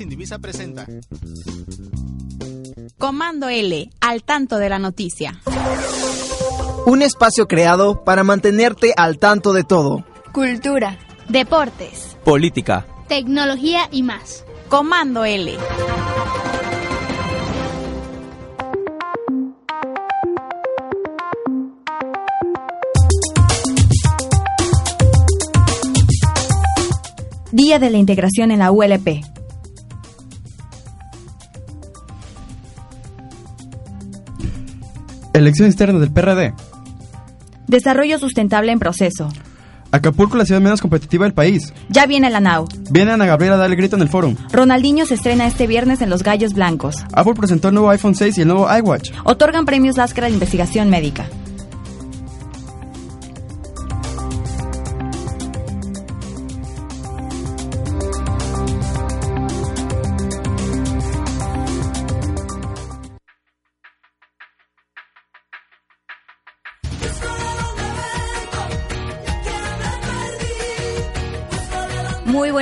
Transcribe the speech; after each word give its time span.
Indivisa 0.00 0.38
presenta 0.38 0.86
Comando 2.98 3.48
L, 3.48 3.90
al 4.00 4.22
tanto 4.22 4.58
de 4.58 4.68
la 4.68 4.78
noticia. 4.78 5.40
Un 6.86 7.02
espacio 7.02 7.46
creado 7.46 8.04
para 8.04 8.24
mantenerte 8.24 8.92
al 8.96 9.18
tanto 9.18 9.52
de 9.52 9.64
todo. 9.64 10.04
Cultura, 10.32 10.98
deportes, 11.28 12.16
política, 12.24 12.86
tecnología 13.08 13.88
y 13.90 14.02
más. 14.02 14.44
Comando 14.68 15.24
L. 15.24 15.56
Día 27.52 27.78
de 27.80 27.90
la 27.90 27.98
Integración 27.98 28.52
en 28.52 28.60
la 28.60 28.70
ULP. 28.70 29.39
Elección 35.32 35.68
externa 35.68 36.00
del 36.00 36.10
PRD. 36.10 36.54
Desarrollo 37.68 38.18
sustentable 38.18 38.72
en 38.72 38.80
proceso. 38.80 39.28
Acapulco, 39.92 40.36
la 40.36 40.44
ciudad 40.44 40.60
menos 40.60 40.80
competitiva 40.80 41.24
del 41.24 41.34
país. 41.34 41.72
Ya 41.88 42.06
viene 42.06 42.30
la 42.30 42.40
NAU. 42.40 42.66
Viene 42.90 43.12
Ana 43.12 43.26
Gabriela 43.26 43.54
a 43.54 43.58
dar 43.58 43.70
el 43.70 43.76
grito 43.76 43.96
en 43.96 44.02
el 44.02 44.08
foro. 44.08 44.34
Ronaldinho 44.52 45.06
se 45.06 45.14
estrena 45.14 45.46
este 45.46 45.66
viernes 45.66 46.00
en 46.00 46.10
Los 46.10 46.22
Gallos 46.22 46.54
Blancos. 46.54 46.96
Apple 47.12 47.34
presentó 47.34 47.68
el 47.68 47.74
nuevo 47.74 47.90
iPhone 47.90 48.14
6 48.14 48.38
y 48.38 48.40
el 48.42 48.48
nuevo 48.48 48.68
iWatch. 48.76 49.12
Otorgan 49.24 49.66
premios 49.66 49.96
Lascar 49.96 50.24
de 50.24 50.30
investigación 50.30 50.90
médica. 50.90 51.26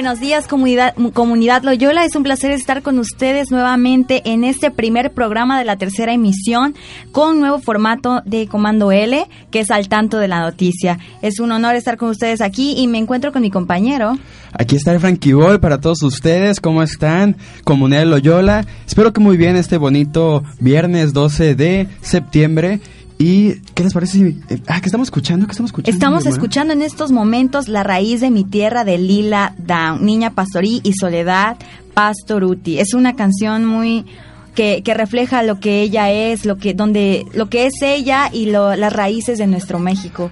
Buenos 0.09 0.21
días, 0.23 0.49
comunidad, 0.49 0.95
comunidad 1.13 1.65
Loyola. 1.65 2.03
Es 2.07 2.17
un 2.17 2.23
placer 2.23 2.51
estar 2.51 2.81
con 2.81 2.99
ustedes 2.99 3.51
nuevamente 3.51 4.23
en 4.25 4.43
este 4.43 4.71
primer 4.71 5.13
programa 5.13 5.59
de 5.59 5.67
la 5.67 5.77
tercera 5.77 6.15
emisión 6.15 6.75
con 7.13 7.41
nuevo 7.41 7.59
formato 7.59 8.23
de 8.25 8.47
Comando 8.47 8.91
L, 8.91 9.27
que 9.51 9.61
es 9.61 9.71
al 9.71 9.91
tanto 9.91 10.17
de 10.17 10.29
la 10.29 10.41
noticia. 10.41 10.99
Es 11.21 11.41
un 11.41 11.53
honor 11.53 11.75
estar 11.75 11.99
con 11.99 12.09
ustedes 12.09 12.41
aquí 12.41 12.73
y 12.79 12.87
me 12.87 12.97
encuentro 12.97 13.33
con 13.33 13.43
mi 13.43 13.51
compañero. 13.51 14.17
Aquí 14.55 14.77
está 14.77 14.95
el 14.95 15.01
Frankie 15.01 15.35
Boy 15.35 15.59
para 15.59 15.79
todos 15.79 16.03
ustedes. 16.03 16.59
¿Cómo 16.59 16.83
están? 16.83 17.37
Comunidad 17.65 18.07
Loyola. 18.07 18.65
Espero 18.87 19.13
que 19.13 19.21
muy 19.21 19.37
bien 19.37 19.57
este 19.57 19.77
bonito 19.77 20.43
viernes 20.59 21.13
12 21.13 21.55
de 21.55 21.87
septiembre. 22.01 22.81
¿Y 23.19 23.55
qué 23.75 23.83
les 23.83 23.93
parece? 23.93 24.37
Eh, 24.49 24.63
ah, 24.69 24.81
¿qué 24.81 24.87
estamos 24.87 25.09
escuchando? 25.09 25.47
¿Qué 25.47 25.53
estamos 25.53 25.71
escuchando? 25.71 25.97
Estamos 25.97 26.27
escuchando 26.27 26.73
en 26.73 26.83
estos 26.83 27.11
momentos 27.11 27.67
La 27.67 27.83
raíz 27.83 28.21
de 28.21 28.31
mi 28.31 28.45
tierra 28.45 28.85
de 28.85 28.97
Lila 28.97 29.55
Down, 29.59 30.05
Niña 30.05 30.31
Pastorí 30.31 30.81
y 30.85 30.93
Soledad 30.93 31.57
Pastoruti. 31.95 32.79
Es 32.79 32.95
una 32.95 33.17
canción 33.17 33.65
muy 33.65 34.07
que, 34.55 34.83
que, 34.85 34.95
refleja 34.95 35.43
lo 35.43 35.59
que 35.59 35.83
ella 35.83 36.11
es, 36.13 36.45
lo 36.45 36.59
que 36.59 36.75
donde 36.75 37.27
lo 37.35 37.49
que 37.49 37.67
es 37.67 37.75
ella 37.83 38.31
y 38.33 38.47
lo, 38.47 38.77
las 38.77 38.93
raíces 38.93 39.39
de 39.39 39.49
nuestro 39.49 39.81
México. 39.81 40.31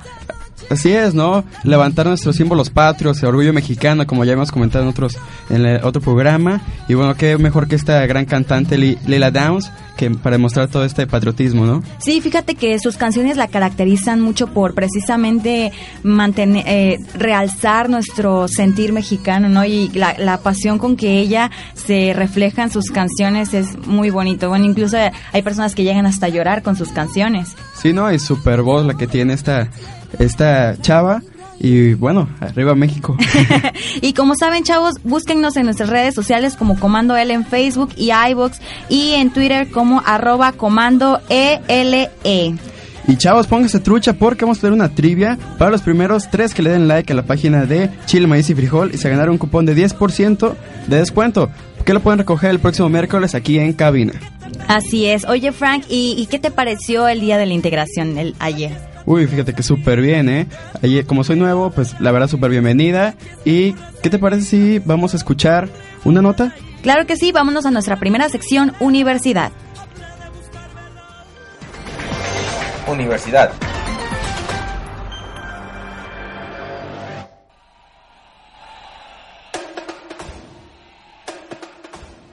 Así 0.70 0.90
es, 0.92 1.14
¿no? 1.14 1.44
Levantar 1.62 2.06
nuestros 2.06 2.36
símbolos 2.36 2.70
patrios, 2.70 3.22
el 3.22 3.28
orgullo 3.28 3.52
mexicano, 3.52 4.06
como 4.06 4.24
ya 4.24 4.32
hemos 4.32 4.50
comentado 4.50 4.84
en 4.84 4.90
otros 4.90 5.16
en 5.50 5.64
el 5.64 5.84
otro 5.84 6.02
programa. 6.02 6.60
Y 6.88 6.94
bueno, 6.94 7.14
qué 7.14 7.38
mejor 7.38 7.68
que 7.68 7.76
esta 7.76 8.04
gran 8.06 8.24
cantante 8.24 8.76
Lila 8.76 9.30
Downs 9.30 9.70
que 9.96 10.10
para 10.10 10.36
demostrar 10.36 10.68
todo 10.68 10.84
este 10.84 11.06
patriotismo, 11.06 11.64
¿no? 11.64 11.82
Sí, 11.98 12.20
fíjate 12.20 12.54
que 12.54 12.78
sus 12.78 12.96
canciones 12.96 13.36
la 13.36 13.48
caracterizan 13.48 14.20
mucho 14.20 14.46
por 14.48 14.74
precisamente 14.74 15.72
mantener, 16.02 16.64
eh, 16.66 16.98
realzar 17.14 17.88
nuestro 17.88 18.46
sentir 18.46 18.92
mexicano, 18.92 19.48
¿no? 19.48 19.64
Y 19.64 19.88
la, 19.94 20.14
la, 20.18 20.38
pasión 20.38 20.78
con 20.78 20.96
que 20.96 21.18
ella 21.18 21.50
se 21.74 22.12
refleja 22.14 22.62
en 22.62 22.70
sus 22.70 22.90
canciones 22.90 23.54
es 23.54 23.78
muy 23.86 24.10
bonito. 24.10 24.48
Bueno, 24.48 24.66
incluso 24.66 24.98
hay 25.32 25.42
personas 25.42 25.74
que 25.74 25.82
llegan 25.82 26.06
hasta 26.06 26.28
llorar 26.28 26.62
con 26.62 26.76
sus 26.76 26.90
canciones. 26.90 27.56
Sí, 27.74 27.92
¿no? 27.92 28.12
Y 28.12 28.18
super 28.18 28.62
voz 28.62 28.84
la 28.84 28.94
que 28.94 29.06
tiene 29.06 29.32
esta 29.32 29.70
esta 30.18 30.76
chava. 30.80 31.22
Y 31.58 31.94
bueno, 31.94 32.28
arriba 32.40 32.74
México. 32.74 33.16
y 34.02 34.12
como 34.12 34.34
saben, 34.38 34.62
chavos, 34.62 34.96
búsquennos 35.04 35.56
en 35.56 35.64
nuestras 35.64 35.88
redes 35.88 36.14
sociales 36.14 36.54
como 36.54 36.78
Comando 36.78 37.16
L 37.16 37.32
en 37.32 37.46
Facebook 37.46 37.92
y 37.96 38.10
iBox 38.30 38.60
y 38.88 39.12
en 39.12 39.30
Twitter 39.30 39.70
como 39.70 40.02
arroba 40.04 40.52
comando 40.52 41.20
ELE. 41.30 42.10
Y 43.08 43.16
chavos, 43.16 43.46
pónganse 43.46 43.78
trucha 43.78 44.14
porque 44.14 44.44
vamos 44.44 44.58
a 44.58 44.62
tener 44.62 44.74
una 44.74 44.88
trivia 44.88 45.38
para 45.58 45.70
los 45.70 45.80
primeros 45.80 46.28
tres 46.28 46.52
que 46.52 46.62
le 46.62 46.70
den 46.70 46.88
like 46.88 47.12
a 47.12 47.16
la 47.16 47.22
página 47.22 47.64
de 47.64 47.88
Chile, 48.04 48.26
Maíz 48.26 48.50
y 48.50 48.54
Frijol 48.54 48.92
y 48.92 48.98
se 48.98 49.08
ganará 49.08 49.30
un 49.30 49.38
cupón 49.38 49.64
de 49.64 49.76
10% 49.76 50.54
de 50.88 50.96
descuento. 50.96 51.48
Que 51.84 51.94
lo 51.94 52.00
pueden 52.00 52.18
recoger 52.18 52.50
el 52.50 52.58
próximo 52.58 52.88
miércoles 52.88 53.36
aquí 53.36 53.60
en 53.60 53.72
cabina. 53.72 54.12
Así 54.66 55.06
es. 55.06 55.24
Oye, 55.24 55.52
Frank, 55.52 55.84
¿y, 55.88 56.16
y 56.18 56.26
qué 56.26 56.40
te 56.40 56.50
pareció 56.50 57.06
el 57.06 57.20
día 57.20 57.38
de 57.38 57.46
la 57.46 57.54
integración 57.54 58.18
el, 58.18 58.34
ayer? 58.40 58.95
Uy, 59.06 59.28
fíjate 59.28 59.54
que 59.54 59.62
súper 59.62 60.00
bien, 60.00 60.28
¿eh? 60.28 60.48
Ayer, 60.82 61.06
como 61.06 61.22
soy 61.22 61.36
nuevo, 61.36 61.70
pues 61.70 61.98
la 62.00 62.10
verdad 62.10 62.26
súper 62.26 62.50
bienvenida. 62.50 63.14
¿Y 63.44 63.74
qué 64.02 64.10
te 64.10 64.18
parece 64.18 64.42
si 64.42 64.78
vamos 64.80 65.14
a 65.14 65.16
escuchar 65.16 65.68
una 66.04 66.20
nota? 66.20 66.52
Claro 66.82 67.06
que 67.06 67.16
sí, 67.16 67.30
vámonos 67.30 67.66
a 67.66 67.70
nuestra 67.70 67.96
primera 67.96 68.28
sección, 68.28 68.72
Universidad. 68.80 69.52
Universidad. 72.88 73.52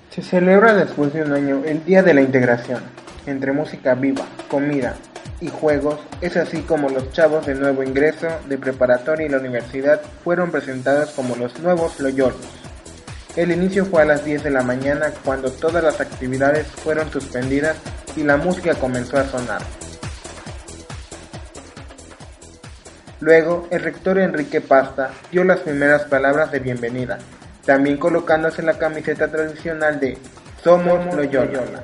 Se 0.10 0.24
celebra 0.24 0.74
después 0.74 1.14
de 1.14 1.22
un 1.24 1.34
año 1.34 1.62
el 1.66 1.86
Día 1.86 2.02
de 2.02 2.16
la 2.16 2.22
Integración, 2.22 2.82
entre 3.28 3.52
música 3.52 3.94
viva, 3.94 4.26
comida 4.48 4.96
y 5.44 5.50
juegos, 5.50 6.00
es 6.22 6.38
así 6.38 6.62
como 6.62 6.90
los 6.90 7.12
chavos 7.12 7.46
de 7.46 7.54
nuevo 7.56 7.84
ingreso 7.84 8.28
de 8.48 8.58
preparatoria 8.58 9.26
y 9.26 9.30
la 9.30 9.40
universidad 9.40 10.02
fueron 10.24 10.52
presentados 10.52 11.12
como 11.12 11.36
los 11.36 11.60
nuevos 11.60 12.00
Loyolos. 12.00 12.40
El 13.36 13.52
inicio 13.52 13.86
fue 13.86 14.04
a 14.04 14.06
las 14.06 14.24
10 14.24 14.44
de 14.44 14.52
la 14.52 14.64
mañana 14.64 15.12
cuando 15.26 15.52
todas 15.52 15.84
las 15.84 16.00
actividades 16.00 16.68
fueron 16.68 17.12
suspendidas 17.12 17.76
y 18.16 18.24
la 18.24 18.38
música 18.38 18.74
comenzó 18.76 19.18
a 19.18 19.26
sonar. 19.26 19.62
Luego, 23.20 23.68
el 23.70 23.82
rector 23.82 24.20
Enrique 24.20 24.62
Pasta 24.62 25.12
dio 25.32 25.44
las 25.44 25.60
primeras 25.60 26.04
palabras 26.04 26.52
de 26.52 26.60
bienvenida, 26.60 27.18
también 27.66 27.98
colocándose 27.98 28.62
la 28.62 28.78
camiseta 28.78 29.28
tradicional 29.30 30.00
de 30.00 30.18
Somos 30.64 31.14
Loyola. 31.14 31.84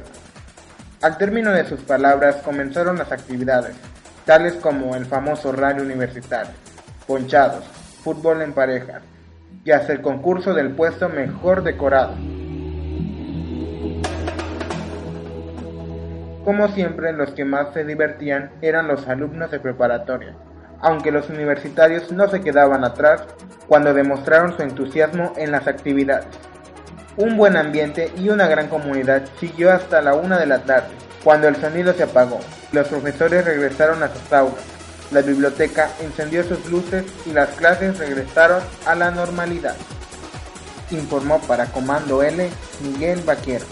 Al 1.01 1.18
término 1.18 1.51
de 1.51 1.63
sus 1.63 1.80
palabras 1.80 2.38
comenzaron 2.44 2.98
las 2.98 3.13
actividades, 3.13 3.74
tales 4.25 4.56
como 4.56 4.98
el 4.98 5.06
famoso 5.06 5.54
rally 5.54 5.80
universitario, 5.81 6.51
ponchados, 7.07 7.63
fútbol 8.04 8.42
en 8.42 8.51
parejas 8.51 9.01
y 9.63 9.72
hasta 9.72 9.94
el 9.94 10.01
concurso 10.01 10.54
del 10.54 10.72
puesto 10.72 11.07
mejor 11.07 11.63
decorado. 11.63 12.16
Como 16.44 16.68
siempre, 16.68 17.13
los 17.13 17.31
que 17.31 17.46
más 17.46 17.74
se 17.74 17.86
divertían 17.86 18.51
eran 18.62 18.90
los 18.90 19.07
alumnos 19.07 19.51
de 19.51 19.62
preparatoria, 19.62 20.36
aunque 20.81 21.13
los 21.13 21.30
universitarios 21.30 22.12
no 22.12 22.28
se 22.28 22.42
quedaban 22.42 22.84
atrás 22.84 23.24
cuando 23.69 23.94
demostraron 23.94 24.54
su 24.57 24.63
entusiasmo 24.63 25.31
en 25.38 25.54
las 25.54 25.66
actividades. 25.66 26.28
Un 27.19 27.36
buen 27.36 27.57
ambiente 27.57 28.13
y 28.16 28.30
una 28.30 28.48
gran 28.48 28.69
comunidad 28.69 29.24
siguió 29.42 29.74
hasta 29.74 30.01
la 30.01 30.13
una 30.13 30.39
de 30.39 30.45
la 30.45 30.60
tarde, 30.63 30.95
cuando 31.21 31.50
el 31.50 31.57
sonido 31.57 31.92
se 31.92 32.04
apagó. 32.04 32.39
Los 32.71 32.88
profesores 32.88 33.44
regresaron 33.44 34.01
a 34.01 34.07
sus 34.07 34.31
aulas, 34.31 34.63
la 35.12 35.19
biblioteca 35.21 35.89
encendió 36.00 36.45
sus 36.45 36.66
luces 36.68 37.04
y 37.25 37.33
las 37.33 37.50
clases 37.50 37.98
regresaron 37.98 38.63
a 38.86 38.95
la 38.95 39.12
normalidad. 39.12 39.75
Informó 40.92 41.42
para 41.42 41.66
Comando 41.66 42.24
L 42.24 42.50
Miguel 42.83 43.19
Vaquero. 43.24 43.65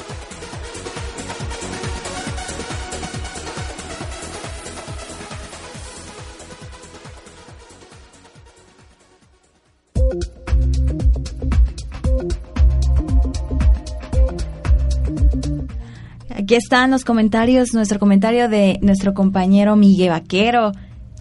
Aquí 16.47 16.55
están 16.55 16.91
los 16.91 17.03
comentarios, 17.03 17.73
nuestro 17.73 17.99
comentario 17.99 18.47
de 18.47 18.79
nuestro 18.81 19.13
compañero 19.13 19.75
Miguel 19.75 20.11
Vaquero, 20.11 20.71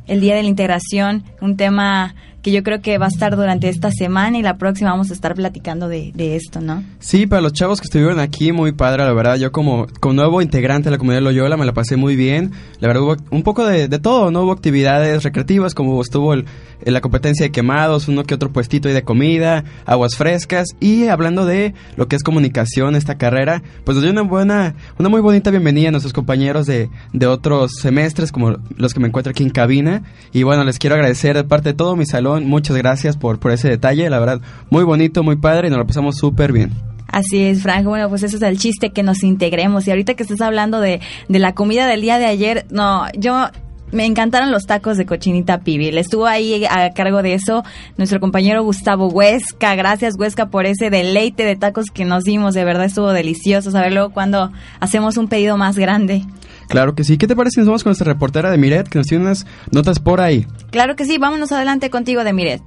el 0.06 0.20
Día 0.20 0.36
de 0.36 0.44
la 0.44 0.48
Integración, 0.48 1.24
un 1.40 1.56
tema 1.56 2.14
que 2.46 2.52
yo 2.52 2.62
creo 2.62 2.80
que 2.80 2.96
va 2.96 3.06
a 3.06 3.08
estar 3.08 3.34
durante 3.34 3.68
esta 3.68 3.90
semana 3.90 4.38
y 4.38 4.42
la 4.42 4.56
próxima 4.56 4.92
vamos 4.92 5.10
a 5.10 5.14
estar 5.14 5.34
platicando 5.34 5.88
de, 5.88 6.12
de 6.14 6.36
esto, 6.36 6.60
¿no? 6.60 6.84
Sí, 7.00 7.26
para 7.26 7.42
los 7.42 7.52
chavos 7.52 7.80
que 7.80 7.86
estuvieron 7.86 8.20
aquí, 8.20 8.52
muy 8.52 8.70
padre, 8.70 9.04
la 9.04 9.12
verdad. 9.12 9.34
Yo 9.34 9.50
como, 9.50 9.88
como 9.98 10.14
nuevo 10.14 10.40
integrante 10.40 10.84
de 10.84 10.92
la 10.92 10.98
comunidad 10.98 11.22
Loyola 11.22 11.56
me 11.56 11.66
la 11.66 11.72
pasé 11.72 11.96
muy 11.96 12.14
bien. 12.14 12.52
La 12.78 12.86
verdad 12.86 13.02
hubo 13.02 13.16
un 13.32 13.42
poco 13.42 13.66
de, 13.66 13.88
de 13.88 13.98
todo, 13.98 14.30
¿no? 14.30 14.44
Hubo 14.44 14.52
actividades 14.52 15.24
recreativas, 15.24 15.74
como 15.74 16.00
estuvo 16.00 16.34
el, 16.34 16.44
la 16.84 17.00
competencia 17.00 17.46
de 17.46 17.50
quemados, 17.50 18.06
uno 18.06 18.22
que 18.22 18.34
otro 18.34 18.52
puestito 18.52 18.86
ahí 18.86 18.94
de 18.94 19.02
comida, 19.02 19.64
aguas 19.84 20.14
frescas. 20.14 20.68
Y 20.78 21.08
hablando 21.08 21.46
de 21.46 21.74
lo 21.96 22.06
que 22.06 22.14
es 22.14 22.22
comunicación, 22.22 22.94
esta 22.94 23.18
carrera, 23.18 23.64
pues 23.82 23.96
nos 23.96 24.02
dio 24.02 24.12
una 24.12 24.22
buena, 24.22 24.76
una 25.00 25.08
muy 25.08 25.20
bonita 25.20 25.50
bienvenida 25.50 25.88
a 25.88 25.90
nuestros 25.90 26.12
compañeros 26.12 26.66
de, 26.66 26.90
de 27.12 27.26
otros 27.26 27.72
semestres, 27.82 28.30
como 28.30 28.58
los 28.76 28.94
que 28.94 29.00
me 29.00 29.08
encuentro 29.08 29.32
aquí 29.32 29.42
en 29.42 29.50
cabina. 29.50 30.04
Y 30.32 30.44
bueno, 30.44 30.62
les 30.62 30.78
quiero 30.78 30.94
agradecer 30.94 31.34
de 31.34 31.42
parte 31.42 31.70
de 31.70 31.74
todo 31.74 31.96
mi 31.96 32.06
salón 32.06 32.35
muchas 32.44 32.76
gracias 32.76 33.16
por, 33.16 33.38
por 33.38 33.52
ese 33.52 33.68
detalle, 33.68 34.08
la 34.10 34.18
verdad, 34.18 34.40
muy 34.70 34.84
bonito, 34.84 35.22
muy 35.22 35.36
padre 35.36 35.68
y 35.68 35.70
nos 35.70 35.78
lo 35.78 35.86
pasamos 35.86 36.16
súper 36.16 36.52
bien. 36.52 36.70
Así 37.08 37.42
es, 37.44 37.62
Frank. 37.62 37.84
Bueno, 37.84 38.08
pues 38.08 38.22
ese 38.24 38.36
es 38.36 38.42
el 38.42 38.58
chiste, 38.58 38.90
que 38.90 39.02
nos 39.02 39.22
integremos. 39.22 39.86
Y 39.86 39.90
ahorita 39.90 40.14
que 40.14 40.22
estás 40.22 40.40
hablando 40.40 40.80
de, 40.80 41.00
de 41.28 41.38
la 41.38 41.54
comida 41.54 41.86
del 41.86 42.00
día 42.00 42.18
de 42.18 42.26
ayer, 42.26 42.66
no, 42.70 43.06
yo 43.16 43.48
me 43.92 44.04
encantaron 44.04 44.50
los 44.50 44.64
tacos 44.64 44.96
de 44.96 45.06
cochinita 45.06 45.60
pibil. 45.60 45.96
Estuvo 45.98 46.26
ahí 46.26 46.64
a 46.64 46.90
cargo 46.90 47.22
de 47.22 47.34
eso 47.34 47.64
nuestro 47.96 48.20
compañero 48.20 48.62
Gustavo 48.62 49.08
Huesca. 49.08 49.74
Gracias, 49.74 50.14
Huesca, 50.18 50.46
por 50.46 50.66
ese 50.66 50.90
deleite 50.90 51.44
de 51.44 51.56
tacos 51.56 51.86
que 51.92 52.04
nos 52.04 52.24
dimos. 52.24 52.54
De 52.54 52.64
verdad 52.64 52.86
estuvo 52.86 53.12
delicioso 53.12 53.70
saberlo 53.70 54.10
cuando 54.10 54.52
hacemos 54.80 55.16
un 55.16 55.28
pedido 55.28 55.56
más 55.56 55.78
grande. 55.78 56.24
Claro 56.68 56.94
que 56.94 57.04
sí. 57.04 57.18
¿Qué 57.18 57.26
te 57.26 57.36
parece 57.36 57.54
si 57.54 57.60
nos 57.60 57.68
vamos 57.68 57.84
con 57.84 57.90
nuestra 57.90 58.12
reportera 58.12 58.50
de 58.50 58.58
Miret, 58.58 58.88
que 58.88 58.98
nos 58.98 59.06
tiene 59.06 59.24
unas 59.24 59.46
notas 59.70 60.00
por 60.00 60.20
ahí? 60.20 60.46
Claro 60.70 60.96
que 60.96 61.04
sí. 61.04 61.18
Vámonos 61.18 61.52
adelante 61.52 61.90
contigo 61.90 62.24
de 62.24 62.32
Miret. 62.32 62.62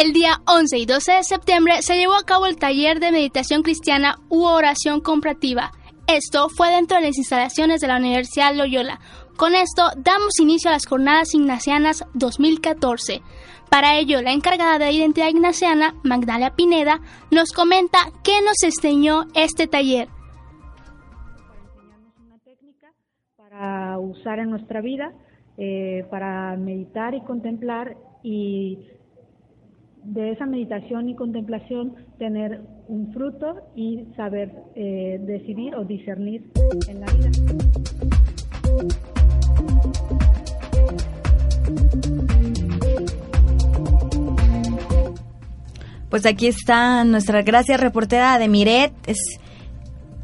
El 0.00 0.14
día 0.14 0.40
11 0.46 0.78
y 0.78 0.86
12 0.86 1.12
de 1.12 1.24
septiembre 1.24 1.82
se 1.82 1.98
llevó 1.98 2.14
a 2.14 2.24
cabo 2.24 2.46
el 2.46 2.56
taller 2.56 3.00
de 3.00 3.12
meditación 3.12 3.62
cristiana 3.62 4.18
u 4.30 4.44
oración 4.44 5.02
comparativa. 5.02 5.72
Esto 6.06 6.48
fue 6.48 6.70
dentro 6.70 6.96
de 6.96 7.08
las 7.08 7.18
instalaciones 7.18 7.82
de 7.82 7.86
la 7.86 7.98
Universidad 7.98 8.54
Loyola. 8.54 8.98
Con 9.40 9.54
esto 9.54 9.84
damos 9.96 10.38
inicio 10.38 10.68
a 10.68 10.74
las 10.74 10.84
jornadas 10.84 11.34
ignacianas 11.34 12.04
2014. 12.12 13.22
Para 13.70 13.98
ello, 13.98 14.20
la 14.20 14.34
encargada 14.34 14.78
de 14.78 14.92
identidad 14.92 15.30
ignaciana, 15.30 15.94
Magdalia 16.04 16.50
Pineda, 16.50 17.00
nos 17.30 17.52
comenta 17.52 17.96
qué 18.22 18.42
nos 18.44 18.62
enseñó 18.62 19.22
este 19.34 19.66
taller. 19.66 20.08
Para 23.38 23.98
usar 23.98 24.40
en 24.40 24.50
nuestra 24.50 24.82
vida, 24.82 25.10
eh, 25.56 26.04
para 26.10 26.54
meditar 26.58 27.14
y 27.14 27.22
contemplar 27.22 27.96
y 28.22 28.90
de 30.04 30.32
esa 30.32 30.44
meditación 30.44 31.08
y 31.08 31.16
contemplación 31.16 31.94
tener 32.18 32.60
un 32.88 33.10
fruto 33.14 33.54
y 33.74 34.04
saber 34.16 34.52
eh, 34.74 35.18
decidir 35.22 35.74
o 35.76 35.84
discernir 35.84 36.44
en 36.90 37.00
la 37.00 37.06
vida. 37.14 37.30
Pues 46.10 46.26
aquí 46.26 46.48
está 46.48 47.04
nuestra 47.04 47.42
gracias 47.42 47.78
reportera 47.78 48.38
de 48.38 48.48
Miret. 48.48 48.92
Es 49.06 49.39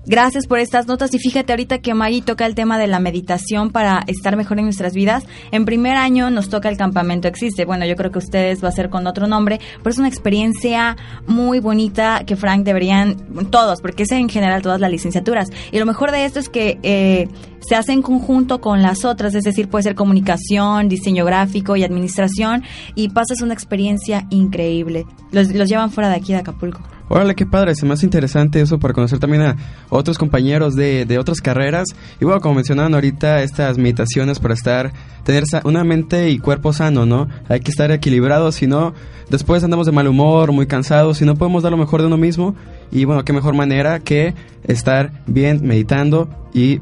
Gracias 0.09 0.47
por 0.47 0.61
estas 0.61 0.87
notas 0.87 1.13
y 1.15 1.19
fíjate 1.19 1.53
ahorita 1.53 1.79
que 1.79 1.93
Maggie 1.93 2.23
toca 2.23 2.47
el 2.47 2.55
tema 2.55 2.79
de 2.79 2.87
la 2.87 3.01
meditación 3.01 3.71
para 3.71 4.05
estar 4.07 4.37
mejor 4.37 4.61
en 4.61 4.67
nuestras 4.67 4.95
vidas. 4.95 5.25
En 5.51 5.65
primer 5.65 5.97
año 5.97 6.31
nos 6.31 6.49
toca 6.49 6.69
el 6.69 6.77
campamento 6.77 7.27
existe. 7.27 7.65
Bueno, 7.65 7.87
yo 7.87 7.97
creo 7.97 8.13
que 8.13 8.19
ustedes 8.19 8.63
va 8.63 8.69
a 8.69 8.73
ser 8.73 8.89
con 8.89 9.09
otro 9.09 9.27
nombre, 9.27 9.59
pero 9.79 9.91
es 9.91 9.99
una 9.99 10.07
experiencia 10.07 10.97
muy 11.27 11.59
bonita 11.59 12.23
que 12.25 12.37
Frank 12.37 12.63
deberían 12.63 13.17
todos, 13.51 13.81
porque 13.81 14.05
es 14.05 14.13
en 14.13 14.29
general 14.29 14.63
todas 14.63 14.81
las 14.81 14.93
licenciaturas. 14.93 15.49
Y 15.73 15.81
lo 15.81 15.87
mejor 15.87 16.13
de 16.13 16.25
esto 16.25 16.39
es 16.39 16.49
que 16.49 16.79
eh, 16.85 17.27
se 17.59 17.75
hace 17.75 17.93
en 17.93 18.03
conjunto 18.03 18.61
con 18.61 18.83
las 18.83 19.05
otras, 19.05 19.35
es 19.35 19.43
decir, 19.43 19.69
puede 19.69 19.83
ser 19.83 19.97
comunicación, 19.97 20.89
diseño 20.89 21.25
gráfico 21.25 21.75
y 21.75 21.83
administración 21.83 22.63
y 22.95 23.09
pasas 23.09 23.43
una 23.43 23.55
experiencia 23.55 24.25
increíble. 24.31 25.05
Los, 25.33 25.53
los 25.53 25.69
llevan 25.69 25.91
fuera 25.91 26.11
de 26.11 26.15
aquí 26.15 26.33
de 26.33 26.39
Acapulco. 26.39 26.96
Órale, 27.09 27.37
qué 27.37 27.47
padre, 27.47 27.77
se 27.77 27.87
me 27.87 27.93
hace 27.93 28.05
interesante 28.05 28.61
eso 28.61 28.81
para 28.81 28.93
conocer 28.93 29.21
también 29.21 29.43
a 29.43 29.57
otros 29.91 30.19
compañeros 30.19 30.75
de, 30.75 31.05
de 31.05 31.19
otras 31.19 31.41
carreras. 31.41 31.87
Y 32.21 32.25
bueno, 32.25 32.41
como 32.41 32.57
mencionaban 32.57 32.95
ahorita, 32.95 33.43
estas 33.43 33.79
meditaciones 33.79 34.41
para 34.41 34.55
estar, 34.55 34.93
tener 35.23 35.45
una 35.63 35.85
mente 35.85 36.31
y 36.31 36.39
cuerpo 36.39 36.73
sano, 36.73 37.07
¿no? 37.07 37.29
Hay 37.49 37.61
que 37.61 37.71
estar 37.71 37.93
equilibrados, 37.93 38.57
si 38.57 38.67
no, 38.67 38.93
después 39.31 39.63
andamos 39.63 39.87
de 39.87 39.93
mal 39.93 40.09
humor, 40.09 40.51
muy 40.51 40.67
cansados, 40.67 41.19
si 41.19 41.25
no 41.25 41.37
podemos 41.37 41.63
dar 41.63 41.71
lo 41.71 41.79
mejor 41.79 42.01
de 42.01 42.09
uno 42.09 42.17
mismo. 42.17 42.57
Y 42.91 43.05
bueno, 43.05 43.25
qué 43.25 43.33
mejor 43.33 43.55
manera 43.55 44.01
que 44.01 44.35
estar 44.65 45.13
bien 45.27 45.61
meditando 45.63 46.29
y 46.53 46.81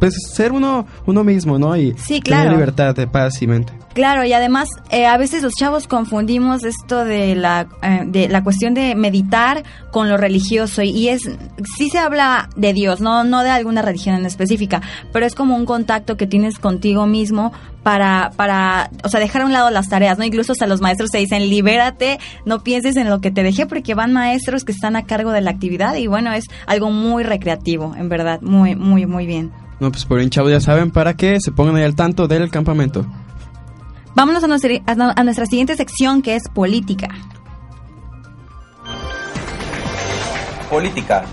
pues 0.00 0.14
ser 0.34 0.50
uno, 0.52 0.86
uno 1.06 1.22
mismo, 1.22 1.58
¿no? 1.58 1.76
Y 1.76 1.94
sí, 1.98 2.20
tener 2.20 2.40
claro. 2.40 2.50
libertad 2.52 2.94
de 2.96 3.06
paz 3.06 3.40
y 3.42 3.46
mente. 3.46 3.72
Claro, 3.92 4.24
y 4.24 4.32
además 4.32 4.68
eh, 4.90 5.06
a 5.06 5.16
veces 5.18 5.42
los 5.42 5.52
chavos 5.52 5.86
confundimos 5.86 6.64
esto 6.64 7.04
de 7.04 7.34
la, 7.34 7.68
eh, 7.82 8.04
de 8.06 8.28
la 8.28 8.42
cuestión 8.42 8.72
de 8.72 8.94
meditar 8.94 9.64
con 9.90 10.08
lo 10.08 10.16
religioso 10.16 10.82
y 10.82 11.08
es 11.08 11.22
sí 11.76 11.90
se 11.90 11.98
habla 11.98 12.48
de 12.56 12.72
Dios, 12.72 13.00
no 13.00 13.24
no 13.24 13.42
de 13.42 13.50
alguna 13.50 13.82
religión 13.82 14.14
en 14.14 14.26
específica, 14.26 14.80
pero 15.12 15.26
es 15.26 15.34
como 15.34 15.56
un 15.56 15.66
contacto 15.66 16.16
que 16.16 16.26
tienes 16.26 16.58
contigo 16.58 17.06
mismo 17.06 17.52
para 17.82 18.30
para, 18.36 18.90
o 19.02 19.08
sea, 19.08 19.18
dejar 19.18 19.42
a 19.42 19.46
un 19.46 19.52
lado 19.52 19.70
las 19.70 19.88
tareas, 19.88 20.18
¿no? 20.18 20.24
Incluso 20.24 20.52
hasta 20.52 20.66
los 20.68 20.80
maestros 20.80 21.10
te 21.10 21.18
dicen, 21.18 21.50
"Libérate, 21.50 22.20
no 22.46 22.62
pienses 22.62 22.96
en 22.96 23.10
lo 23.10 23.20
que 23.20 23.32
te 23.32 23.42
dejé" 23.42 23.66
porque 23.66 23.94
van 23.94 24.12
maestros 24.12 24.64
que 24.64 24.72
están 24.72 24.94
a 24.94 25.04
cargo 25.04 25.32
de 25.32 25.40
la 25.40 25.50
actividad 25.50 25.96
y 25.96 26.06
bueno, 26.06 26.32
es 26.32 26.44
algo 26.66 26.90
muy 26.90 27.24
recreativo, 27.24 27.94
en 27.96 28.08
verdad, 28.08 28.40
muy 28.40 28.76
muy 28.76 29.04
muy 29.04 29.26
bien. 29.26 29.50
No, 29.80 29.90
pues 29.90 30.04
por 30.04 30.18
bien 30.18 30.30
chavos 30.30 30.50
ya 30.52 30.60
saben 30.60 30.90
para 30.90 31.14
que 31.14 31.40
se 31.40 31.52
pongan 31.52 31.76
ahí 31.76 31.84
al 31.84 31.96
tanto 31.96 32.28
del 32.28 32.50
campamento. 32.50 33.06
Vámonos 34.14 34.44
a 34.44 34.46
nuestra, 34.46 34.70
a 34.86 35.24
nuestra 35.24 35.46
siguiente 35.46 35.74
sección 35.76 36.20
que 36.20 36.36
es 36.36 36.48
política. 36.48 37.08
Política. 40.68 41.24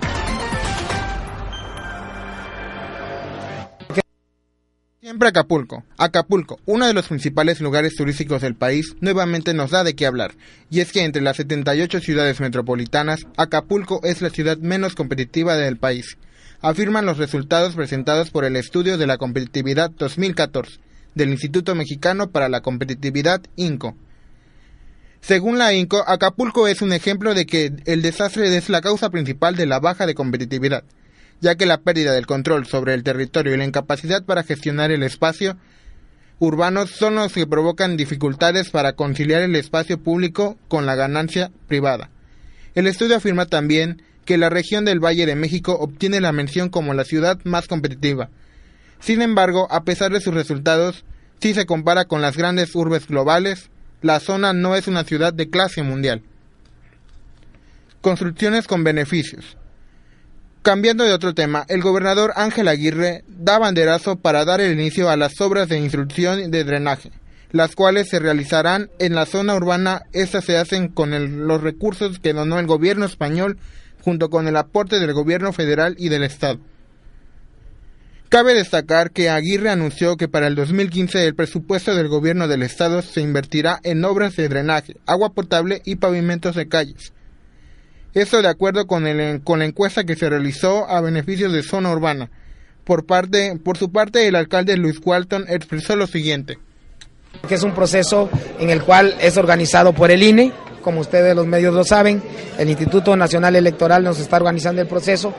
Siempre 5.01 5.29
Acapulco. 5.29 5.83
Acapulco, 5.97 6.59
uno 6.65 6.85
de 6.85 6.93
los 6.93 7.07
principales 7.07 7.61
lugares 7.61 7.95
turísticos 7.95 8.41
del 8.41 8.55
país, 8.55 8.95
nuevamente 8.99 9.53
nos 9.53 9.71
da 9.71 9.83
de 9.83 9.95
qué 9.95 10.05
hablar. 10.05 10.35
Y 10.69 10.81
es 10.81 10.91
que 10.91 11.03
entre 11.03 11.21
las 11.21 11.37
78 11.37 12.01
ciudades 12.01 12.39
metropolitanas, 12.39 13.25
Acapulco 13.37 14.01
es 14.03 14.21
la 14.21 14.29
ciudad 14.29 14.57
menos 14.57 14.95
competitiva 14.95 15.55
del 15.55 15.77
país. 15.77 16.17
Afirman 16.61 17.05
los 17.05 17.19
resultados 17.19 17.75
presentados 17.75 18.31
por 18.31 18.43
el 18.43 18.55
Estudio 18.55 18.97
de 18.97 19.05
la 19.05 19.17
Competitividad 19.17 19.91
2014 19.91 20.79
del 21.13 21.29
Instituto 21.29 21.75
Mexicano 21.75 22.31
para 22.31 22.49
la 22.49 22.61
Competitividad 22.61 23.41
INCO. 23.55 23.95
Según 25.21 25.59
la 25.59 25.73
INCO, 25.73 26.03
Acapulco 26.07 26.67
es 26.67 26.81
un 26.81 26.93
ejemplo 26.93 27.35
de 27.35 27.45
que 27.45 27.73
el 27.85 28.01
desastre 28.01 28.55
es 28.57 28.69
la 28.69 28.81
causa 28.81 29.11
principal 29.11 29.55
de 29.55 29.67
la 29.67 29.79
baja 29.79 30.07
de 30.07 30.15
competitividad, 30.15 30.83
ya 31.41 31.53
que 31.55 31.67
la 31.67 31.77
pérdida 31.77 32.13
del 32.13 32.25
control 32.25 32.65
sobre 32.65 32.95
el 32.95 33.03
territorio 33.03 33.53
y 33.53 33.57
la 33.57 33.65
incapacidad 33.65 34.25
para 34.25 34.43
gestionar 34.43 34.89
el 34.89 35.03
espacio 35.03 35.57
urbano 36.39 36.87
son 36.87 37.15
los 37.15 37.33
que 37.33 37.45
provocan 37.45 37.97
dificultades 37.97 38.71
para 38.71 38.93
conciliar 38.93 39.43
el 39.43 39.55
espacio 39.55 39.99
público 39.99 40.57
con 40.69 40.87
la 40.87 40.95
ganancia 40.95 41.51
privada. 41.67 42.09
El 42.73 42.87
estudio 42.87 43.17
afirma 43.17 43.45
también 43.45 44.01
que 44.27 44.37
la 44.37 44.49
región 44.49 44.85
del 44.85 44.99
Valle 44.99 45.25
de 45.25 45.35
México 45.35 45.75
obtiene 45.79 46.21
la 46.21 46.31
mención 46.31 46.69
como 46.69 46.93
la 46.93 47.05
ciudad 47.05 47.39
más 47.45 47.67
competitiva, 47.67 48.29
sin 48.99 49.21
embargo, 49.21 49.67
a 49.71 49.83
pesar 49.83 50.11
de 50.11 50.21
sus 50.21 50.33
resultados, 50.33 51.05
si 51.39 51.53
se 51.53 51.65
compara 51.65 52.05
con 52.05 52.21
las 52.21 52.35
grandes 52.35 52.73
urbes 52.75 53.07
globales, 53.07 53.69
la 54.01 54.19
zona 54.19 54.53
no 54.53 54.75
es 54.75 54.87
una 54.87 55.03
ciudad 55.03 55.33
de 55.33 55.49
clase 55.49 55.83
mundial. 55.83 56.23
Construcciones 58.01 58.67
con 58.67 58.83
beneficios. 58.83 59.57
Cambiando 60.61 61.03
de 61.03 61.13
otro 61.13 61.33
tema, 61.33 61.65
el 61.69 61.81
gobernador 61.81 62.33
Ángel 62.35 62.67
Aguirre 62.67 63.23
da 63.27 63.57
banderazo 63.57 64.17
para 64.17 64.43
dar 64.43 64.59
el 64.59 64.73
inicio 64.73 65.09
a 65.09 65.15
las 65.15 65.39
obras 65.39 65.69
de 65.69 65.79
instrucción 65.79 66.51
de 66.51 66.63
drenaje, 66.63 67.11
las 67.51 67.75
cuales 67.75 68.09
se 68.09 68.19
realizarán 68.19 68.89
en 68.99 69.15
la 69.15 69.25
zona 69.25 69.55
urbana. 69.55 70.01
Estas 70.11 70.43
se 70.43 70.57
hacen 70.57 70.89
con 70.89 71.47
los 71.47 71.61
recursos 71.61 72.19
que 72.19 72.33
donó 72.33 72.59
el 72.59 72.67
gobierno 72.67 73.05
español 73.05 73.57
junto 74.07 74.29
con 74.29 74.47
el 74.47 74.55
aporte 74.55 75.01
del 75.01 75.11
gobierno 75.11 75.51
federal 75.51 75.97
y 75.99 76.07
del 76.07 76.23
Estado. 76.23 76.59
Cabe 78.29 78.53
destacar 78.53 79.11
que 79.11 79.29
Aguirre 79.29 79.69
anunció 79.69 80.15
que 80.15 80.29
para 80.29 80.47
el 80.47 80.55
2015 80.55 81.27
el 81.27 81.35
presupuesto 81.35 81.93
del 81.93 82.07
gobierno 82.07 82.47
del 82.47 82.63
estado 82.63 83.01
se 83.01 83.19
invertirá 83.19 83.81
en 83.83 84.05
obras 84.05 84.37
de 84.37 84.47
drenaje, 84.47 84.95
agua 85.05 85.33
potable 85.33 85.81
y 85.83 85.97
pavimentos 85.97 86.55
de 86.55 86.69
calles. 86.69 87.11
Esto 88.13 88.41
de 88.41 88.47
acuerdo 88.47 88.87
con, 88.87 89.07
el, 89.07 89.41
con 89.43 89.59
la 89.59 89.65
encuesta 89.65 90.05
que 90.05 90.15
se 90.15 90.29
realizó 90.29 90.89
a 90.89 91.01
beneficio 91.01 91.49
de 91.49 91.61
zona 91.61 91.91
urbana. 91.91 92.29
Por, 92.85 93.05
parte, 93.05 93.59
por 93.61 93.77
su 93.77 93.91
parte, 93.91 94.25
el 94.25 94.35
alcalde 94.37 94.77
Luis 94.77 95.01
Walton 95.03 95.47
expresó 95.49 95.97
lo 95.97 96.07
siguiente. 96.07 96.59
Que 97.45 97.55
es 97.55 97.63
un 97.63 97.75
proceso 97.75 98.29
en 98.57 98.69
el 98.69 98.83
cual 98.83 99.15
es 99.19 99.35
organizado 99.35 99.91
por 99.91 100.11
el 100.11 100.23
INE, 100.23 100.53
como 100.81 101.01
ustedes 101.01 101.35
los 101.35 101.45
medios 101.45 101.73
lo 101.73 101.83
saben, 101.83 102.21
el 102.57 102.69
Instituto 102.69 103.15
Nacional 103.15 103.55
Electoral 103.55 104.03
nos 104.03 104.19
está 104.19 104.37
organizando 104.37 104.81
el 104.81 104.87
proceso 104.87 105.33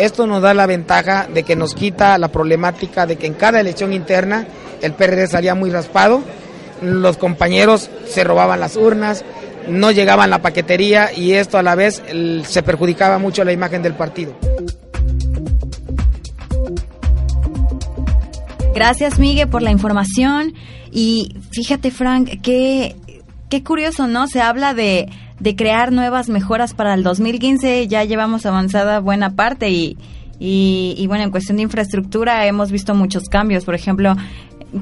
esto 0.00 0.26
nos 0.26 0.40
da 0.40 0.54
la 0.54 0.66
ventaja 0.66 1.26
de 1.32 1.42
que 1.42 1.56
nos 1.56 1.74
quita 1.74 2.16
la 2.16 2.28
problemática 2.28 3.04
de 3.04 3.16
que 3.16 3.26
en 3.26 3.34
cada 3.34 3.60
elección 3.60 3.92
interna 3.92 4.46
el 4.80 4.94
PRD 4.94 5.26
salía 5.26 5.54
muy 5.54 5.70
raspado, 5.70 6.22
los 6.80 7.18
compañeros 7.18 7.90
se 8.08 8.24
robaban 8.24 8.60
las 8.60 8.76
urnas, 8.76 9.24
no 9.68 9.90
llegaban 9.90 10.30
la 10.30 10.40
paquetería 10.40 11.12
y 11.12 11.32
esto 11.32 11.58
a 11.58 11.62
la 11.62 11.74
vez 11.74 12.02
se 12.44 12.62
perjudicaba 12.62 13.18
mucho 13.18 13.44
la 13.44 13.52
imagen 13.52 13.82
del 13.82 13.92
partido. 13.94 14.34
Gracias 18.74 19.18
Miguel 19.18 19.48
por 19.48 19.60
la 19.60 19.70
información 19.70 20.54
y 20.90 21.36
fíjate 21.50 21.90
Frank, 21.90 22.40
qué, 22.42 22.96
qué 23.50 23.62
curioso, 23.62 24.06
¿no? 24.06 24.26
Se 24.26 24.40
habla 24.40 24.72
de 24.72 25.10
de 25.40 25.56
crear 25.56 25.90
nuevas 25.90 26.28
mejoras 26.28 26.74
para 26.74 26.94
el 26.94 27.02
2015. 27.02 27.88
Ya 27.88 28.04
llevamos 28.04 28.46
avanzada 28.46 29.00
buena 29.00 29.34
parte 29.34 29.70
y, 29.70 29.96
y, 30.38 31.04
bueno, 31.08 31.24
en 31.24 31.30
cuestión 31.30 31.56
de 31.56 31.64
infraestructura 31.64 32.46
hemos 32.46 32.70
visto 32.70 32.94
muchos 32.94 33.24
cambios. 33.28 33.64
Por 33.64 33.74
ejemplo, 33.74 34.14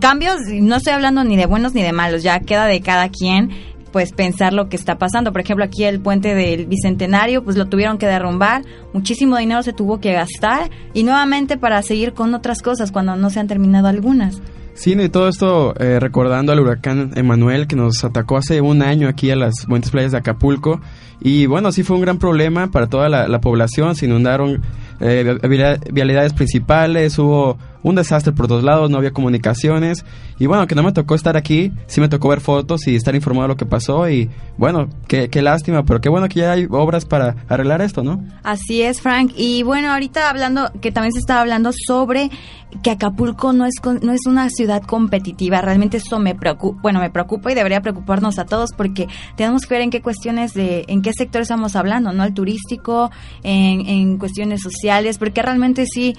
cambios, 0.01 0.37
no 0.53 0.77
estoy 0.77 0.93
hablando 0.93 1.25
ni 1.25 1.37
de 1.37 1.47
buenos 1.47 1.75
ni 1.75 1.83
de 1.83 1.93
malos, 1.93 2.23
ya 2.23 2.41
queda 2.41 2.67
de 2.67 2.81
cada 2.81 3.09
quien 3.09 3.51
pues 3.93 4.13
pensar 4.13 4.53
lo 4.53 4.69
que 4.69 4.77
está 4.77 4.99
pasando. 4.99 5.33
Por 5.33 5.41
ejemplo, 5.41 5.65
aquí 5.65 5.85
el 5.85 5.99
puente 5.99 6.35
del 6.35 6.67
Bicentenario, 6.67 7.43
pues 7.43 7.57
lo 7.57 7.67
tuvieron 7.67 7.97
que 7.97 8.07
derrumbar, 8.07 8.63
muchísimo 8.93 9.39
dinero 9.39 9.63
se 9.63 9.73
tuvo 9.73 9.99
que 9.99 10.13
gastar 10.13 10.71
y 10.93 11.05
nuevamente 11.05 11.57
para 11.57 11.81
seguir 11.81 12.13
con 12.13 12.35
otras 12.35 12.61
cosas 12.61 12.93
cuando 12.93 13.17
no 13.17 13.31
se 13.31 13.41
han 13.41 13.47
terminado 13.47 13.89
algunas. 13.89 14.43
Sí, 14.79 14.93
y 14.93 15.09
todo 15.09 15.29
esto 15.29 15.75
eh, 15.81 15.99
recordando 15.99 16.53
al 16.53 16.61
huracán 16.61 17.11
Emanuel 17.17 17.67
que 17.67 17.75
nos 17.75 18.05
atacó 18.05 18.37
hace 18.37 18.61
un 18.61 18.81
año 18.81 19.09
aquí 19.09 19.29
a 19.33 19.35
las 19.35 19.67
buenas 19.67 19.91
playas 19.91 20.13
de 20.13 20.19
Acapulco. 20.19 20.81
Y 21.21 21.47
bueno, 21.47 21.73
sí 21.73 21.83
fue 21.83 21.97
un 21.97 22.03
gran 22.03 22.19
problema 22.19 22.71
para 22.71 22.87
toda 22.87 23.09
la 23.09 23.41
población, 23.41 23.97
se 23.97 24.07
inundaron 24.07 24.63
eh, 25.01 25.39
vialidades 25.91 26.33
principales, 26.33 27.19
hubo 27.19 27.59
un 27.83 27.95
desastre 27.95 28.33
por 28.33 28.49
dos 28.49 28.63
lados, 28.63 28.91
no 28.91 28.99
había 28.99 29.13
comunicaciones. 29.13 30.05
Y 30.39 30.47
bueno, 30.47 30.67
que 30.67 30.75
no 30.75 30.83
me 30.83 30.93
tocó 30.93 31.15
estar 31.15 31.37
aquí, 31.37 31.73
sí 31.87 32.01
me 32.01 32.09
tocó 32.09 32.29
ver 32.29 32.41
fotos 32.41 32.87
y 32.87 32.97
estar 32.97 33.15
informado 33.15 33.45
de 33.45 33.49
lo 33.49 33.57
que 33.57 33.67
pasó. 33.67 34.09
Y 34.09 34.31
bueno, 34.57 34.89
qué, 35.07 35.29
qué 35.29 35.43
lástima, 35.43 35.85
pero 35.85 36.01
qué 36.01 36.09
bueno 36.09 36.29
que 36.29 36.41
ya 36.41 36.53
hay 36.53 36.67
obras 36.71 37.05
para 37.05 37.37
arreglar 37.49 37.83
esto, 37.83 38.03
¿no? 38.03 38.25
Así 38.43 38.83
es, 38.83 39.01
Frank. 39.01 39.33
Y 39.37 39.63
bueno, 39.63 39.91
ahorita 39.93 40.29
hablando, 40.29 40.71
que 40.81 40.93
también 40.93 41.13
se 41.13 41.21
estaba 41.21 41.41
hablando 41.41 41.71
sobre 41.87 42.31
que 42.83 42.91
Acapulco 42.91 43.53
no 43.53 43.65
es, 43.65 43.75
no 44.03 44.13
es 44.13 44.27
una 44.27 44.51
ciudad 44.51 44.83
competitiva. 44.83 45.61
Realmente 45.61 45.97
eso 45.97 46.19
me 46.19 46.35
preocupa, 46.35 46.81
bueno, 46.83 47.01
me 47.01 47.11
preocupa 47.11 47.51
y 47.51 47.55
debería 47.55 47.81
preocuparnos 47.81 48.39
a 48.39 48.45
todos 48.45 48.71
porque 48.77 49.09
tenemos 49.37 49.63
que 49.63 49.75
ver 49.75 49.83
en 49.83 49.91
qué 49.91 50.03
cuestiones 50.03 50.53
de, 50.55 50.85
en 50.89 51.03
qué 51.03 51.13
sector 51.13 51.43
estamos 51.43 51.77
hablando, 51.77 52.13
¿no? 52.13 52.25
El 52.25 52.35
turístico, 52.35 53.11
en, 53.43 53.87
en 53.87 54.19
cuestiones 54.19 54.61
sociales, 54.63 55.19
porque 55.19 55.43
realmente 55.43 55.87
sí 55.87 56.15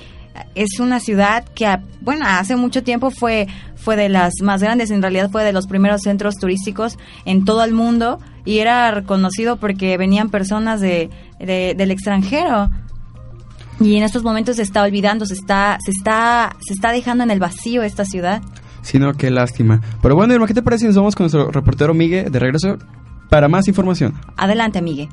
es 0.56 0.80
una 0.80 1.00
ciudad 1.00 1.46
que, 1.56 1.68
bueno, 2.02 2.26
hace 2.28 2.56
mucho 2.56 2.84
tiempo 2.84 3.12
fue, 3.12 3.48
fue 3.76 3.96
de 3.96 4.10
las 4.10 4.34
más 4.42 4.62
grandes, 4.62 4.92
en 4.92 5.02
realidad 5.02 5.30
fue 5.32 5.44
de 5.44 5.54
los 5.54 5.68
primeros 5.68 6.02
centros 6.02 6.36
turísticos 6.36 6.98
en 7.26 7.46
todo 7.46 7.64
el 7.64 7.74
mundo 7.74 8.20
y 8.46 8.60
era 8.60 8.92
reconocido 8.92 9.58
porque 9.58 9.98
venían 9.98 10.30
personas 10.30 10.82
de, 10.82 11.10
del 11.40 11.92
extranjero. 11.92 12.70
Y 13.80 13.96
en 13.96 14.04
estos 14.04 14.24
momentos 14.24 14.58
se 14.58 14.64
está 14.64 14.84
olvidando, 14.84 15.26
se 15.26 15.36
está, 15.36 15.78
se 15.84 15.92
está, 15.92 16.56
se 16.60 16.74
está 16.74 16.92
dejando 16.92 17.24
en 17.24 17.32
el 17.32 17.40
vacío 17.40 17.84
esta 17.84 18.04
ciudad. 18.04 18.42
Sino 18.82 19.14
qué 19.14 19.30
lástima. 19.30 19.82
Pero 20.02 20.16
bueno, 20.16 20.34
Irma, 20.34 20.48
¿qué 20.48 20.54
te 20.54 20.62
parece 20.62 20.82
si 20.82 20.88
nos 20.88 20.96
vamos 20.96 21.16
con 21.16 21.26
nuestro 21.26 21.50
reportero 21.52 21.94
Miguel 21.94 22.32
de 22.32 22.40
regreso 22.40 22.78
para 23.30 23.48
más 23.48 23.68
información? 23.68 24.16
Adelante, 24.36 24.82
Miguel. 24.82 25.10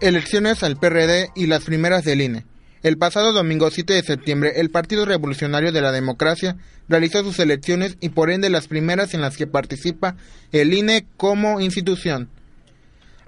Elecciones 0.00 0.62
al 0.62 0.76
PRD 0.76 1.30
y 1.34 1.46
las 1.46 1.64
primeras 1.64 2.04
del 2.04 2.20
INE. 2.20 2.44
El 2.82 2.98
pasado 2.98 3.32
domingo 3.32 3.70
7 3.70 3.94
de 3.94 4.02
septiembre, 4.02 4.52
el 4.56 4.68
Partido 4.68 5.06
Revolucionario 5.06 5.72
de 5.72 5.80
la 5.80 5.90
Democracia 5.90 6.58
realizó 6.86 7.24
sus 7.24 7.38
elecciones 7.38 7.96
y 8.02 8.10
por 8.10 8.30
ende 8.30 8.50
las 8.50 8.68
primeras 8.68 9.14
en 9.14 9.22
las 9.22 9.38
que 9.38 9.46
participa 9.46 10.16
el 10.52 10.74
INE 10.74 11.06
como 11.16 11.62
institución. 11.62 12.28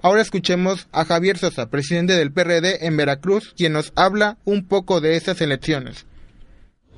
Ahora 0.03 0.21
escuchemos 0.21 0.87
a 0.91 1.05
Javier 1.05 1.39
Sosa, 1.39 1.71
presidente 1.71 2.13
del 2.13 2.31
PRD 2.31 2.85
en 2.85 2.95
Veracruz, 2.97 3.55
quien 3.57 3.73
nos 3.73 3.91
habla 3.95 4.37
un 4.45 4.67
poco 4.67 5.01
de 5.01 5.15
esas 5.15 5.41
elecciones. 5.41 6.05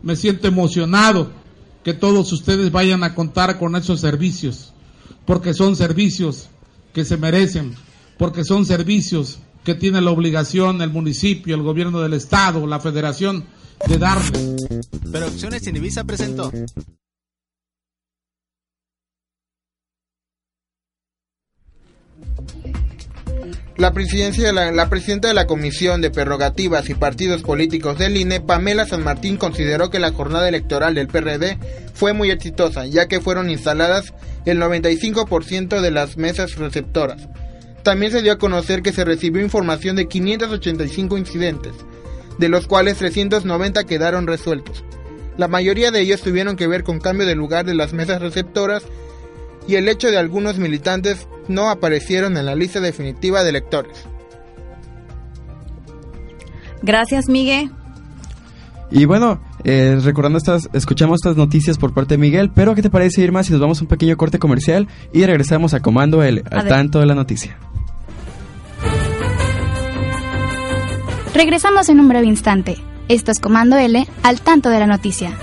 Me 0.03 0.17
siento 0.17 0.49
emocionado 0.49 1.31
que 1.85 1.93
todos 1.93 2.33
ustedes 2.33 2.73
vayan 2.73 3.05
a 3.05 3.15
contar 3.15 3.57
con 3.57 3.77
esos 3.77 4.01
servicios, 4.01 4.73
porque 5.25 5.53
son 5.53 5.77
servicios 5.77 6.49
que 6.93 7.05
se 7.05 7.15
merecen, 7.15 7.73
porque 8.17 8.43
son 8.43 8.65
servicios 8.65 9.39
que 9.63 9.75
tiene 9.75 10.01
la 10.01 10.11
obligación 10.11 10.81
el 10.81 10.89
municipio, 10.89 11.55
el 11.55 11.61
gobierno 11.61 12.01
del 12.01 12.13
estado, 12.13 12.65
la 12.65 12.79
federación 12.79 13.45
de 13.87 13.97
darle. 13.97 14.57
Producciones 15.11 15.65
Indivisa 15.67 16.03
presentó. 16.03 16.51
La, 23.77 23.93
presidencia 23.93 24.45
de 24.45 24.53
la, 24.53 24.71
la, 24.71 24.89
presidenta 24.89 25.27
de 25.27 25.33
la 25.33 25.47
Comisión 25.47 26.01
de 26.01 26.11
Prerrogativas 26.11 26.89
y 26.89 26.93
Partidos 26.93 27.41
Políticos 27.41 27.97
del 27.97 28.15
INE, 28.15 28.39
Pamela 28.39 28.85
San 28.85 29.03
Martín, 29.03 29.37
consideró 29.37 29.89
que 29.89 29.99
la 29.99 30.11
jornada 30.11 30.47
electoral 30.47 30.93
del 30.93 31.07
PRD 31.07 31.57
fue 31.93 32.13
muy 32.13 32.29
exitosa, 32.29 32.85
ya 32.85 33.07
que 33.07 33.21
fueron 33.21 33.49
instaladas 33.49 34.13
el 34.45 34.59
95% 34.59 35.81
de 35.81 35.91
las 35.91 36.17
mesas 36.17 36.55
receptoras. 36.57 37.27
También 37.83 38.11
se 38.11 38.21
dio 38.21 38.33
a 38.33 38.37
conocer 38.37 38.81
que 38.81 38.93
se 38.93 39.05
recibió 39.05 39.41
información 39.41 39.95
de 39.95 40.07
585 40.07 41.17
incidentes, 41.17 41.73
de 42.37 42.49
los 42.49 42.67
cuales 42.67 42.97
390 42.97 43.83
quedaron 43.85 44.27
resueltos. 44.27 44.83
La 45.37 45.47
mayoría 45.47 45.91
de 45.91 46.01
ellos 46.01 46.21
tuvieron 46.21 46.55
que 46.55 46.67
ver 46.67 46.83
con 46.83 46.99
cambio 46.99 47.25
de 47.25 47.35
lugar 47.35 47.65
de 47.65 47.73
las 47.73 47.93
mesas 47.93 48.21
receptoras 48.21 48.83
y 49.67 49.75
el 49.75 49.87
hecho 49.87 50.11
de 50.11 50.17
algunos 50.17 50.57
militantes 50.57 51.27
no 51.47 51.69
aparecieron 51.69 52.37
en 52.37 52.45
la 52.45 52.55
lista 52.55 52.79
definitiva 52.79 53.43
de 53.43 53.49
electores. 53.49 54.05
Gracias, 56.83 57.29
Miguel. 57.29 57.71
Y 58.89 59.05
bueno, 59.05 59.41
eh, 59.63 59.97
recordando 60.03 60.37
estas, 60.37 60.69
escuchamos 60.73 61.19
estas 61.23 61.37
noticias 61.37 61.77
por 61.77 61.93
parte 61.93 62.15
de 62.15 62.17
Miguel, 62.17 62.51
pero 62.53 62.75
¿qué 62.75 62.81
te 62.81 62.89
parece, 62.89 63.21
Irma, 63.21 63.43
si 63.43 63.51
nos 63.53 63.61
vamos 63.61 63.79
a 63.79 63.83
un 63.83 63.87
pequeño 63.87 64.17
corte 64.17 64.37
comercial 64.37 64.87
y 65.13 65.25
regresamos 65.25 65.73
a 65.73 65.79
Comando 65.79 66.21
L, 66.23 66.43
al 66.51 66.67
tanto 66.67 66.99
de 66.99 67.05
la 67.05 67.15
noticia? 67.15 67.57
Regresamos 71.41 71.89
en 71.89 71.99
un 71.99 72.07
breve 72.07 72.27
instante. 72.27 72.77
Esto 73.07 73.31
es 73.31 73.39
Comando 73.39 73.75
L, 73.75 74.05
al 74.21 74.41
tanto 74.41 74.69
de 74.69 74.79
la 74.79 74.85
noticia. 74.85 75.35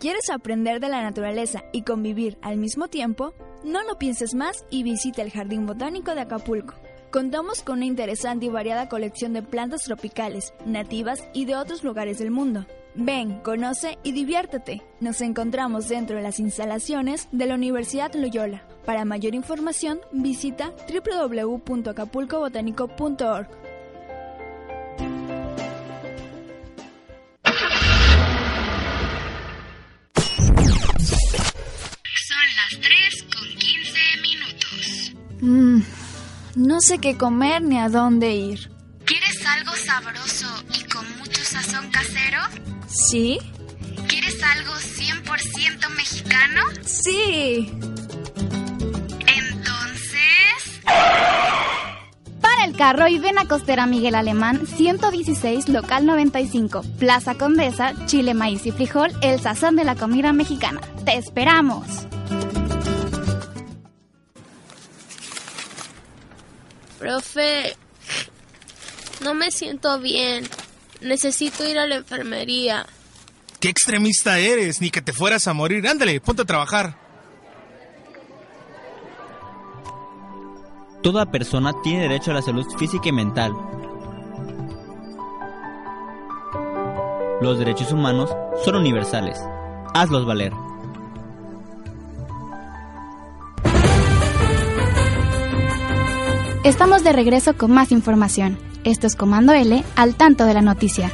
¿Quieres 0.00 0.30
aprender 0.30 0.80
de 0.80 0.88
la 0.88 1.02
naturaleza 1.02 1.62
y 1.72 1.82
convivir 1.82 2.38
al 2.40 2.56
mismo 2.56 2.88
tiempo? 2.88 3.34
No 3.64 3.82
lo 3.82 3.98
pienses 3.98 4.34
más 4.34 4.64
y 4.70 4.82
visita 4.82 5.20
el 5.20 5.30
Jardín 5.30 5.66
Botánico 5.66 6.14
de 6.14 6.22
Acapulco. 6.22 6.72
Contamos 7.10 7.60
con 7.60 7.76
una 7.76 7.84
interesante 7.84 8.46
y 8.46 8.48
variada 8.48 8.88
colección 8.88 9.34
de 9.34 9.42
plantas 9.42 9.82
tropicales, 9.82 10.54
nativas 10.64 11.28
y 11.34 11.44
de 11.44 11.56
otros 11.56 11.84
lugares 11.84 12.18
del 12.18 12.30
mundo. 12.30 12.64
Ven, 12.96 13.40
conoce 13.40 13.98
y 14.04 14.12
diviértete. 14.12 14.80
Nos 15.00 15.20
encontramos 15.20 15.88
dentro 15.88 16.14
de 16.16 16.22
las 16.22 16.38
instalaciones 16.38 17.26
de 17.32 17.46
la 17.46 17.56
Universidad 17.56 18.14
Loyola. 18.14 18.62
Para 18.84 19.04
mayor 19.04 19.34
información, 19.34 20.00
visita 20.12 20.72
www.acapulcobotánico.org. 20.88 23.48
Son 32.28 32.46
las 32.56 32.80
3 32.80 33.24
con 33.34 33.48
15 33.58 33.98
minutos. 34.22 35.12
Mm, 35.40 35.80
no 36.54 36.80
sé 36.80 36.98
qué 36.98 37.16
comer 37.16 37.60
ni 37.62 37.76
a 37.78 37.88
dónde 37.88 38.36
ir. 38.36 38.70
¿Quieres 39.04 39.44
algo 39.46 39.72
sabroso 39.72 40.46
y 40.78 40.84
con 40.84 41.04
mucho 41.18 41.42
sazón 41.42 41.90
casero? 41.90 42.38
¿Sí? 42.94 43.40
¿Quieres 44.06 44.40
algo 44.40 44.72
100% 44.72 45.88
mexicano? 45.96 46.60
Sí. 46.84 47.72
Entonces... 49.26 50.80
Para 52.40 52.64
el 52.66 52.76
carro 52.76 53.08
y 53.08 53.18
ven 53.18 53.38
a 53.38 53.48
Costera 53.48 53.86
Miguel 53.86 54.14
Alemán 54.14 54.64
116 54.64 55.68
local 55.70 56.06
95 56.06 56.84
Plaza 57.00 57.34
Condesa 57.34 57.94
Chile 58.06 58.32
maíz 58.32 58.64
y 58.64 58.70
frijol 58.70 59.10
el 59.22 59.40
sazón 59.40 59.74
de 59.74 59.84
la 59.84 59.96
comida 59.96 60.32
mexicana 60.32 60.80
te 61.04 61.16
esperamos 61.16 61.86
Profe 67.00 67.76
no 69.22 69.34
me 69.34 69.50
siento 69.50 69.98
bien 69.98 70.48
necesito 71.04 71.64
ir 71.64 71.78
a 71.78 71.86
la 71.86 71.96
enfermería 71.96 72.86
qué 73.60 73.68
extremista 73.68 74.38
eres 74.38 74.80
ni 74.80 74.90
que 74.90 75.02
te 75.02 75.12
fueras 75.12 75.46
a 75.46 75.52
morir 75.52 75.86
ándale 75.86 76.20
ponte 76.20 76.42
a 76.42 76.46
trabajar 76.46 77.04
Toda 81.04 81.30
persona 81.30 81.74
tiene 81.82 82.04
derecho 82.04 82.30
a 82.30 82.34
la 82.34 82.40
salud 82.40 82.64
física 82.78 83.10
y 83.10 83.12
mental. 83.12 83.52
Los 87.42 87.58
derechos 87.58 87.92
humanos 87.92 88.34
son 88.64 88.76
universales. 88.76 89.38
Hazlos 89.92 90.24
valer. 90.24 90.63
Estamos 96.64 97.04
de 97.04 97.12
regreso 97.12 97.58
con 97.58 97.72
más 97.72 97.92
información. 97.92 98.58
Esto 98.84 99.06
es 99.06 99.16
Comando 99.16 99.52
L 99.52 99.84
al 99.96 100.14
tanto 100.14 100.46
de 100.46 100.54
la 100.54 100.62
noticia. 100.62 101.12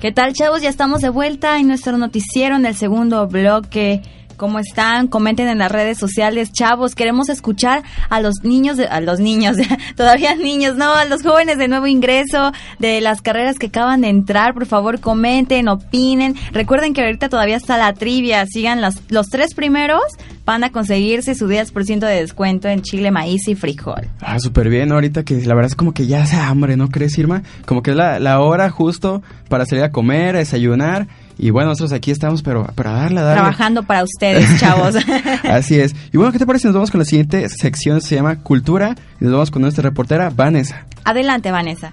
¿Qué 0.00 0.10
tal, 0.10 0.32
chavos? 0.32 0.62
Ya 0.62 0.70
estamos 0.70 1.02
de 1.02 1.10
vuelta 1.10 1.58
en 1.58 1.68
nuestro 1.68 1.98
noticiero 1.98 2.56
en 2.56 2.64
el 2.64 2.74
segundo 2.74 3.28
bloque. 3.28 4.00
¿Cómo 4.36 4.58
están? 4.58 5.08
Comenten 5.08 5.48
en 5.48 5.58
las 5.58 5.70
redes 5.70 5.98
sociales, 5.98 6.52
chavos. 6.52 6.94
Queremos 6.94 7.28
escuchar 7.28 7.82
a 8.08 8.20
los 8.20 8.44
niños, 8.44 8.76
de, 8.76 8.86
a 8.86 9.00
los 9.00 9.20
niños, 9.20 9.56
todavía 9.96 10.34
niños, 10.36 10.76
no, 10.76 10.92
a 10.92 11.04
los 11.04 11.22
jóvenes 11.22 11.58
de 11.58 11.68
nuevo 11.68 11.86
ingreso, 11.86 12.52
de 12.78 13.00
las 13.00 13.22
carreras 13.22 13.58
que 13.58 13.66
acaban 13.66 14.02
de 14.02 14.08
entrar. 14.08 14.54
Por 14.54 14.66
favor, 14.66 15.00
comenten, 15.00 15.68
opinen. 15.68 16.34
Recuerden 16.52 16.94
que 16.94 17.02
ahorita 17.02 17.28
todavía 17.28 17.56
está 17.56 17.78
la 17.78 17.92
trivia. 17.92 18.44
Sigan 18.46 18.80
los, 18.80 18.96
los 19.08 19.28
tres 19.28 19.54
primeros, 19.54 20.02
van 20.44 20.64
a 20.64 20.70
conseguirse 20.70 21.34
su 21.34 21.48
10% 21.48 21.98
de 22.00 22.20
descuento 22.20 22.68
en 22.68 22.82
chile, 22.82 23.10
maíz 23.10 23.48
y 23.48 23.54
frijol. 23.54 24.08
Ah, 24.20 24.38
súper 24.38 24.68
bien. 24.68 24.92
Ahorita 24.92 25.24
que 25.24 25.34
la 25.44 25.54
verdad 25.54 25.70
es 25.70 25.76
como 25.76 25.92
que 25.92 26.06
ya 26.06 26.22
hace 26.22 26.36
hambre, 26.36 26.76
¿no 26.76 26.88
crees, 26.88 27.18
Irma? 27.18 27.42
Como 27.64 27.82
que 27.82 27.90
es 27.90 27.96
la, 27.96 28.20
la 28.20 28.40
hora 28.40 28.70
justo 28.70 29.22
para 29.48 29.66
salir 29.66 29.84
a 29.84 29.90
comer, 29.90 30.36
a 30.36 30.38
desayunar. 30.38 31.08
Y 31.38 31.50
bueno, 31.50 31.68
nosotros 31.70 31.92
aquí 31.92 32.10
estamos, 32.10 32.42
pero 32.42 32.64
para 32.74 32.92
darle, 32.92 33.20
darle. 33.20 33.34
Trabajando 33.34 33.82
para 33.82 34.02
ustedes, 34.04 34.58
chavos. 34.60 34.96
Así 35.44 35.78
es. 35.78 35.94
Y 36.12 36.16
bueno, 36.16 36.32
¿qué 36.32 36.38
te 36.38 36.46
parece 36.46 36.62
si 36.62 36.68
nos 36.68 36.74
vamos 36.74 36.90
con 36.90 36.98
la 36.98 37.04
siguiente 37.04 37.46
sección? 37.48 38.00
Se 38.00 38.14
llama 38.14 38.42
Cultura. 38.42 38.94
Y 39.20 39.24
nos 39.24 39.32
vamos 39.32 39.50
con 39.50 39.62
nuestra 39.62 39.82
reportera, 39.82 40.30
Vanessa. 40.30 40.86
Adelante, 41.04 41.50
Vanessa. 41.50 41.92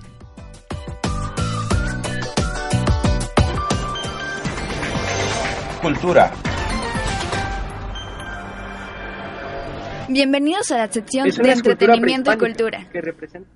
Cultura. 5.81 6.31
Bienvenidos 10.07 10.71
a 10.71 10.77
la 10.77 10.91
sección 10.91 11.29
de 11.29 11.51
entretenimiento 11.51 12.31
y 12.31 12.37
cultura. 12.37 12.87
¿Qué 12.93 13.01
representa? 13.01 13.49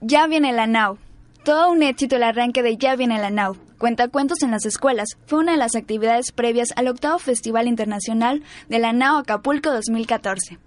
Ya 0.00 0.28
viene 0.28 0.52
la 0.52 0.68
NAU. 0.68 0.98
Todo 1.44 1.70
un 1.72 1.82
éxito 1.82 2.16
el 2.16 2.22
arranque 2.22 2.62
de 2.62 2.76
Ya 2.76 2.94
viene 2.94 3.18
la 3.18 3.30
NAU. 3.30 3.56
Cuentacuentos 3.80 4.42
en 4.42 4.50
las 4.50 4.66
escuelas 4.66 5.08
fue 5.24 5.38
una 5.38 5.52
de 5.52 5.56
las 5.56 5.74
actividades 5.74 6.32
previas 6.32 6.68
al 6.76 6.86
octavo 6.86 7.18
Festival 7.18 7.66
Internacional 7.66 8.42
de 8.68 8.78
la 8.78 8.92
NAU 8.92 9.16
Acapulco 9.16 9.72
2014. 9.72 10.58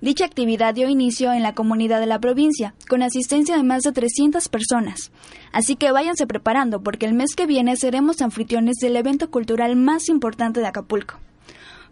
Dicha 0.00 0.24
actividad 0.24 0.72
dio 0.72 0.88
inicio 0.88 1.32
en 1.32 1.42
la 1.42 1.56
comunidad 1.56 1.98
de 1.98 2.06
la 2.06 2.20
provincia, 2.20 2.72
con 2.88 3.02
asistencia 3.02 3.56
de 3.56 3.64
más 3.64 3.82
de 3.82 3.90
300 3.90 4.48
personas. 4.48 5.10
Así 5.50 5.74
que 5.74 5.90
váyanse 5.90 6.28
preparando 6.28 6.80
porque 6.80 7.06
el 7.06 7.14
mes 7.14 7.34
que 7.34 7.46
viene 7.46 7.74
seremos 7.74 8.22
anfitriones 8.22 8.76
del 8.76 8.94
evento 8.94 9.32
cultural 9.32 9.74
más 9.74 10.08
importante 10.08 10.60
de 10.60 10.68
Acapulco. 10.68 11.16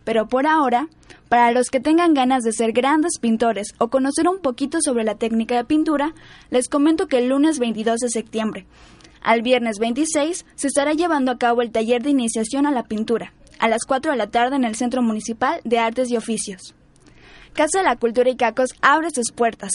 Pero 0.04 0.28
por 0.28 0.46
ahora, 0.46 0.86
para 1.28 1.50
los 1.50 1.70
que 1.70 1.80
tengan 1.80 2.14
ganas 2.14 2.44
de 2.44 2.52
ser 2.52 2.70
grandes 2.70 3.18
pintores 3.20 3.74
o 3.78 3.88
conocer 3.88 4.28
un 4.28 4.38
poquito 4.38 4.78
sobre 4.80 5.02
la 5.02 5.16
técnica 5.16 5.56
de 5.56 5.64
pintura, 5.64 6.14
les 6.50 6.68
comento 6.68 7.08
que 7.08 7.18
el 7.18 7.30
lunes 7.30 7.58
22 7.58 7.98
de 7.98 8.10
septiembre 8.10 8.66
al 9.22 9.42
viernes 9.42 9.78
26 9.78 10.44
se 10.54 10.66
estará 10.66 10.92
llevando 10.92 11.30
a 11.32 11.38
cabo 11.38 11.62
el 11.62 11.70
taller 11.70 12.02
de 12.02 12.10
iniciación 12.10 12.66
a 12.66 12.72
la 12.72 12.84
pintura, 12.84 13.32
a 13.58 13.68
las 13.68 13.84
4 13.86 14.12
de 14.12 14.18
la 14.18 14.28
tarde 14.28 14.56
en 14.56 14.64
el 14.64 14.74
Centro 14.74 15.02
Municipal 15.02 15.60
de 15.64 15.78
Artes 15.78 16.10
y 16.10 16.16
Oficios. 16.16 16.74
Casa 17.52 17.78
de 17.78 17.84
la 17.84 17.96
Cultura 17.96 18.30
Icacos 18.30 18.70
abre 18.80 19.10
sus 19.10 19.30
puertas. 19.30 19.72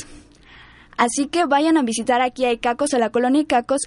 Así 0.98 1.28
que 1.28 1.46
vayan 1.46 1.78
a 1.78 1.84
visitar 1.84 2.22
aquí 2.22 2.46
a 2.46 2.52
Icacos 2.52 2.94
a 2.94 3.00
la 3.00 3.12
colonia 3.12 3.42
Icacos, 3.42 3.82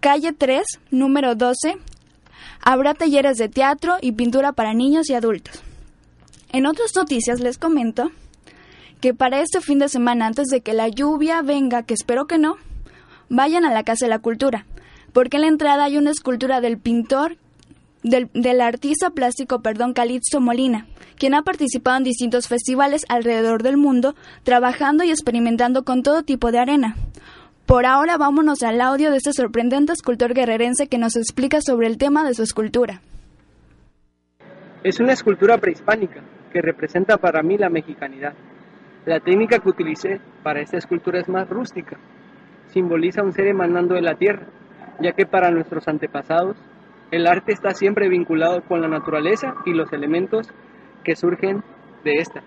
calle 0.00 0.32
3, 0.32 0.64
número 0.90 1.34
12. 1.34 1.76
Habrá 2.62 2.94
talleres 2.94 3.38
de 3.38 3.48
teatro 3.48 3.96
y 4.00 4.12
pintura 4.12 4.52
para 4.52 4.74
niños 4.74 5.08
y 5.08 5.14
adultos. 5.14 5.62
En 6.52 6.66
otras 6.66 6.94
noticias 6.94 7.40
les 7.40 7.58
comento 7.58 8.12
que 9.00 9.14
para 9.14 9.40
este 9.40 9.60
fin 9.60 9.78
de 9.78 9.88
semana, 9.88 10.26
antes 10.26 10.46
de 10.48 10.60
que 10.60 10.72
la 10.72 10.88
lluvia 10.88 11.42
venga, 11.42 11.82
que 11.82 11.94
espero 11.94 12.26
que 12.26 12.38
no, 12.38 12.56
vayan 13.28 13.64
a 13.64 13.72
la 13.72 13.82
Casa 13.82 14.06
de 14.06 14.10
la 14.10 14.18
Cultura. 14.18 14.66
Porque 15.14 15.36
en 15.36 15.42
la 15.42 15.48
entrada 15.48 15.84
hay 15.84 15.96
una 15.96 16.10
escultura 16.10 16.60
del 16.60 16.76
pintor, 16.76 17.36
del, 18.02 18.60
artista 18.60 19.10
plástico, 19.10 19.62
perdón, 19.62 19.94
Calixto 19.94 20.40
Molina, 20.40 20.86
quien 21.16 21.34
ha 21.34 21.42
participado 21.42 21.96
en 21.96 22.04
distintos 22.04 22.48
festivales 22.48 23.04
alrededor 23.08 23.62
del 23.62 23.78
mundo, 23.78 24.14
trabajando 24.42 25.04
y 25.04 25.10
experimentando 25.10 25.84
con 25.84 26.02
todo 26.02 26.24
tipo 26.24 26.50
de 26.50 26.58
arena. 26.58 26.96
Por 27.64 27.86
ahora 27.86 28.18
vámonos 28.18 28.62
al 28.62 28.80
audio 28.80 29.10
de 29.10 29.18
este 29.18 29.32
sorprendente 29.32 29.92
escultor 29.92 30.34
guerrerense 30.34 30.88
que 30.88 30.98
nos 30.98 31.16
explica 31.16 31.60
sobre 31.62 31.86
el 31.86 31.96
tema 31.96 32.24
de 32.24 32.34
su 32.34 32.42
escultura. 32.42 33.00
Es 34.82 35.00
una 35.00 35.12
escultura 35.12 35.56
prehispánica 35.58 36.22
que 36.52 36.60
representa 36.60 37.16
para 37.16 37.42
mí 37.42 37.56
la 37.56 37.70
mexicanidad. 37.70 38.34
La 39.06 39.20
técnica 39.20 39.60
que 39.60 39.68
utilicé 39.68 40.20
para 40.42 40.60
esta 40.60 40.76
escultura 40.76 41.20
es 41.20 41.28
más 41.28 41.48
rústica. 41.48 41.96
Simboliza 42.66 43.22
un 43.22 43.32
ser 43.32 43.46
emanando 43.46 43.94
de 43.94 44.02
la 44.02 44.16
tierra, 44.16 44.46
ya 45.00 45.12
que 45.12 45.26
para 45.26 45.50
nuestros 45.50 45.88
antepasados 45.88 46.56
el 47.10 47.26
arte 47.26 47.52
está 47.52 47.74
siempre 47.74 48.08
vinculado 48.08 48.62
con 48.62 48.80
la 48.80 48.88
naturaleza 48.88 49.54
y 49.66 49.72
los 49.72 49.92
elementos 49.92 50.48
que 51.04 51.14
surgen 51.14 51.62
de 52.02 52.12
esta. 52.14 52.42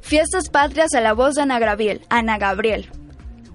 Fiestas 0.00 0.48
patrias 0.48 0.94
a 0.94 1.00
la 1.00 1.12
voz 1.12 1.34
de 1.34 1.42
Ana 1.42 1.58
Gabriel. 1.58 2.00
Ana 2.08 2.38
Gabriel. 2.38 2.86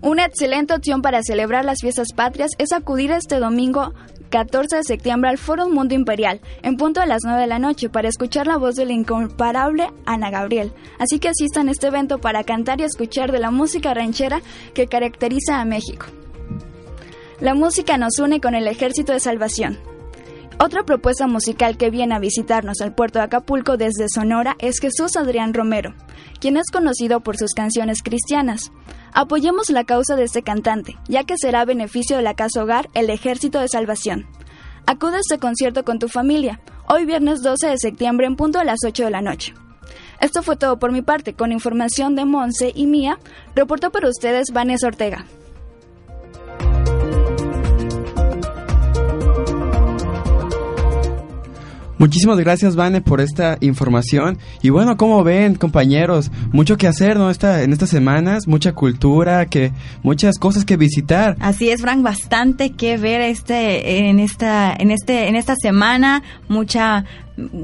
Una 0.02 0.26
excelente 0.26 0.73
opción 0.76 1.02
para 1.02 1.23
celebrar 1.23 1.65
las 1.65 1.80
fiestas 1.82 2.10
patrias 2.15 2.52
es 2.60 2.73
acudir 2.73 3.12
este 3.12 3.39
domingo 3.39 3.93
14 4.34 4.78
de 4.78 4.84
septiembre 4.84 5.30
al 5.30 5.38
Foro 5.38 5.69
Mundo 5.69 5.93
Imperial, 5.93 6.41
en 6.63 6.76
punto 6.76 7.00
a 7.00 7.06
las 7.06 7.19
9 7.24 7.41
de 7.41 7.46
la 7.46 7.60
noche, 7.60 7.88
para 7.88 8.10
escuchar 8.10 8.48
la 8.48 8.58
voz 8.58 8.74
de 8.74 8.84
la 8.84 8.93
incomparable 8.93 9.91
Ana 10.08 10.32
Gabriel. 10.32 10.74
Así 10.98 11.19
que 11.19 11.30
asistan 11.30 11.67
a 11.67 11.72
este 11.72 11.86
evento 11.86 12.17
para 12.17 12.43
cantar 12.43 12.82
y 12.82 12.84
escuchar 12.84 13.32
de 13.32 13.38
la 13.38 13.52
música 13.52 13.93
ranchera 13.93 14.41
que 14.74 14.88
caracteriza 14.88 15.62
a 15.62 15.65
México. 15.65 16.08
La 17.41 17.54
música 17.54 18.00
nos 18.00 18.17
une 18.17 18.41
con 18.41 18.56
el 18.56 18.67
Ejército 18.67 19.13
de 19.13 19.19
Salvación. 19.19 19.78
Otra 20.60 20.84
propuesta 20.84 21.28
musical 21.28 21.78
que 21.78 21.91
viene 21.91 22.15
a 22.15 22.19
visitarnos 22.19 22.82
al 22.82 22.96
puerto 22.96 23.19
de 23.19 23.26
Acapulco 23.26 23.78
desde 23.78 24.10
Sonora 24.10 24.56
es 24.58 24.80
Jesús 24.80 25.15
Adrián 25.15 25.54
Romero, 25.54 25.93
quien 26.39 26.58
es 26.58 26.72
conocido 26.72 27.19
por 27.19 27.38
sus 27.38 27.54
canciones 27.54 28.02
cristianas. 28.02 28.72
Apoyemos 29.15 29.69
la 29.69 29.84
causa 29.84 30.15
de 30.15 30.23
este 30.23 30.41
cantante, 30.41 30.97
ya 31.08 31.23
que 31.23 31.38
será 31.38 31.62
a 31.62 31.65
beneficio 31.65 32.17
de 32.17 32.23
la 32.23 32.34
casa 32.34 32.63
hogar 32.63 32.89
El 32.95 33.12
Ejército 33.12 33.60
de 33.60 33.67
Salvación. 33.67 34.26
Acude 34.88 35.17
a 35.17 35.19
este 35.19 35.38
concierto 35.38 35.86
con 35.86 35.99
tu 35.99 36.08
familia, 36.08 36.60
hoy 36.88 37.06
viernes 37.06 37.43
12 37.43 37.67
de 37.67 37.78
septiembre 37.78 38.26
en 38.26 38.36
punto 38.36 38.58
a 38.58 38.63
las 38.63 38.80
8 38.84 39.06
de 39.06 39.12
la 39.12 39.21
noche. 39.21 39.54
Esto 40.19 40.41
fue 40.41 40.56
todo 40.56 40.80
por 40.80 40.91
mi 40.91 41.04
parte, 41.04 41.36
con 41.36 41.52
información 41.52 42.15
de 42.15 42.26
Monse 42.26 42.71
y 42.73 42.88
mía, 42.88 43.19
reportó 43.56 43.91
para 43.91 44.10
ustedes 44.10 44.52
Vanessa 44.52 44.88
Ortega. 44.88 45.26
Muchísimas 52.04 52.38
gracias, 52.38 52.76
Vane, 52.76 53.00
por 53.00 53.22
esta 53.22 53.58
información. 53.62 54.38
Y 54.62 54.72
bueno, 54.72 54.98
como 54.98 55.24
ven, 55.24 55.56
compañeros, 55.56 56.32
mucho 56.52 56.76
que 56.76 56.86
hacer, 56.86 57.16
¿no? 57.16 57.30
Esta, 57.30 57.63
en 57.63 57.72
estas 57.72 57.92
semanas, 57.92 58.46
mucha 58.46 58.74
cultura, 58.74 59.46
que 59.46 59.72
muchas 60.02 60.38
cosas 60.38 60.66
que 60.66 60.76
visitar. 60.76 61.38
Así 61.39 61.70
es, 61.70 61.80
Frank, 61.80 62.02
bastante 62.02 62.72
que 62.72 62.98
ver 62.98 63.22
este 63.22 64.10
en 64.10 64.20
esta 64.20 64.76
en 64.78 64.92
este 64.92 65.30
en 65.30 65.38
esta 65.38 65.56
semana, 65.56 66.24
mucha 66.50 67.06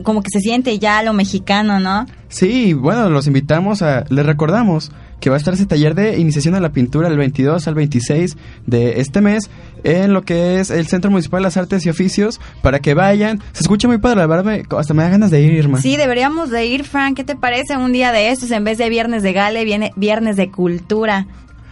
como 0.04 0.22
que 0.22 0.30
se 0.32 0.40
siente 0.40 0.80
ya 0.80 1.04
lo 1.04 1.12
mexicano, 1.12 1.82
¿no? 1.82 2.06
Sí, 2.30 2.72
bueno, 2.72 3.10
los 3.10 3.28
invitamos 3.28 3.82
a 3.82 4.06
les 4.08 4.26
recordamos 4.26 4.90
que 5.20 5.30
va 5.30 5.36
a 5.36 5.40
estar 5.40 5.54
ese 5.54 5.66
taller 5.66 5.96
de 5.96 6.18
iniciación 6.20 6.56
a 6.56 6.60
la 6.60 6.70
pintura 6.72 7.10
del 7.10 7.18
22 7.18 7.68
al 7.68 7.76
26 7.76 8.38
de 8.66 9.00
este 9.02 9.22
mes 9.22 9.50
en 9.84 10.14
lo 10.14 10.22
que 10.24 10.60
es 10.60 10.70
el 10.70 10.88
Centro 10.88 11.12
Municipal 11.12 11.40
de 11.42 11.44
las 11.44 11.58
Artes 11.58 11.86
y 11.86 11.90
Oficios 11.90 12.40
para 12.62 12.80
que 12.80 12.94
vayan. 12.94 13.40
Se 13.54 13.62
escucha 13.62 13.88
muy 13.88 13.98
padre, 13.98 14.18
la 14.22 14.28
verdad, 14.28 14.60
hasta 14.78 14.94
me 14.94 15.04
da 15.04 15.10
ganas 15.10 15.32
de 15.32 15.42
ir, 15.42 15.54
Irma. 15.54 15.82
Sí, 15.82 15.98
deberíamos 15.98 16.50
de 16.50 16.66
ir, 16.66 16.84
Frank. 16.84 17.16
¿Qué 17.18 17.24
te 17.24 17.36
parece 17.36 17.76
un 17.78 17.92
día 17.92 18.12
de 18.12 18.30
estos 18.30 18.52
en 18.52 18.64
vez 18.64 18.78
de 18.78 18.90
viernes 18.90 19.24
de 19.24 19.34
gale, 19.34 19.66
viene 19.66 19.92
viernes 19.96 20.36
de 20.38 20.50
cultura? 20.52 21.28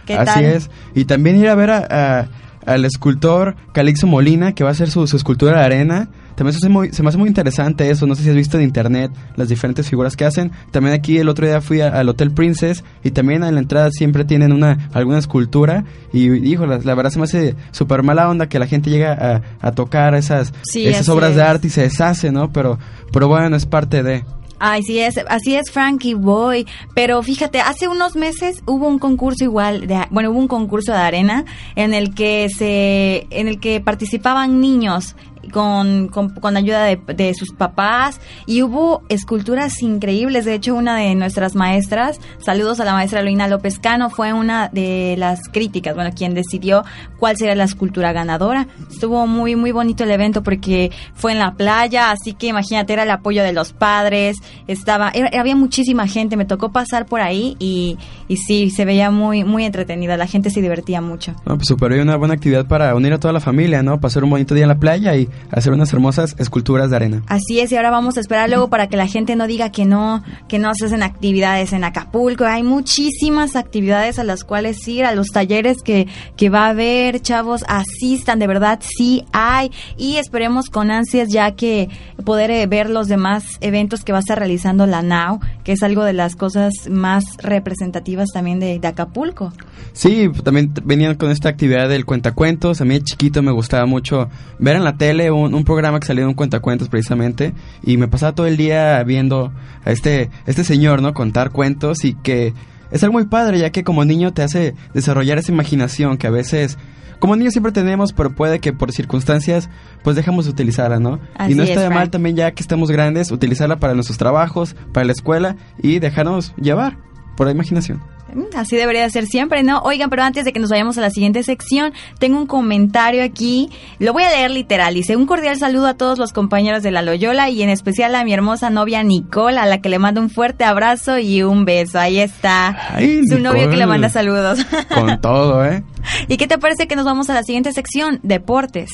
¿Qué 0.06 0.14
Así 0.14 0.24
tal? 0.26 0.44
es. 0.44 0.70
Y 0.94 1.04
también 1.04 1.36
ir 1.36 1.48
a 1.48 1.54
ver 1.54 1.70
a, 1.70 1.86
a- 2.20 2.28
al 2.66 2.84
escultor 2.84 3.56
Calixto 3.72 4.06
Molina, 4.06 4.52
que 4.54 4.62
va 4.64 4.70
a 4.70 4.72
hacer 4.72 4.90
su, 4.90 5.06
su 5.06 5.16
escultura 5.16 5.58
de 5.60 5.64
arena. 5.64 6.08
También 6.38 6.56
se, 6.58 6.68
muy, 6.68 6.92
se 6.92 7.02
me 7.02 7.08
hace 7.08 7.18
muy 7.18 7.26
interesante 7.28 7.90
eso. 7.90 8.06
No 8.06 8.14
sé 8.14 8.22
si 8.22 8.30
has 8.30 8.36
visto 8.36 8.56
en 8.58 8.62
internet 8.62 9.10
las 9.34 9.48
diferentes 9.48 9.88
figuras 9.90 10.14
que 10.16 10.24
hacen. 10.24 10.52
También 10.70 10.94
aquí 10.94 11.18
el 11.18 11.28
otro 11.28 11.44
día 11.48 11.60
fui 11.60 11.80
a- 11.80 11.88
al 11.88 12.08
Hotel 12.08 12.30
Princess 12.30 12.84
y 13.02 13.10
también 13.10 13.42
en 13.42 13.54
la 13.54 13.60
entrada 13.60 13.90
siempre 13.90 14.24
tienen 14.24 14.52
una 14.52 14.88
alguna 14.92 15.18
escultura. 15.18 15.82
Y, 16.12 16.32
híjole, 16.48 16.78
la 16.84 16.94
verdad 16.94 17.10
se 17.10 17.18
me 17.18 17.24
hace 17.24 17.56
súper 17.72 18.04
mala 18.04 18.28
onda 18.30 18.48
que 18.48 18.60
la 18.60 18.68
gente 18.68 18.88
llega 18.88 19.12
a, 19.12 19.42
a 19.66 19.72
tocar 19.72 20.14
esas, 20.14 20.54
Sí, 20.62 20.86
esas 20.86 21.00
así 21.02 21.10
obras 21.10 21.34
de 21.34 21.42
arte 21.42 21.66
y 21.66 21.70
se 21.70 21.82
deshace, 21.82 22.30
¿no? 22.30 22.52
Pero, 22.52 22.78
pero 23.12 23.26
bueno, 23.26 23.56
es 23.56 23.66
parte 23.66 24.04
de... 24.04 24.24
Ay, 24.60 24.82
sí 24.82 24.98
es, 24.98 25.14
así 25.28 25.54
es 25.54 25.70
Frankie 25.70 26.14
Boy, 26.14 26.66
pero 26.92 27.22
fíjate, 27.22 27.60
hace 27.60 27.86
unos 27.86 28.16
meses 28.16 28.60
hubo 28.66 28.88
un 28.88 28.98
concurso 28.98 29.44
igual, 29.44 29.86
de, 29.86 30.00
bueno, 30.10 30.30
hubo 30.32 30.38
un 30.40 30.48
concurso 30.48 30.90
de 30.90 30.98
arena 30.98 31.44
en 31.76 31.94
el 31.94 32.12
que 32.12 32.48
se, 32.48 33.28
en 33.30 33.46
el 33.46 33.60
que 33.60 33.80
participaban 33.80 34.60
niños 34.60 35.14
con, 35.52 36.08
con, 36.08 36.30
con 36.30 36.56
ayuda 36.56 36.84
de, 36.84 36.96
de 36.96 37.34
sus 37.34 37.52
papás 37.52 38.20
y 38.46 38.62
hubo 38.62 39.02
esculturas 39.08 39.82
increíbles, 39.82 40.44
de 40.44 40.54
hecho 40.54 40.74
una 40.74 40.96
de 40.96 41.14
nuestras 41.14 41.54
maestras, 41.54 42.20
saludos 42.38 42.80
a 42.80 42.84
la 42.84 42.92
maestra 42.92 43.22
Luina 43.22 43.48
López 43.48 43.78
Cano, 43.78 44.10
fue 44.10 44.32
una 44.32 44.68
de 44.68 45.16
las 45.18 45.48
críticas, 45.48 45.94
bueno, 45.94 46.10
quien 46.16 46.34
decidió 46.34 46.84
cuál 47.18 47.36
sería 47.36 47.54
la 47.54 47.64
escultura 47.64 48.12
ganadora, 48.12 48.68
estuvo 48.90 49.26
muy, 49.26 49.56
muy 49.56 49.72
bonito 49.72 50.04
el 50.04 50.10
evento 50.10 50.42
porque 50.42 50.90
fue 51.14 51.32
en 51.32 51.38
la 51.38 51.54
playa, 51.54 52.10
así 52.10 52.32
que 52.32 52.46
imagínate, 52.46 52.92
era 52.92 53.02
el 53.02 53.10
apoyo 53.10 53.42
de 53.42 53.52
los 53.52 53.72
padres, 53.72 54.36
estaba, 54.66 55.12
había 55.38 55.56
muchísima 55.56 56.06
gente, 56.06 56.36
me 56.36 56.44
tocó 56.44 56.70
pasar 56.70 57.06
por 57.06 57.20
ahí 57.20 57.56
y, 57.58 57.98
y 58.28 58.36
sí, 58.36 58.70
se 58.70 58.84
veía 58.84 59.10
muy, 59.10 59.44
muy 59.44 59.64
entretenida, 59.64 60.16
la 60.16 60.26
gente 60.26 60.50
se 60.50 60.62
divertía 60.62 61.00
mucho. 61.00 61.34
No, 61.44 61.56
pues 61.56 61.66
super 61.68 61.98
una 62.00 62.16
buena 62.16 62.34
actividad 62.34 62.66
para 62.66 62.94
unir 62.94 63.12
a 63.12 63.18
toda 63.18 63.32
la 63.32 63.40
familia, 63.40 63.82
¿no? 63.82 64.00
Pasar 64.00 64.24
un 64.24 64.30
bonito 64.30 64.54
día 64.54 64.64
en 64.64 64.68
la 64.68 64.78
playa 64.78 65.16
y 65.16 65.27
hacer 65.50 65.72
unas 65.72 65.92
hermosas 65.92 66.34
esculturas 66.38 66.90
de 66.90 66.96
arena. 66.96 67.22
Así 67.26 67.60
es, 67.60 67.72
y 67.72 67.76
ahora 67.76 67.90
vamos 67.90 68.16
a 68.16 68.20
esperar 68.20 68.48
luego 68.48 68.68
para 68.68 68.88
que 68.88 68.96
la 68.96 69.06
gente 69.06 69.36
no 69.36 69.46
diga 69.46 69.70
que 69.70 69.84
no, 69.84 70.22
que 70.48 70.58
no 70.58 70.74
se 70.74 70.86
hacen 70.86 71.02
actividades 71.02 71.72
en 71.72 71.84
Acapulco. 71.84 72.44
Hay 72.44 72.62
muchísimas 72.62 73.56
actividades 73.56 74.18
a 74.18 74.24
las 74.24 74.44
cuales 74.44 74.86
ir, 74.86 75.04
a 75.04 75.14
los 75.14 75.28
talleres 75.28 75.78
que, 75.82 76.06
que 76.36 76.50
va 76.50 76.66
a 76.66 76.70
haber, 76.70 77.20
chavos, 77.20 77.64
asistan, 77.68 78.38
de 78.38 78.46
verdad, 78.46 78.80
sí 78.82 79.24
hay. 79.32 79.70
Y 79.96 80.16
esperemos 80.16 80.70
con 80.70 80.90
ansias 80.90 81.28
ya 81.28 81.52
que 81.52 81.88
poder 82.24 82.50
eh, 82.50 82.66
ver 82.66 82.90
los 82.90 83.08
demás 83.08 83.58
eventos 83.60 84.04
que 84.04 84.12
va 84.12 84.18
a 84.18 84.20
estar 84.20 84.38
realizando 84.38 84.86
la 84.86 85.02
NAU, 85.02 85.40
que 85.64 85.72
es 85.72 85.82
algo 85.82 86.04
de 86.04 86.12
las 86.12 86.36
cosas 86.36 86.72
más 86.90 87.24
representativas 87.38 88.28
también 88.32 88.60
de, 88.60 88.78
de 88.78 88.88
Acapulco. 88.88 89.52
Sí, 89.92 90.30
también 90.44 90.72
venían 90.84 91.16
con 91.16 91.30
esta 91.30 91.48
actividad 91.48 91.88
del 91.88 92.04
cuentacuentos. 92.04 92.80
A 92.80 92.84
mí 92.84 93.00
chiquito 93.00 93.42
me 93.42 93.52
gustaba 93.52 93.86
mucho 93.86 94.28
ver 94.58 94.76
en 94.76 94.84
la 94.84 94.96
tele 94.96 95.17
un, 95.30 95.54
un 95.54 95.64
programa 95.64 96.00
que 96.00 96.06
salía 96.06 96.22
de 96.22 96.28
un 96.28 96.34
cuentacuentos 96.34 96.88
precisamente. 96.88 97.52
Y 97.82 97.96
me 97.96 98.08
pasaba 98.08 98.34
todo 98.34 98.46
el 98.46 98.56
día 98.56 99.02
viendo 99.04 99.52
a 99.84 99.90
este, 99.90 100.30
este 100.46 100.64
señor, 100.64 101.02
¿no? 101.02 101.14
Contar 101.14 101.50
cuentos 101.50 102.04
y 102.04 102.14
que 102.14 102.54
es 102.90 103.02
algo 103.02 103.14
muy 103.14 103.26
padre 103.26 103.58
ya 103.58 103.70
que 103.70 103.84
como 103.84 104.04
niño 104.04 104.32
te 104.32 104.42
hace 104.42 104.74
desarrollar 104.94 105.38
esa 105.38 105.52
imaginación 105.52 106.16
que 106.16 106.26
a 106.26 106.30
veces... 106.30 106.78
Como 107.18 107.34
niños 107.34 107.52
siempre 107.52 107.72
tenemos, 107.72 108.12
pero 108.12 108.32
puede 108.32 108.60
que 108.60 108.72
por 108.72 108.92
circunstancias 108.92 109.68
pues 110.04 110.14
dejamos 110.14 110.44
de 110.44 110.52
utilizarla, 110.52 111.00
¿no? 111.00 111.18
Así 111.34 111.52
y 111.52 111.54
no 111.56 111.64
es, 111.64 111.70
está 111.70 111.82
de 111.82 111.90
mal 111.90 112.10
también 112.10 112.36
ya 112.36 112.52
que 112.52 112.62
estamos 112.62 112.92
grandes, 112.92 113.32
utilizarla 113.32 113.80
para 113.80 113.94
nuestros 113.94 114.18
trabajos, 114.18 114.76
para 114.92 115.04
la 115.04 115.10
escuela 115.10 115.56
y 115.82 115.98
dejarnos 115.98 116.54
llevar 116.54 116.96
por 117.36 117.48
la 117.48 117.52
imaginación. 117.52 118.00
Mm, 118.34 118.56
Así 118.56 118.76
debería 118.76 119.02
de 119.02 119.10
ser 119.10 119.26
siempre, 119.26 119.62
¿no? 119.62 119.80
Oigan, 119.80 120.10
pero 120.10 120.22
antes 120.22 120.44
de 120.44 120.52
que 120.52 120.60
nos 120.60 120.70
vayamos 120.70 120.98
a 120.98 121.00
la 121.00 121.10
siguiente 121.10 121.42
sección, 121.42 121.92
tengo 122.18 122.38
un 122.38 122.46
comentario 122.46 123.22
aquí. 123.24 123.70
Lo 123.98 124.12
voy 124.12 124.22
a 124.24 124.30
leer 124.30 124.50
literal. 124.50 124.94
Dice, 124.94 125.16
un 125.16 125.26
cordial 125.26 125.58
saludo 125.58 125.86
a 125.86 125.94
todos 125.94 126.18
los 126.18 126.32
compañeros 126.32 126.82
de 126.82 126.90
la 126.90 127.02
Loyola 127.02 127.48
y 127.50 127.62
en 127.62 127.70
especial 127.70 128.14
a 128.14 128.24
mi 128.24 128.32
hermosa 128.32 128.70
novia 128.70 129.02
Nicole, 129.02 129.58
a 129.58 129.66
la 129.66 129.80
que 129.80 129.88
le 129.88 129.98
mando 129.98 130.20
un 130.20 130.30
fuerte 130.30 130.64
abrazo 130.64 131.18
y 131.18 131.42
un 131.42 131.64
beso. 131.64 131.98
Ahí 131.98 132.18
está. 132.18 132.76
Ay, 132.94 133.22
Su 133.26 133.38
novio 133.38 133.70
que 133.70 133.76
le 133.76 133.86
manda 133.86 134.08
saludos. 134.08 134.58
Con 134.94 135.20
todo, 135.20 135.64
¿eh? 135.64 135.82
¿Y 136.28 136.36
qué 136.36 136.46
te 136.46 136.58
parece 136.58 136.86
que 136.86 136.96
nos 136.96 137.04
vamos 137.04 137.30
a 137.30 137.34
la 137.34 137.42
siguiente 137.42 137.72
sección? 137.72 138.20
Deportes. 138.22 138.90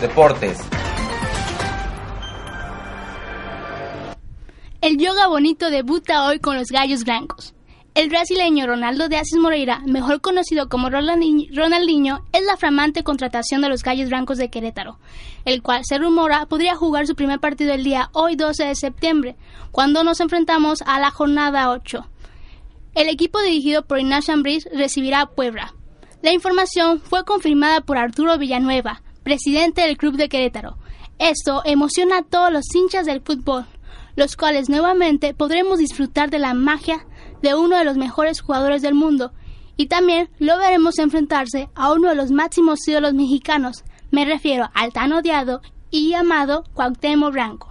Deportes. 0.00 0.58
El 4.84 4.98
yoga 4.98 5.28
bonito 5.28 5.70
debuta 5.70 6.26
hoy 6.26 6.40
con 6.40 6.58
los 6.58 6.68
gallos 6.68 7.04
blancos. 7.04 7.54
El 7.94 8.10
brasileño 8.10 8.66
Ronaldo 8.66 9.08
de 9.08 9.16
Assis 9.16 9.38
Moreira, 9.38 9.80
mejor 9.86 10.20
conocido 10.20 10.68
como 10.68 10.90
Ronaldinho, 10.90 12.22
es 12.34 12.44
la 12.44 12.58
flamante 12.58 13.02
contratación 13.02 13.62
de 13.62 13.70
los 13.70 13.82
Gallos 13.82 14.10
Blancos 14.10 14.36
de 14.36 14.50
Querétaro, 14.50 14.98
el 15.46 15.62
cual 15.62 15.86
se 15.86 15.96
rumora 15.96 16.44
podría 16.44 16.74
jugar 16.76 17.06
su 17.06 17.14
primer 17.14 17.40
partido 17.40 17.72
el 17.72 17.82
día 17.82 18.10
hoy 18.12 18.36
12 18.36 18.62
de 18.62 18.74
septiembre, 18.74 19.36
cuando 19.72 20.04
nos 20.04 20.20
enfrentamos 20.20 20.82
a 20.84 21.00
la 21.00 21.10
jornada 21.10 21.70
8. 21.70 22.06
El 22.94 23.08
equipo 23.08 23.40
dirigido 23.40 23.86
por 23.86 23.98
Ignacio 23.98 24.34
Ambriz 24.34 24.68
recibirá 24.70 25.22
a 25.22 25.30
Puebla. 25.30 25.72
La 26.20 26.34
información 26.34 27.00
fue 27.00 27.24
confirmada 27.24 27.80
por 27.80 27.96
Arturo 27.96 28.36
Villanueva, 28.36 29.00
presidente 29.22 29.80
del 29.80 29.96
Club 29.96 30.18
de 30.18 30.28
Querétaro. 30.28 30.76
Esto 31.18 31.62
emociona 31.64 32.18
a 32.18 32.22
todos 32.22 32.52
los 32.52 32.64
hinchas 32.74 33.06
del 33.06 33.22
fútbol, 33.22 33.64
los 34.16 34.36
cuales 34.36 34.68
nuevamente 34.68 35.34
podremos 35.34 35.78
disfrutar 35.78 36.30
de 36.30 36.38
la 36.38 36.54
magia 36.54 37.06
de 37.42 37.54
uno 37.54 37.76
de 37.76 37.84
los 37.84 37.96
mejores 37.96 38.40
jugadores 38.40 38.82
del 38.82 38.94
mundo 38.94 39.32
y 39.76 39.86
también 39.86 40.30
lo 40.38 40.56
veremos 40.58 40.98
enfrentarse 40.98 41.68
a 41.74 41.92
uno 41.92 42.08
de 42.08 42.14
los 42.14 42.30
máximos 42.30 42.86
ídolos 42.86 43.14
mexicanos, 43.14 43.84
me 44.10 44.24
refiero 44.24 44.70
al 44.74 44.92
tan 44.92 45.12
odiado 45.12 45.60
y 45.90 46.14
amado 46.14 46.64
Cuauhtémoc 46.74 47.32
Blanco. 47.32 47.68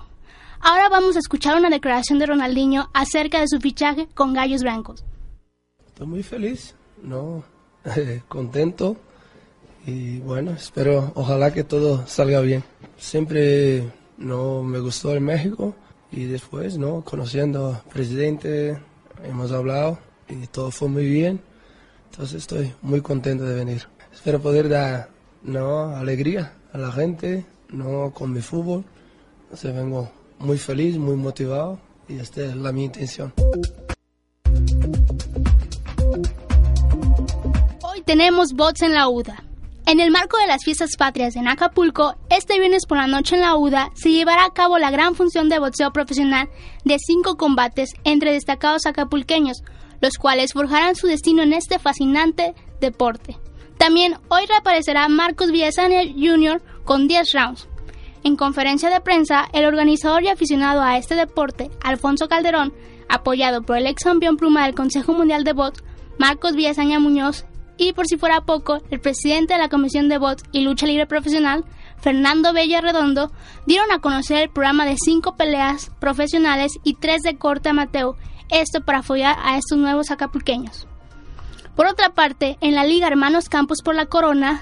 Ahora 0.60 0.90
vamos 0.90 1.16
a 1.16 1.20
escuchar 1.20 1.58
una 1.58 1.70
declaración 1.70 2.20
de 2.20 2.26
Ronaldinho 2.26 2.90
acerca 2.94 3.40
de 3.40 3.48
su 3.48 3.60
fichaje 3.60 4.08
con 4.14 4.34
Gallos 4.34 4.62
Blancos. 4.62 5.04
Estoy 5.88 6.08
muy 6.08 6.24
feliz, 6.24 6.76
no, 7.02 7.44
contento 8.28 8.98
y 9.86 10.20
bueno, 10.20 10.52
espero, 10.52 11.12
ojalá 11.16 11.54
que 11.54 11.64
todo 11.64 12.08
salga 12.08 12.40
bien. 12.42 12.64
Siempre 12.98 13.92
no 14.18 14.64
me 14.64 14.80
gustó 14.80 15.14
el 15.14 15.22
México 15.22 15.76
y 16.15 16.26
después, 16.26 16.78
no, 16.78 17.04
conociendo 17.04 17.69
al 17.69 17.91
presidente, 17.91 18.78
hemos 19.23 19.52
hablado 19.52 19.97
y 20.30 20.45
todo 20.45 20.69
fue 20.69 20.88
muy 20.88 21.06
bien. 21.06 21.41
Entonces 22.12 22.38
estoy 22.38 22.71
muy 22.84 23.02
contento 23.02 23.43
de 23.45 23.56
venir. 23.56 23.88
Espero 24.13 24.39
poder 24.39 24.69
dar 24.69 25.10
no, 25.41 25.88
alegría 25.88 26.54
a 26.71 26.78
la 26.78 26.91
gente, 26.91 27.45
no 27.69 28.12
con 28.13 28.32
mi 28.32 28.41
fútbol. 28.41 28.86
Vengo 29.63 30.12
muy 30.38 30.58
feliz, 30.58 30.97
muy 30.97 31.15
motivado 31.15 31.80
y 32.08 32.19
esta 32.19 32.41
es 32.41 32.56
la 32.56 32.71
mi 32.71 32.86
intención. 32.86 33.34
Hoy 37.82 38.02
tenemos 38.06 38.54
bots 38.54 38.84
en 38.84 38.93
la 38.93 39.10
UDA. 39.10 39.43
En 39.86 40.00
el 40.00 40.12
marco 40.12 40.38
de 40.38 40.48
las 40.48 40.63
fiestas 40.63 40.91
patrias 40.98 41.36
en 41.36 41.48
Acapulco, 41.48 42.15
este 42.30 42.58
viernes 42.58 42.86
por 42.86 42.98
la 42.98 43.06
noche 43.06 43.36
en 43.36 43.41
la 43.41 43.58
UDA 43.58 43.91
se 43.96 44.12
llevará 44.12 44.46
a 44.46 44.54
cabo 44.54 44.78
la 44.78 44.91
gran 44.91 45.13
función 45.13 45.50
de 45.50 45.60
boxeo 45.60 45.91
profesional 45.91 46.48
de 46.86 46.98
cinco 47.00 47.36
combates 47.36 47.89
entre 48.06 48.32
destacados 48.32 48.86
acapulqueños, 48.86 49.62
los 50.00 50.13
cuales 50.15 50.54
forjarán 50.54 50.96
su 50.96 51.08
destino 51.08 51.43
en 51.43 51.52
este 51.52 51.80
fascinante 51.80 52.56
deporte. 52.80 53.38
También 53.78 54.15
hoy 54.30 54.46
reaparecerá 54.46 55.10
Marcos 55.10 55.52
Villasana 55.52 56.02
Jr. 56.15 56.63
con 56.86 57.10
10 57.10 57.34
rounds. 57.34 57.67
En 58.24 58.38
conferencia 58.38 58.89
de 58.89 59.02
prensa, 59.02 59.50
el 59.52 59.65
organizador 59.65 60.24
y 60.24 60.30
aficionado 60.30 60.82
a 60.82 60.98
este 60.98 61.15
deporte, 61.15 61.69
Alfonso 61.84 62.30
Calderón, 62.30 62.74
apoyado 63.10 63.63
por 63.63 63.78
el 63.78 63.88
ex 63.88 64.06
campeón 64.06 64.38
pluma 64.38 64.65
del 64.65 64.76
Consejo 64.76 65.12
Mundial 65.12 65.43
de 65.43 65.52
Box, 65.52 65.84
Marcos 66.17 66.56
Villasaña 66.56 67.00
Muñoz, 67.00 67.46
y 67.78 67.94
por 67.94 68.08
si 68.08 68.18
fuera 68.18 68.42
poco, 68.42 68.80
el 68.92 69.00
presidente 69.00 69.54
de 69.54 69.60
la 69.60 69.70
Comisión 69.70 70.10
de 70.10 70.18
Bots 70.18 70.44
y 70.52 70.62
Lucha 70.62 70.86
Libre 70.86 71.08
Profesional, 71.08 71.66
Fernando 72.00 72.54
Bella 72.54 72.82
Redondo, 72.82 73.32
dieron 73.66 73.92
a 73.92 74.00
conocer 74.00 74.44
el 74.44 74.50
programa 74.50 74.86
de 74.86 74.96
cinco 74.98 75.36
peleas 75.36 75.92
profesionales 76.00 76.74
y 76.84 76.96
tres 76.96 77.22
de 77.22 77.38
corte 77.38 77.70
amateur, 77.70 78.16
esto 78.50 78.82
para 78.82 79.00
apoyar 79.00 79.38
a 79.44 79.58
estos 79.58 79.78
nuevos 79.78 80.12
acapulqueños. 80.12 80.88
Por 81.76 81.88
otra 81.88 82.14
parte, 82.14 82.58
en 82.62 82.76
la 82.76 82.84
Liga 82.84 83.08
Hermanos 83.08 83.50
Campos 83.50 83.80
por 83.84 83.96
la 83.96 84.06
Corona, 84.06 84.62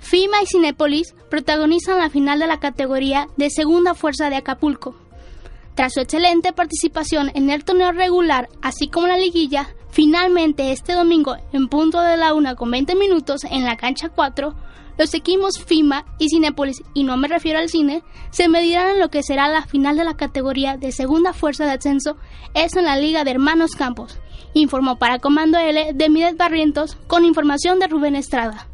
FIMA 0.00 0.42
y 0.42 0.46
Cinépolis 0.46 1.14
protagonizan 1.30 1.98
la 1.98 2.10
final 2.10 2.38
de 2.38 2.46
la 2.46 2.60
categoría 2.60 3.28
de 3.36 3.50
Segunda 3.50 3.94
Fuerza 3.94 4.28
de 4.28 4.36
Acapulco. 4.36 4.94
Tras 5.74 5.94
su 5.94 6.00
excelente 6.00 6.52
participación 6.52 7.30
en 7.34 7.48
el 7.48 7.64
torneo 7.64 7.92
regular, 7.92 8.48
así 8.60 8.88
como 8.88 9.06
la 9.06 9.16
liguilla, 9.16 9.74
finalmente 9.90 10.72
este 10.72 10.94
domingo, 10.94 11.36
en 11.52 11.68
punto 11.68 12.00
de 12.00 12.16
la 12.16 12.34
una 12.34 12.54
con 12.54 12.70
20 12.70 12.94
minutos 12.96 13.44
en 13.44 13.64
la 13.64 13.76
cancha 13.76 14.08
4, 14.08 14.54
los 14.98 15.14
equipos 15.14 15.58
FIMA 15.64 16.04
y 16.18 16.28
Cinepolis, 16.28 16.82
y 16.92 17.04
no 17.04 17.16
me 17.16 17.28
refiero 17.28 17.58
al 17.58 17.68
cine, 17.68 18.02
se 18.30 18.48
medirán 18.48 18.90
en 18.90 19.00
lo 19.00 19.08
que 19.08 19.22
será 19.22 19.48
la 19.48 19.62
final 19.62 19.96
de 19.96 20.04
la 20.04 20.14
categoría 20.14 20.76
de 20.76 20.92
segunda 20.92 21.32
fuerza 21.32 21.64
de 21.64 21.72
ascenso, 21.72 22.16
es 22.54 22.76
en 22.76 22.84
la 22.84 22.96
Liga 22.96 23.24
de 23.24 23.30
Hermanos 23.30 23.70
Campos, 23.72 24.18
informó 24.52 24.96
para 24.96 25.18
Comando 25.18 25.58
L 25.58 25.92
de 25.94 26.08
Midet 26.10 26.36
Barrientos 26.36 26.96
con 27.06 27.24
información 27.24 27.78
de 27.78 27.86
Rubén 27.86 28.16
Estrada. 28.16 28.66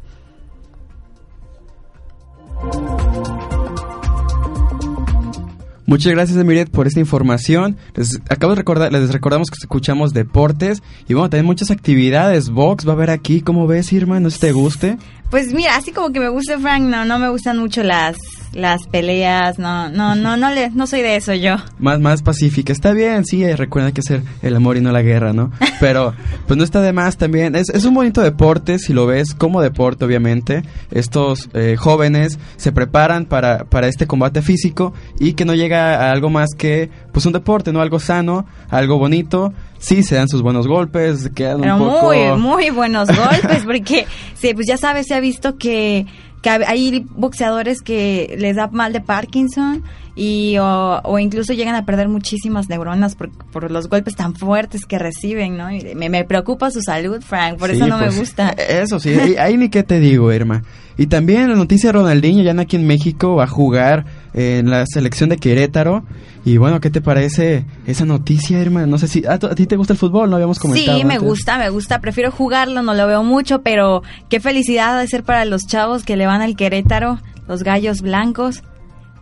Muchas 5.89 6.11
gracias, 6.11 6.37
Emiret, 6.37 6.69
por 6.69 6.85
esta 6.85 6.99
información. 6.99 7.77
Les 7.95 8.19
acabo 8.29 8.51
de 8.51 8.57
recordar, 8.57 8.91
les 8.91 9.13
recordamos 9.13 9.49
que 9.49 9.55
escuchamos 9.57 10.11
deportes 10.11 10.83
y 11.07 11.13
bueno, 11.13 11.29
también 11.29 11.45
muchas 11.45 11.71
actividades. 11.71 12.49
Vox 12.49 12.85
va 12.85 12.91
a 12.91 12.95
haber 12.95 13.09
aquí, 13.09 13.39
¿cómo 13.39 13.67
ves, 13.67 13.93
Irma? 13.93 14.19
No 14.19 14.29
sé 14.29 14.35
si 14.35 14.41
te 14.41 14.51
guste. 14.51 14.97
Pues 15.29 15.53
mira, 15.53 15.75
así 15.75 15.91
como 15.91 16.11
que 16.11 16.19
me 16.19 16.29
gusta 16.29 16.57
Frank, 16.57 16.83
no, 16.83 17.03
no 17.03 17.19
me 17.19 17.29
gustan 17.29 17.57
mucho 17.57 17.83
las 17.83 18.17
las 18.57 18.87
peleas, 18.87 19.59
no, 19.59 19.89
no, 19.89 20.15
no, 20.15 20.35
no, 20.35 20.49
le, 20.49 20.71
no 20.71 20.87
soy 20.87 21.01
de 21.01 21.15
eso 21.15 21.33
yo. 21.33 21.57
Más, 21.77 21.99
más 21.99 22.23
pacífica, 22.23 22.73
está 22.73 22.91
bien, 22.91 23.23
sí, 23.23 23.43
eh, 23.43 23.55
recuerda 23.55 23.91
que 23.91 24.01
ser 24.01 24.23
el 24.41 24.55
amor 24.55 24.77
y 24.77 24.81
no 24.81 24.91
la 24.91 25.03
guerra, 25.03 25.31
¿no? 25.31 25.51
Pero, 25.79 26.15
pues 26.47 26.57
no 26.57 26.63
está 26.63 26.81
de 26.81 26.91
más 26.91 27.17
también, 27.17 27.55
es, 27.55 27.69
es 27.69 27.85
un 27.85 27.93
bonito 27.93 28.21
deporte, 28.21 28.79
si 28.79 28.93
lo 28.93 29.05
ves 29.05 29.35
como 29.35 29.61
deporte, 29.61 30.05
obviamente, 30.05 30.63
estos 30.89 31.49
eh, 31.53 31.75
jóvenes 31.77 32.39
se 32.55 32.71
preparan 32.71 33.25
para, 33.25 33.65
para 33.65 33.87
este 33.87 34.07
combate 34.07 34.41
físico 34.41 34.93
y 35.19 35.33
que 35.33 35.45
no 35.45 35.53
llega 35.53 36.07
a 36.07 36.11
algo 36.11 36.31
más 36.31 36.49
que, 36.57 36.89
pues 37.11 37.25
un 37.27 37.33
deporte, 37.33 37.71
¿no? 37.71 37.81
Algo 37.81 37.99
sano, 37.99 38.47
algo 38.69 38.97
bonito, 38.97 39.53
sí 39.79 40.03
se 40.03 40.15
dan 40.15 40.27
sus 40.27 40.41
buenos 40.41 40.67
golpes, 40.67 41.29
quedan 41.33 41.69
un 41.69 41.79
poco... 41.79 42.07
muy, 42.07 42.39
muy 42.39 42.69
buenos 42.69 43.09
golpes, 43.09 43.63
porque, 43.65 44.07
sí, 44.35 44.53
pues 44.53 44.67
ya 44.67 44.77
sabes, 44.77 45.07
se 45.07 45.15
ha 45.15 45.19
visto 45.19 45.57
que 45.57 46.05
que 46.41 46.49
hay 46.49 47.05
boxeadores 47.15 47.81
que 47.81 48.35
les 48.37 48.55
da 48.55 48.67
mal 48.67 48.93
de 48.93 49.01
Parkinson 49.01 49.83
y 50.15 50.57
o, 50.59 51.19
incluso 51.19 51.53
llegan 51.53 51.75
a 51.75 51.85
perder 51.85 52.09
muchísimas 52.09 52.69
neuronas 52.69 53.15
por, 53.15 53.29
por, 53.51 53.69
los 53.69 53.87
golpes 53.87 54.15
tan 54.15 54.33
fuertes 54.33 54.85
que 54.85 54.97
reciben, 54.97 55.57
¿no? 55.57 55.71
Y 55.71 55.93
me, 55.95 56.23
preocupa 56.25 56.71
su 56.71 56.81
salud, 56.81 57.21
Frank, 57.21 57.57
por 57.57 57.69
eso 57.69 57.85
no 57.85 57.97
me 57.97 58.05
pues, 58.05 58.19
gusta. 58.19 58.49
Eso 58.49 58.99
sí, 58.99 59.15
ahí 59.39 59.57
ni 59.57 59.69
qué 59.69 59.83
te 59.83 59.99
digo, 59.99 60.33
Irma. 60.33 60.63
Y 60.97 61.05
también 61.07 61.49
la 61.49 61.55
noticia 61.55 61.89
de 61.89 61.99
Ronaldinho, 61.99 62.43
ya 62.43 62.59
aquí 62.59 62.75
en 62.75 62.87
México, 62.87 63.35
va 63.35 63.43
a 63.43 63.47
jugar 63.47 64.05
en 64.33 64.71
la 64.71 64.85
selección 64.87 65.29
de 65.29 65.37
Querétaro. 65.37 66.03
Y 66.47 66.55
bueno, 66.55 66.79
¿qué 66.79 66.89
te 66.89 67.01
parece 67.01 67.65
esa 67.85 68.05
noticia, 68.05 68.61
Irma? 68.61 68.85
No 68.85 68.97
sé 68.97 69.09
si 69.09 69.25
a, 69.25 69.37
ti 69.37 69.67
te 69.67 69.75
gusta 69.75 69.91
el 69.91 69.99
fútbol, 69.99 70.29
¿no 70.29 70.37
habíamos 70.37 70.59
comentado? 70.59 70.97
Sí, 70.97 71.03
me 71.03 71.17
gusta, 71.17 71.57
me 71.57 71.69
gusta. 71.69 71.99
Prefiero 71.99 72.31
jugarlo, 72.31 72.81
no 72.81 72.93
lo 72.93 73.05
veo 73.05 73.21
mucho, 73.21 73.63
pero 73.63 74.01
qué 74.29 74.39
felicidad 74.39 74.97
de 74.97 75.05
ser 75.09 75.25
para 75.25 75.43
los 75.43 75.63
chavos 75.67 76.03
que 76.03 76.15
le 76.15 76.25
van 76.25 76.41
al 76.41 76.55
Querétaro, 76.55 77.19
los 77.49 77.63
gallos 77.63 78.01
blancos. 78.01 78.63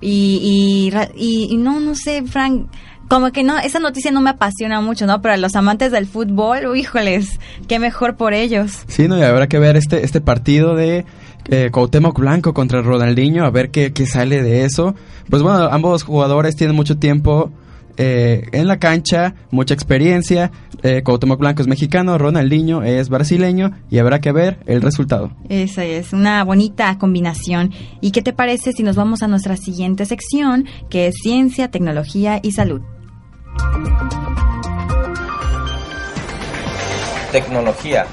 Y, 0.01 0.91
y, 1.15 1.51
y, 1.51 1.57
no, 1.57 1.79
no 1.79 1.95
sé, 1.95 2.21
Frank, 2.27 2.67
como 3.07 3.31
que 3.31 3.43
no, 3.43 3.57
esa 3.57 3.79
noticia 3.79 4.11
no 4.11 4.21
me 4.21 4.29
apasiona 4.29 4.79
mucho, 4.79 5.07
¿no? 5.07 5.19
Pero 5.23 5.33
a 5.33 5.37
los 5.37 5.55
amantes 5.55 5.91
del 5.91 6.05
fútbol, 6.05 6.77
híjoles, 6.77 7.39
qué 7.67 7.79
mejor 7.79 8.17
por 8.17 8.35
ellos. 8.35 8.83
Sí, 8.87 9.07
no, 9.07 9.17
y 9.17 9.23
habrá 9.23 9.47
que 9.47 9.57
ver 9.57 9.77
este, 9.77 10.05
este 10.05 10.21
partido 10.21 10.75
de 10.75 11.05
eh, 11.49 11.69
Cuauhtémoc 11.71 12.19
Blanco 12.19 12.53
contra 12.53 12.81
Ronaldinho, 12.81 13.45
a 13.45 13.49
ver 13.49 13.69
qué, 13.69 13.93
qué 13.93 14.05
sale 14.05 14.41
de 14.41 14.65
eso. 14.65 14.95
Pues 15.29 15.41
bueno, 15.41 15.69
ambos 15.71 16.03
jugadores 16.03 16.55
tienen 16.55 16.75
mucho 16.75 16.97
tiempo 16.97 17.51
eh, 17.97 18.49
en 18.51 18.67
la 18.67 18.77
cancha, 18.77 19.35
mucha 19.51 19.73
experiencia. 19.73 20.51
Eh, 20.83 21.01
Cuauhtémoc 21.03 21.39
Blanco 21.39 21.61
es 21.61 21.67
mexicano, 21.67 22.17
Ronaldinho 22.17 22.83
es 22.83 23.09
brasileño 23.09 23.71
y 23.89 23.99
habrá 23.99 24.19
que 24.19 24.31
ver 24.31 24.59
el 24.65 24.81
resultado. 24.81 25.31
Esa 25.49 25.85
es 25.85 26.13
una 26.13 26.43
bonita 26.43 26.97
combinación. 26.97 27.71
¿Y 28.01 28.11
qué 28.11 28.21
te 28.21 28.33
parece 28.33 28.73
si 28.73 28.83
nos 28.83 28.95
vamos 28.95 29.23
a 29.23 29.27
nuestra 29.27 29.55
siguiente 29.55 30.05
sección, 30.05 30.65
que 30.89 31.07
es 31.07 31.15
ciencia, 31.21 31.71
tecnología 31.71 32.39
y 32.43 32.51
salud? 32.51 32.81
Tecnología. 37.31 38.05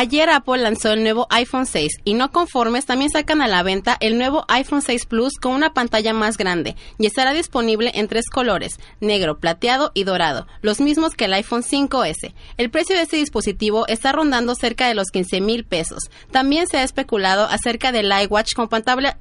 Ayer 0.00 0.30
Apple 0.30 0.58
lanzó 0.58 0.92
el 0.92 1.02
nuevo 1.02 1.26
iPhone 1.28 1.66
6 1.66 1.90
y 2.04 2.14
no 2.14 2.30
conformes 2.30 2.86
también 2.86 3.10
sacan 3.10 3.42
a 3.42 3.48
la 3.48 3.64
venta 3.64 3.96
el 3.98 4.16
nuevo 4.16 4.44
iPhone 4.46 4.80
6 4.80 5.06
Plus 5.06 5.32
con 5.42 5.54
una 5.54 5.74
pantalla 5.74 6.12
más 6.12 6.36
grande 6.36 6.76
y 7.00 7.06
estará 7.06 7.32
disponible 7.32 7.90
en 7.92 8.06
tres 8.06 8.30
colores, 8.30 8.78
negro, 9.00 9.40
plateado 9.40 9.90
y 9.94 10.04
dorado, 10.04 10.46
los 10.62 10.80
mismos 10.80 11.16
que 11.16 11.24
el 11.24 11.32
iPhone 11.32 11.64
5S. 11.64 12.32
El 12.58 12.70
precio 12.70 12.94
de 12.94 13.02
este 13.02 13.16
dispositivo 13.16 13.88
está 13.88 14.12
rondando 14.12 14.54
cerca 14.54 14.86
de 14.86 14.94
los 14.94 15.08
15 15.10 15.40
mil 15.40 15.64
pesos. 15.64 16.04
También 16.30 16.68
se 16.68 16.78
ha 16.78 16.84
especulado 16.84 17.46
acerca 17.46 17.90
del 17.90 18.12
iWatch 18.22 18.54
con 18.54 18.68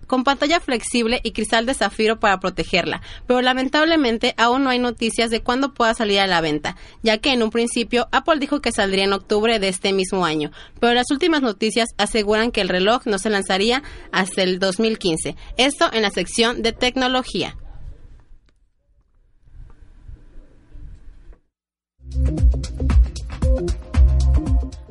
con 0.06 0.24
pantalla 0.24 0.60
flexible 0.60 1.22
y 1.24 1.32
cristal 1.32 1.66
de 1.66 1.74
zafiro 1.74 2.20
para 2.20 2.40
protegerla, 2.40 3.02
pero 3.26 3.42
lamentablemente 3.42 4.36
aún 4.38 4.64
no 4.64 4.70
hay 4.70 4.78
noticias 4.78 5.32
de 5.32 5.42
cuándo 5.42 5.74
pueda 5.74 5.96
salir 5.96 6.20
a 6.20 6.28
la 6.28 6.40
venta, 6.40 6.76
ya 7.02 7.18
que 7.18 7.32
en 7.32 7.42
un 7.42 7.50
principio 7.50 8.08
Apple 8.12 8.38
dijo 8.38 8.62
que 8.62 8.72
saldría 8.72 9.06
en 9.06 9.14
octubre 9.14 9.58
de 9.58 9.70
este 9.70 9.92
mismo 9.92 10.24
año 10.24 10.52
pero 10.80 10.94
las 10.94 11.12
últimas 11.12 11.42
noticias 11.42 11.90
aseguran 11.98 12.52
que 12.52 12.62
el 12.62 12.70
reloj 12.70 13.06
no 13.06 13.20
se 13.20 13.30
lanzaría 13.30 13.84
hasta 14.12 14.44
el 14.44 14.60
2015. 14.60 15.36
Esto 15.58 15.90
en 15.92 16.02
la 16.02 16.10
sección 16.10 16.62
de 16.62 16.72
tecnología. 16.74 17.56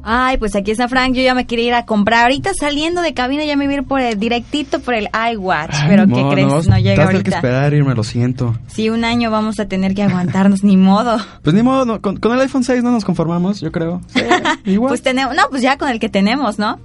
Ay, 0.09 0.37
pues 0.37 0.55
aquí 0.55 0.71
está 0.71 0.87
Frank, 0.87 1.14
yo 1.14 1.23
ya 1.23 1.35
me 1.35 1.47
quería 1.47 1.66
ir 1.66 1.75
a 1.75 1.85
comprar. 1.85 2.23
Ahorita 2.23 2.53
saliendo 2.55 3.03
de 3.03 3.12
cabina 3.12 3.45
ya 3.45 3.57
me 3.57 3.64
voy 3.64 3.75
a 3.75 3.79
ir 3.79 3.85
por 3.85 4.01
el 4.01 4.21
directito 4.21 4.79
por 4.79 4.95
el 4.95 5.09
iWatch, 5.33 5.75
pero 5.88 6.07
¿qué 6.07 6.25
crees? 6.31 6.69
No, 6.69 6.79
llega 6.79 7.03
ahorita. 7.07 7.25
que 7.25 7.31
esperar 7.31 7.75
irme, 7.75 7.92
lo 7.92 8.05
siento. 8.05 8.57
Sí, 8.69 8.88
un 8.88 9.05
año 9.05 9.33
vamos 9.33 9.59
a 9.59 9.66
tener 9.66 9.97
que 9.97 10.05
aguantarnos, 10.05 10.62
ni 10.62 10.77
modo. 10.77 11.19
Pues 11.42 11.55
ni 11.55 11.62
modo, 11.62 12.01
con, 12.01 12.19
el 12.23 12.40
iPhone 12.40 12.62
6 12.62 12.85
no 12.85 12.92
nos 12.92 13.05
conformamos, 13.05 13.61
yo 13.61 13.73
creo. 13.73 14.01
igual. 14.64 14.90
pues 14.90 15.03
tenemos, 15.03 15.35
no, 15.35 15.42
pues 15.51 15.62
ya 15.62 15.77
con 15.77 15.88
el 15.88 15.99
que 15.99 16.09
tenemos, 16.09 16.59
¿no? 16.59 16.79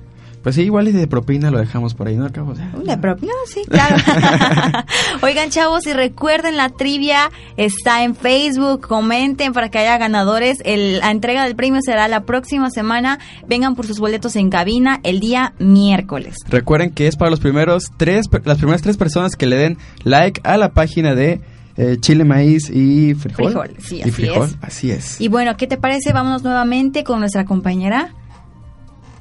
Pues 0.43 0.55
sí, 0.55 0.63
igual 0.63 0.87
y 0.87 0.91
de 0.91 1.05
propina 1.05 1.51
lo 1.51 1.59
dejamos 1.59 1.93
por 1.93 2.07
ahí, 2.07 2.15
¿no? 2.15 2.25
Acabo 2.25 2.53
de... 2.53 2.63
De 2.83 2.97
propina, 2.97 3.33
sí, 3.45 3.61
claro. 3.69 3.95
Oigan, 5.21 5.51
chavos, 5.51 5.85
y 5.85 5.93
recuerden, 5.93 6.57
la 6.57 6.69
trivia 6.69 7.29
está 7.57 8.03
en 8.03 8.15
Facebook. 8.15 8.87
Comenten 8.87 9.53
para 9.53 9.69
que 9.69 9.77
haya 9.77 9.97
ganadores. 9.99 10.57
El, 10.65 10.99
la 10.99 11.11
entrega 11.11 11.43
del 11.43 11.55
premio 11.55 11.79
será 11.83 12.07
la 12.07 12.23
próxima 12.23 12.71
semana. 12.71 13.19
Vengan 13.47 13.75
por 13.75 13.85
sus 13.85 13.99
boletos 13.99 14.35
en 14.35 14.49
cabina 14.49 14.99
el 15.03 15.19
día 15.19 15.53
miércoles. 15.59 16.37
Recuerden 16.49 16.89
que 16.89 17.07
es 17.07 17.15
para 17.15 17.29
los 17.29 17.39
primeros 17.39 17.85
tres, 17.97 18.25
las 18.43 18.57
primeras 18.57 18.81
tres 18.81 18.97
personas 18.97 19.35
que 19.35 19.45
le 19.45 19.57
den 19.57 19.77
like 20.03 20.41
a 20.43 20.57
la 20.57 20.69
página 20.69 21.13
de 21.13 21.39
eh, 21.77 21.97
chile, 21.99 22.25
maíz 22.25 22.69
y 22.69 23.13
frijol. 23.13 23.51
Frijol, 23.51 23.75
sí, 23.79 24.01
así 24.01 24.25
es. 24.25 24.57
Así 24.61 24.91
es. 24.91 25.21
Y 25.21 25.27
bueno, 25.27 25.55
¿qué 25.55 25.67
te 25.67 25.77
parece? 25.77 26.13
Vámonos 26.13 26.41
nuevamente 26.43 27.03
con 27.03 27.19
nuestra 27.19 27.45
compañera 27.45 28.15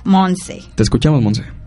Monse. 0.05 0.63
Te 0.75 0.83
escuchamos, 0.83 1.23
Monse. 1.23 1.60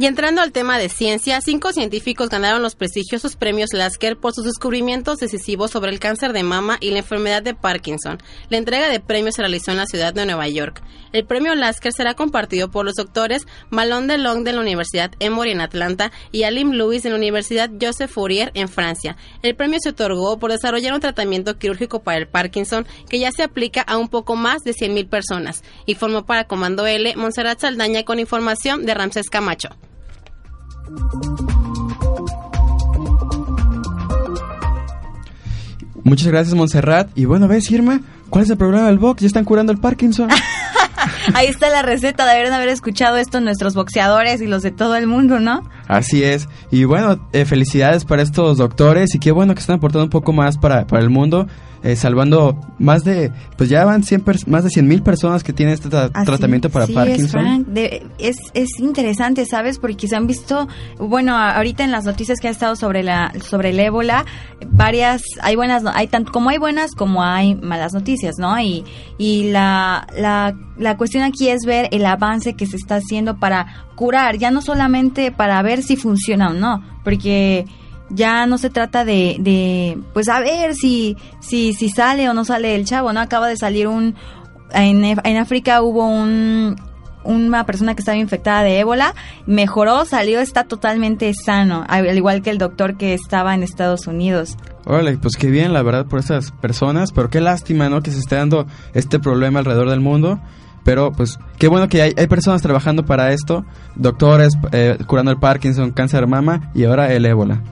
Y 0.00 0.06
entrando 0.06 0.40
al 0.40 0.50
tema 0.50 0.78
de 0.78 0.88
ciencia, 0.88 1.42
cinco 1.42 1.74
científicos 1.74 2.30
ganaron 2.30 2.62
los 2.62 2.74
prestigiosos 2.74 3.36
premios 3.36 3.74
Lasker 3.74 4.16
por 4.16 4.32
sus 4.32 4.46
descubrimientos 4.46 5.18
decisivos 5.18 5.72
sobre 5.72 5.90
el 5.90 6.00
cáncer 6.00 6.32
de 6.32 6.42
mama 6.42 6.78
y 6.80 6.90
la 6.90 7.00
enfermedad 7.00 7.42
de 7.42 7.52
Parkinson. 7.52 8.16
La 8.48 8.56
entrega 8.56 8.88
de 8.88 9.00
premios 9.00 9.34
se 9.34 9.42
realizó 9.42 9.72
en 9.72 9.76
la 9.76 9.84
ciudad 9.84 10.14
de 10.14 10.24
Nueva 10.24 10.48
York. 10.48 10.82
El 11.12 11.26
premio 11.26 11.54
Lasker 11.54 11.92
será 11.92 12.14
compartido 12.14 12.70
por 12.70 12.86
los 12.86 12.94
doctores 12.94 13.46
Malone 13.68 14.06
DeLong 14.06 14.42
de 14.42 14.54
la 14.54 14.62
Universidad 14.62 15.10
Emory 15.18 15.50
en 15.50 15.60
Atlanta 15.60 16.12
y 16.32 16.44
Alim 16.44 16.70
Lewis 16.70 17.02
de 17.02 17.10
la 17.10 17.16
Universidad 17.16 17.68
Joseph 17.78 18.10
Fourier 18.10 18.52
en 18.54 18.70
Francia. 18.70 19.18
El 19.42 19.54
premio 19.54 19.80
se 19.82 19.90
otorgó 19.90 20.38
por 20.38 20.50
desarrollar 20.50 20.94
un 20.94 21.00
tratamiento 21.00 21.58
quirúrgico 21.58 22.02
para 22.02 22.16
el 22.16 22.26
Parkinson 22.26 22.86
que 23.10 23.18
ya 23.18 23.32
se 23.32 23.42
aplica 23.42 23.82
a 23.82 23.98
un 23.98 24.08
poco 24.08 24.34
más 24.34 24.62
de 24.62 24.72
100.000 24.72 25.10
personas. 25.10 25.62
Y 25.84 25.94
formó 25.94 26.24
para 26.24 26.44
Comando 26.44 26.86
L 26.86 27.14
Montserrat 27.16 27.60
Saldaña 27.60 28.04
con 28.04 28.18
información 28.18 28.86
de 28.86 28.94
Ramsés 28.94 29.28
Camacho. 29.28 29.68
Muchas 36.04 36.28
gracias, 36.28 36.54
Montserrat. 36.54 37.10
Y 37.14 37.24
bueno, 37.24 37.46
ves, 37.46 37.70
Irma, 37.70 38.00
¿cuál 38.30 38.44
es 38.44 38.50
el 38.50 38.56
problema 38.56 38.86
del 38.86 38.98
box? 38.98 39.20
Ya 39.20 39.26
están 39.28 39.44
curando 39.44 39.72
el 39.72 39.78
Parkinson. 39.78 40.28
Ahí 41.34 41.46
está 41.46 41.70
la 41.70 41.82
receta, 41.82 42.26
deberían 42.26 42.52
haber 42.52 42.68
escuchado 42.68 43.16
esto 43.16 43.40
nuestros 43.40 43.74
boxeadores 43.74 44.40
y 44.40 44.46
los 44.46 44.62
de 44.62 44.70
todo 44.70 44.96
el 44.96 45.06
mundo, 45.06 45.38
¿no? 45.38 45.68
Así 45.90 46.22
es. 46.22 46.48
Y 46.70 46.84
bueno, 46.84 47.18
eh, 47.32 47.44
felicidades 47.44 48.04
para 48.04 48.22
estos 48.22 48.58
doctores 48.58 49.12
y 49.16 49.18
qué 49.18 49.32
bueno 49.32 49.54
que 49.54 49.60
están 49.60 49.78
aportando 49.78 50.04
un 50.04 50.10
poco 50.10 50.32
más 50.32 50.56
para, 50.56 50.86
para 50.86 51.02
el 51.02 51.10
mundo. 51.10 51.48
Eh, 51.82 51.96
salvando 51.96 52.60
más 52.78 53.04
de, 53.04 53.32
pues 53.56 53.70
ya 53.70 53.86
van 53.86 54.02
100 54.02 54.22
más 54.48 54.64
de 54.64 54.68
100 54.68 54.86
mil 54.86 55.02
personas 55.02 55.42
que 55.42 55.54
tienen 55.54 55.72
este 55.72 55.88
tratamiento 55.88 56.68
para 56.68 56.86
Parkinson. 56.86 57.66
Es, 58.18 58.36
es, 58.52 58.68
interesante, 58.80 59.46
¿sabes? 59.46 59.78
Porque 59.78 60.06
se 60.06 60.14
han 60.14 60.26
visto, 60.26 60.68
bueno, 60.98 61.34
ahorita 61.34 61.82
en 61.82 61.90
las 61.90 62.04
noticias 62.04 62.38
que 62.38 62.48
ha 62.48 62.50
estado 62.50 62.76
sobre 62.76 63.02
la 63.02 63.32
sobre 63.42 63.70
el 63.70 63.80
ébola, 63.80 64.26
varias, 64.66 65.22
hay 65.40 65.56
buenas, 65.56 65.82
hay 65.94 66.06
tanto 66.08 66.32
como 66.32 66.50
hay 66.50 66.58
buenas 66.58 66.90
como 66.94 67.24
hay 67.24 67.54
malas 67.54 67.94
noticias, 67.94 68.34
¿no? 68.38 68.60
Y, 68.60 68.84
y 69.16 69.50
la, 69.50 70.06
la, 70.14 70.54
la 70.76 70.98
cuestión 70.98 71.24
aquí 71.24 71.48
es 71.48 71.62
ver 71.64 71.88
el 71.92 72.04
avance 72.04 72.56
que 72.56 72.66
se 72.66 72.76
está 72.76 72.96
haciendo 72.96 73.38
para 73.38 73.86
curar, 74.00 74.38
ya 74.38 74.50
no 74.50 74.62
solamente 74.62 75.30
para 75.30 75.60
ver 75.60 75.82
si 75.82 75.94
funciona 75.94 76.48
o 76.48 76.52
no, 76.54 76.82
porque 77.04 77.66
ya 78.08 78.46
no 78.46 78.56
se 78.56 78.70
trata 78.70 79.04
de, 79.04 79.36
de 79.40 79.98
pues 80.14 80.30
a 80.30 80.40
ver 80.40 80.74
si, 80.74 81.18
si, 81.40 81.74
si 81.74 81.90
sale 81.90 82.26
o 82.26 82.32
no 82.32 82.46
sale 82.46 82.74
el 82.76 82.86
chavo, 82.86 83.12
¿no? 83.12 83.20
Acaba 83.20 83.46
de 83.46 83.58
salir 83.58 83.88
un, 83.88 84.14
en, 84.72 85.04
en 85.04 85.36
África 85.36 85.82
hubo 85.82 86.06
un, 86.06 86.76
una 87.24 87.66
persona 87.66 87.94
que 87.94 88.00
estaba 88.00 88.16
infectada 88.16 88.62
de 88.62 88.78
ébola, 88.78 89.14
mejoró, 89.44 90.06
salió, 90.06 90.40
está 90.40 90.64
totalmente 90.64 91.30
sano, 91.34 91.84
al 91.86 92.16
igual 92.16 92.40
que 92.40 92.48
el 92.48 92.56
doctor 92.56 92.96
que 92.96 93.12
estaba 93.12 93.54
en 93.54 93.62
Estados 93.62 94.06
Unidos. 94.06 94.56
Órale, 94.86 95.18
pues 95.18 95.36
qué 95.36 95.50
bien, 95.50 95.74
la 95.74 95.82
verdad, 95.82 96.06
por 96.06 96.20
esas 96.20 96.52
personas, 96.52 97.12
pero 97.12 97.28
qué 97.28 97.42
lástima, 97.42 97.90
¿no? 97.90 98.00
Que 98.00 98.12
se 98.12 98.18
esté 98.18 98.36
dando 98.36 98.66
este 98.94 99.18
problema 99.18 99.58
alrededor 99.58 99.90
del 99.90 100.00
mundo. 100.00 100.40
Pero 100.84 101.12
pues 101.12 101.38
qué 101.58 101.68
bueno 101.68 101.88
que 101.88 102.02
hay, 102.02 102.12
hay 102.16 102.26
personas 102.26 102.62
trabajando 102.62 103.04
para 103.04 103.32
esto, 103.32 103.64
doctores 103.96 104.54
eh, 104.72 104.96
curando 105.06 105.30
el 105.30 105.38
Parkinson, 105.38 105.90
cáncer 105.92 106.20
de 106.20 106.26
mama 106.26 106.70
y 106.74 106.84
ahora 106.84 107.12
el 107.12 107.26
ébola. 107.26 107.62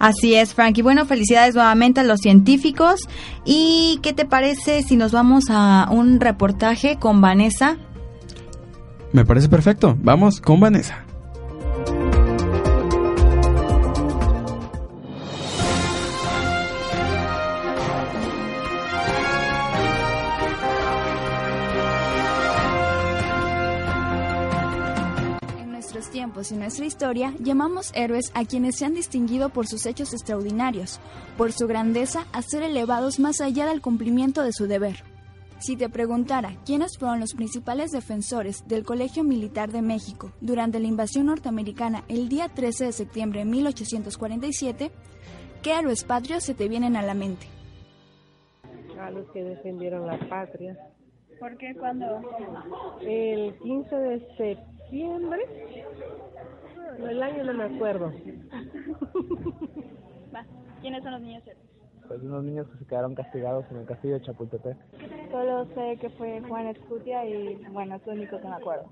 Así 0.00 0.34
es, 0.34 0.54
Frank. 0.54 0.78
Y 0.78 0.82
bueno, 0.82 1.04
felicidades 1.04 1.54
nuevamente 1.54 2.00
a 2.00 2.04
los 2.04 2.20
científicos. 2.20 3.00
¿Y 3.44 4.00
qué 4.02 4.14
te 4.14 4.24
parece 4.24 4.82
si 4.82 4.96
nos 4.96 5.12
vamos 5.12 5.44
a 5.50 5.88
un 5.90 6.20
reportaje 6.20 6.96
con 6.98 7.20
Vanessa? 7.20 7.76
Me 9.12 9.26
parece 9.26 9.50
perfecto. 9.50 9.98
Vamos 10.00 10.40
con 10.40 10.58
Vanessa. 10.58 11.04
Y 26.40 26.56
nuestra 26.56 26.86
historia, 26.86 27.34
llamamos 27.38 27.92
héroes 27.94 28.32
a 28.34 28.46
quienes 28.46 28.76
se 28.76 28.86
han 28.86 28.94
distinguido 28.94 29.50
por 29.50 29.66
sus 29.66 29.84
hechos 29.84 30.14
extraordinarios, 30.14 30.98
por 31.36 31.52
su 31.52 31.66
grandeza 31.66 32.26
a 32.32 32.40
ser 32.40 32.62
elevados 32.62 33.20
más 33.20 33.42
allá 33.42 33.66
del 33.66 33.82
cumplimiento 33.82 34.42
de 34.42 34.52
su 34.52 34.66
deber. 34.66 35.04
Si 35.58 35.76
te 35.76 35.90
preguntara 35.90 36.56
quiénes 36.64 36.96
fueron 36.96 37.20
los 37.20 37.34
principales 37.34 37.90
defensores 37.90 38.66
del 38.66 38.82
Colegio 38.82 39.22
Militar 39.24 39.70
de 39.70 39.82
México 39.82 40.32
durante 40.40 40.80
la 40.80 40.86
invasión 40.86 41.26
norteamericana 41.26 42.02
el 42.08 42.30
día 42.30 42.48
13 42.48 42.86
de 42.86 42.92
septiembre 42.92 43.40
de 43.40 43.44
1847, 43.44 44.90
¿qué 45.62 45.72
héroes 45.78 46.04
patrios 46.04 46.44
se 46.44 46.54
te 46.54 46.66
vienen 46.66 46.96
a 46.96 47.02
la 47.02 47.12
mente? 47.12 47.46
A 48.98 49.10
los 49.10 49.30
que 49.32 49.44
defendieron 49.44 50.06
la 50.06 50.18
patria. 50.30 50.78
¿Por 51.38 51.58
qué? 51.58 51.74
¿Cuándo? 51.74 52.06
El 53.02 53.54
15 53.58 53.96
de 53.96 54.36
septiembre 54.38 55.40
el 57.08 57.22
año 57.22 57.44
no 57.44 57.54
me 57.54 57.64
acuerdo. 57.64 58.12
¿Quiénes 60.80 61.02
son 61.02 61.12
los 61.12 61.20
niños 61.20 61.42
héroes? 61.46 61.66
Pues 62.08 62.22
unos 62.22 62.42
niños 62.42 62.66
que 62.68 62.78
se 62.78 62.86
quedaron 62.86 63.14
castigados 63.14 63.64
en 63.70 63.76
el 63.78 63.86
castillo 63.86 64.14
de 64.14 64.22
Chapultepec. 64.22 64.76
Solo 65.30 65.66
sé 65.74 65.96
que 66.00 66.10
fue 66.10 66.40
Juan 66.40 66.66
Escutia 66.66 67.24
y 67.24 67.54
bueno, 67.70 67.96
es 67.96 68.06
lo 68.06 68.12
único 68.14 68.40
que 68.40 68.48
me 68.48 68.54
acuerdo. 68.54 68.90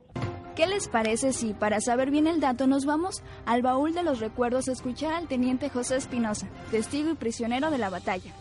¿Qué 0.55 0.67
les 0.67 0.89
parece 0.89 1.33
si, 1.33 1.55
para 1.55 1.81
saber 1.81 2.11
bien 2.11 2.27
el 2.27 2.41
dato, 2.41 2.67
nos 2.67 2.85
vamos 2.85 3.23
al 3.47 3.63
baúl 3.63 3.95
de 3.95 4.03
los 4.03 4.21
recuerdos 4.21 4.69
a 4.69 4.73
escuchar 4.73 5.15
al 5.15 5.29
teniente 5.29 5.69
José 5.69 5.97
Espinosa, 5.97 6.49
testigo 6.71 7.11
y 7.11 7.15
prisionero 7.15 7.71
de 7.71 7.79
la 7.79 7.91
batalla? 7.91 8.33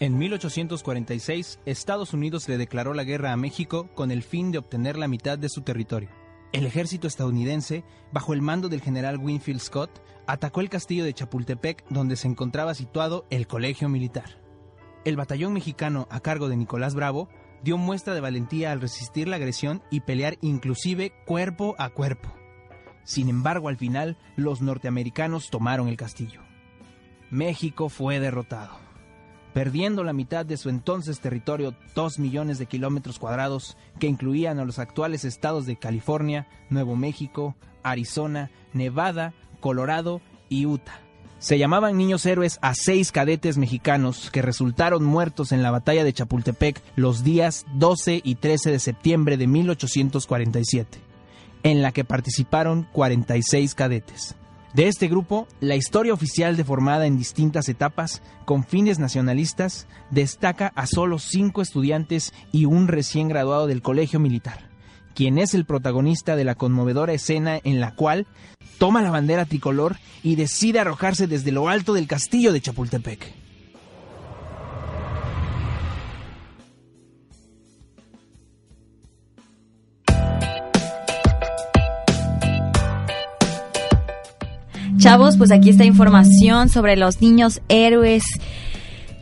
En 0.00 0.16
1846, 0.16 1.60
Estados 1.66 2.14
Unidos 2.14 2.48
le 2.48 2.56
declaró 2.56 2.94
la 2.94 3.04
guerra 3.04 3.34
a 3.34 3.36
México 3.36 3.90
con 3.94 4.10
el 4.10 4.22
fin 4.22 4.50
de 4.50 4.56
obtener 4.56 4.96
la 4.96 5.08
mitad 5.08 5.36
de 5.36 5.50
su 5.50 5.60
territorio. 5.60 6.08
El 6.52 6.64
ejército 6.64 7.06
estadounidense, 7.06 7.84
bajo 8.10 8.32
el 8.32 8.40
mando 8.40 8.70
del 8.70 8.80
general 8.80 9.18
Winfield 9.18 9.60
Scott, 9.60 10.02
atacó 10.26 10.62
el 10.62 10.70
castillo 10.70 11.04
de 11.04 11.12
Chapultepec 11.12 11.84
donde 11.90 12.16
se 12.16 12.28
encontraba 12.28 12.74
situado 12.74 13.26
el 13.28 13.46
colegio 13.46 13.90
militar. 13.90 14.40
El 15.04 15.16
batallón 15.16 15.52
mexicano 15.52 16.08
a 16.10 16.20
cargo 16.20 16.48
de 16.48 16.56
Nicolás 16.56 16.94
Bravo 16.94 17.28
dio 17.62 17.76
muestra 17.76 18.14
de 18.14 18.22
valentía 18.22 18.72
al 18.72 18.80
resistir 18.80 19.28
la 19.28 19.36
agresión 19.36 19.82
y 19.90 20.00
pelear 20.00 20.38
inclusive 20.40 21.12
cuerpo 21.26 21.74
a 21.78 21.90
cuerpo. 21.90 22.32
Sin 23.04 23.28
embargo, 23.28 23.68
al 23.68 23.76
final, 23.76 24.16
los 24.36 24.62
norteamericanos 24.62 25.50
tomaron 25.50 25.88
el 25.88 25.98
castillo. 25.98 26.40
México 27.30 27.90
fue 27.90 28.18
derrotado, 28.18 28.78
perdiendo 29.52 30.04
la 30.04 30.12
mitad 30.12 30.46
de 30.46 30.56
su 30.56 30.68
entonces 30.68 31.20
territorio, 31.20 31.74
dos 31.94 32.18
millones 32.18 32.58
de 32.58 32.66
kilómetros 32.66 33.18
cuadrados, 33.18 33.76
que 33.98 34.06
incluían 34.06 34.58
a 34.58 34.64
los 34.64 34.78
actuales 34.78 35.24
estados 35.24 35.66
de 35.66 35.76
California, 35.76 36.46
Nuevo 36.68 36.96
México, 36.96 37.56
Arizona, 37.82 38.50
Nevada, 38.72 39.34
Colorado 39.60 40.20
y 40.48 40.66
Utah. 40.66 41.00
Se 41.38 41.58
llamaban 41.58 41.96
niños 41.96 42.26
héroes 42.26 42.58
a 42.60 42.74
seis 42.74 43.12
cadetes 43.12 43.56
mexicanos 43.56 44.30
que 44.30 44.42
resultaron 44.42 45.04
muertos 45.04 45.52
en 45.52 45.62
la 45.62 45.70
batalla 45.70 46.04
de 46.04 46.12
Chapultepec 46.12 46.82
los 46.96 47.24
días 47.24 47.64
12 47.76 48.20
y 48.22 48.34
13 48.34 48.70
de 48.70 48.78
septiembre 48.78 49.38
de 49.38 49.46
1847, 49.46 50.98
en 51.62 51.80
la 51.80 51.92
que 51.92 52.04
participaron 52.04 52.86
46 52.92 53.74
cadetes. 53.74 54.36
De 54.74 54.86
este 54.86 55.08
grupo, 55.08 55.48
la 55.58 55.74
historia 55.74 56.14
oficial 56.14 56.56
deformada 56.56 57.06
en 57.06 57.18
distintas 57.18 57.68
etapas, 57.68 58.22
con 58.44 58.62
fines 58.62 59.00
nacionalistas, 59.00 59.88
destaca 60.10 60.70
a 60.76 60.86
solo 60.86 61.18
cinco 61.18 61.60
estudiantes 61.60 62.32
y 62.52 62.66
un 62.66 62.86
recién 62.86 63.28
graduado 63.28 63.66
del 63.66 63.82
colegio 63.82 64.20
militar, 64.20 64.70
quien 65.12 65.38
es 65.38 65.54
el 65.54 65.64
protagonista 65.64 66.36
de 66.36 66.44
la 66.44 66.54
conmovedora 66.54 67.12
escena 67.12 67.58
en 67.64 67.80
la 67.80 67.96
cual 67.96 68.28
toma 68.78 69.02
la 69.02 69.10
bandera 69.10 69.44
tricolor 69.44 69.96
y 70.22 70.36
decide 70.36 70.78
arrojarse 70.78 71.26
desde 71.26 71.50
lo 71.50 71.68
alto 71.68 71.92
del 71.92 72.06
castillo 72.06 72.52
de 72.52 72.60
Chapultepec. 72.60 73.49
Pues 85.40 85.52
aquí 85.52 85.70
está 85.70 85.86
información 85.86 86.68
sobre 86.68 86.96
los 86.96 87.22
niños 87.22 87.62
héroes. 87.70 88.22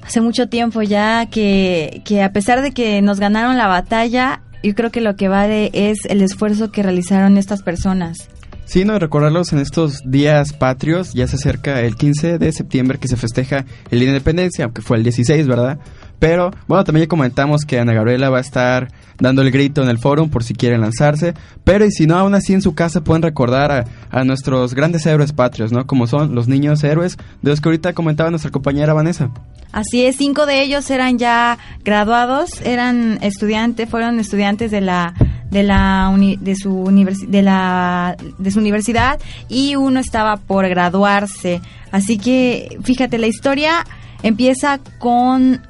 Hace 0.02 0.20
mucho 0.20 0.48
tiempo 0.48 0.82
ya 0.82 1.26
que, 1.26 2.02
que 2.04 2.24
a 2.24 2.32
pesar 2.32 2.60
de 2.60 2.72
que 2.72 3.00
nos 3.02 3.20
ganaron 3.20 3.56
la 3.56 3.68
batalla, 3.68 4.42
yo 4.64 4.74
creo 4.74 4.90
que 4.90 5.00
lo 5.00 5.14
que 5.14 5.28
vale 5.28 5.70
es 5.74 5.98
el 6.06 6.20
esfuerzo 6.20 6.72
que 6.72 6.82
realizaron 6.82 7.38
estas 7.38 7.62
personas. 7.62 8.28
Sí, 8.64 8.84
no, 8.84 8.98
recordarlos 8.98 9.52
en 9.52 9.60
estos 9.60 10.00
días 10.04 10.52
patrios, 10.52 11.12
ya 11.14 11.28
se 11.28 11.36
acerca 11.36 11.82
el 11.82 11.94
15 11.94 12.38
de 12.38 12.50
septiembre 12.50 12.98
que 12.98 13.06
se 13.06 13.16
festeja 13.16 13.64
el 13.92 14.00
Día 14.00 14.08
de 14.08 14.16
Independencia, 14.16 14.64
aunque 14.64 14.82
fue 14.82 14.96
el 14.96 15.04
16, 15.04 15.46
¿verdad? 15.46 15.78
Pero, 16.18 16.50
bueno, 16.66 16.84
también 16.84 17.04
ya 17.04 17.08
comentamos 17.08 17.64
que 17.64 17.78
Ana 17.78 17.92
Gabriela 17.92 18.30
va 18.30 18.38
a 18.38 18.42
estar 18.42 18.90
dando 19.18 19.42
el 19.42 19.50
grito 19.50 19.82
en 19.82 19.88
el 19.88 19.98
foro 19.98 20.26
por 20.28 20.42
si 20.44 20.54
quieren 20.54 20.80
lanzarse. 20.80 21.34
Pero, 21.64 21.84
y 21.84 21.92
si 21.92 22.06
no, 22.06 22.16
aún 22.16 22.34
así 22.34 22.54
en 22.54 22.62
su 22.62 22.74
casa 22.74 23.04
pueden 23.04 23.22
recordar 23.22 23.70
a, 23.70 23.84
a 24.10 24.24
nuestros 24.24 24.74
grandes 24.74 25.06
héroes 25.06 25.32
patrios, 25.32 25.72
¿no? 25.72 25.86
Como 25.86 26.06
son 26.06 26.34
los 26.34 26.48
niños 26.48 26.82
héroes, 26.82 27.16
de 27.42 27.50
los 27.50 27.60
que 27.60 27.68
ahorita 27.68 27.92
comentaba 27.92 28.30
nuestra 28.30 28.50
compañera 28.50 28.92
Vanessa. 28.92 29.30
Así 29.70 30.04
es, 30.04 30.16
cinco 30.16 30.46
de 30.46 30.62
ellos 30.62 30.90
eran 30.90 31.18
ya 31.18 31.58
graduados, 31.84 32.62
eran 32.62 33.18
estudiantes, 33.22 33.88
fueron 33.88 34.18
estudiantes 34.18 34.70
de 34.70 34.80
la 34.80 35.14
de 35.50 35.62
la 35.62 36.14
de 36.40 36.56
su 36.56 36.84
de 37.28 37.42
la 37.42 38.16
de 38.38 38.50
su 38.50 38.58
universidad 38.58 39.18
y 39.48 39.76
uno 39.76 40.00
estaba 40.00 40.36
por 40.36 40.68
graduarse. 40.68 41.60
Así 41.90 42.18
que 42.18 42.78
fíjate, 42.82 43.18
la 43.18 43.26
historia 43.26 43.84
empieza 44.22 44.80
con 44.98 45.60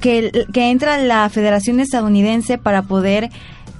que, 0.00 0.46
que 0.52 0.70
entra 0.70 0.98
la 0.98 1.28
Federación 1.28 1.80
Estadounidense 1.80 2.58
para 2.58 2.82
poder 2.82 3.30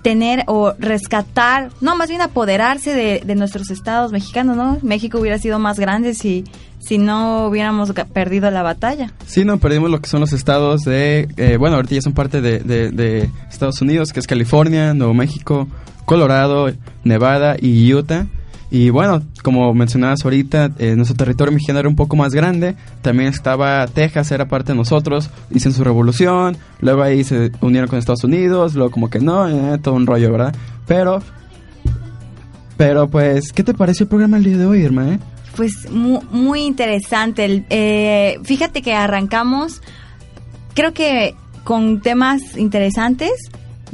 tener 0.03 0.45
o 0.47 0.72
rescatar, 0.78 1.70
no, 1.80 1.97
más 1.97 2.09
bien 2.09 2.20
apoderarse 2.20 2.95
de, 2.95 3.34
nuestros 3.34 3.70
estados 3.70 4.12
mexicanos, 4.12 4.57
¿no? 4.57 4.78
México 4.82 5.18
hubiera 5.18 5.37
sido 5.39 5.59
más 5.59 5.80
grande 5.80 6.14
si, 6.14 6.45
si 6.78 6.97
no 6.97 7.47
hubiéramos 7.47 7.93
perdido 8.12 8.49
la 8.53 8.62
batalla. 8.62 9.12
Sí, 9.26 9.45
no, 9.45 9.59
perdimos 9.59 9.91
lo 9.91 10.01
que 10.01 10.09
son 10.09 10.20
los 10.20 10.32
estados 10.32 10.82
de, 10.82 11.28
eh, 11.37 11.57
bueno, 11.57 11.74
ahorita 11.74 11.97
ya 11.97 12.03
son 12.03 12.12
parte 12.12 12.41
de 12.41 13.30
Estados 13.51 13.80
Unidos, 13.82 14.12
que 14.12 14.20
es 14.20 14.28
California, 14.28 14.95
Nuevo 14.95 15.12
México, 15.12 15.66
Colorado, 16.05 16.72
Nevada 17.03 17.57
y 17.61 17.93
Utah. 17.93 18.26
Y 18.71 18.91
bueno, 18.91 19.23
como 19.45 19.73
mencionabas 19.75 20.25
ahorita, 20.25 20.73
eh, 20.79 20.97
nuestro 20.97 21.17
territorio 21.17 21.53
mexicano 21.53 21.79
era 21.79 21.89
un 21.89 21.95
poco 21.95 22.17
más 22.17 22.33
grande. 22.35 22.75
También 23.01 23.29
estaba 23.29 23.87
Texas, 23.87 24.33
era 24.33 24.49
parte 24.49 24.73
de 24.73 24.77
nosotros, 24.79 25.31
hicieron 25.51 25.75
su 25.75 25.85
revolución. 25.85 26.57
Luego 26.81 27.03
ahí 27.03 27.23
se 27.23 27.53
unieron 27.61 27.89
con 27.89 27.99
Estados 27.99 28.25
Unidos, 28.25 28.75
luego 28.75 28.91
como 28.91 29.09
que 29.09 29.21
no, 29.21 29.49
eh, 29.49 29.79
todo 29.79 29.95
un 29.95 30.07
rollo, 30.07 30.33
¿verdad? 30.33 30.55
Pero, 30.87 31.23
pero 32.77 33.09
pues, 33.09 33.53
¿qué 33.53 33.62
te 33.62 33.73
pareció 33.73 34.05
el 34.05 34.09
programa 34.09 34.37
el 34.37 34.45
día 34.45 34.59
de 34.59 34.67
hoy, 34.67 34.81
Irma? 34.81 35.19
Pues 35.57 35.91
mu- 35.91 36.23
muy, 36.33 36.61
interesante. 36.62 37.64
Eh, 37.71 38.39
fíjate 38.45 38.83
que 38.83 38.93
arrancamos, 38.95 39.81
creo 40.75 40.93
que 40.93 41.35
con 41.64 42.01
temas 42.01 42.57
interesantes 42.59 43.31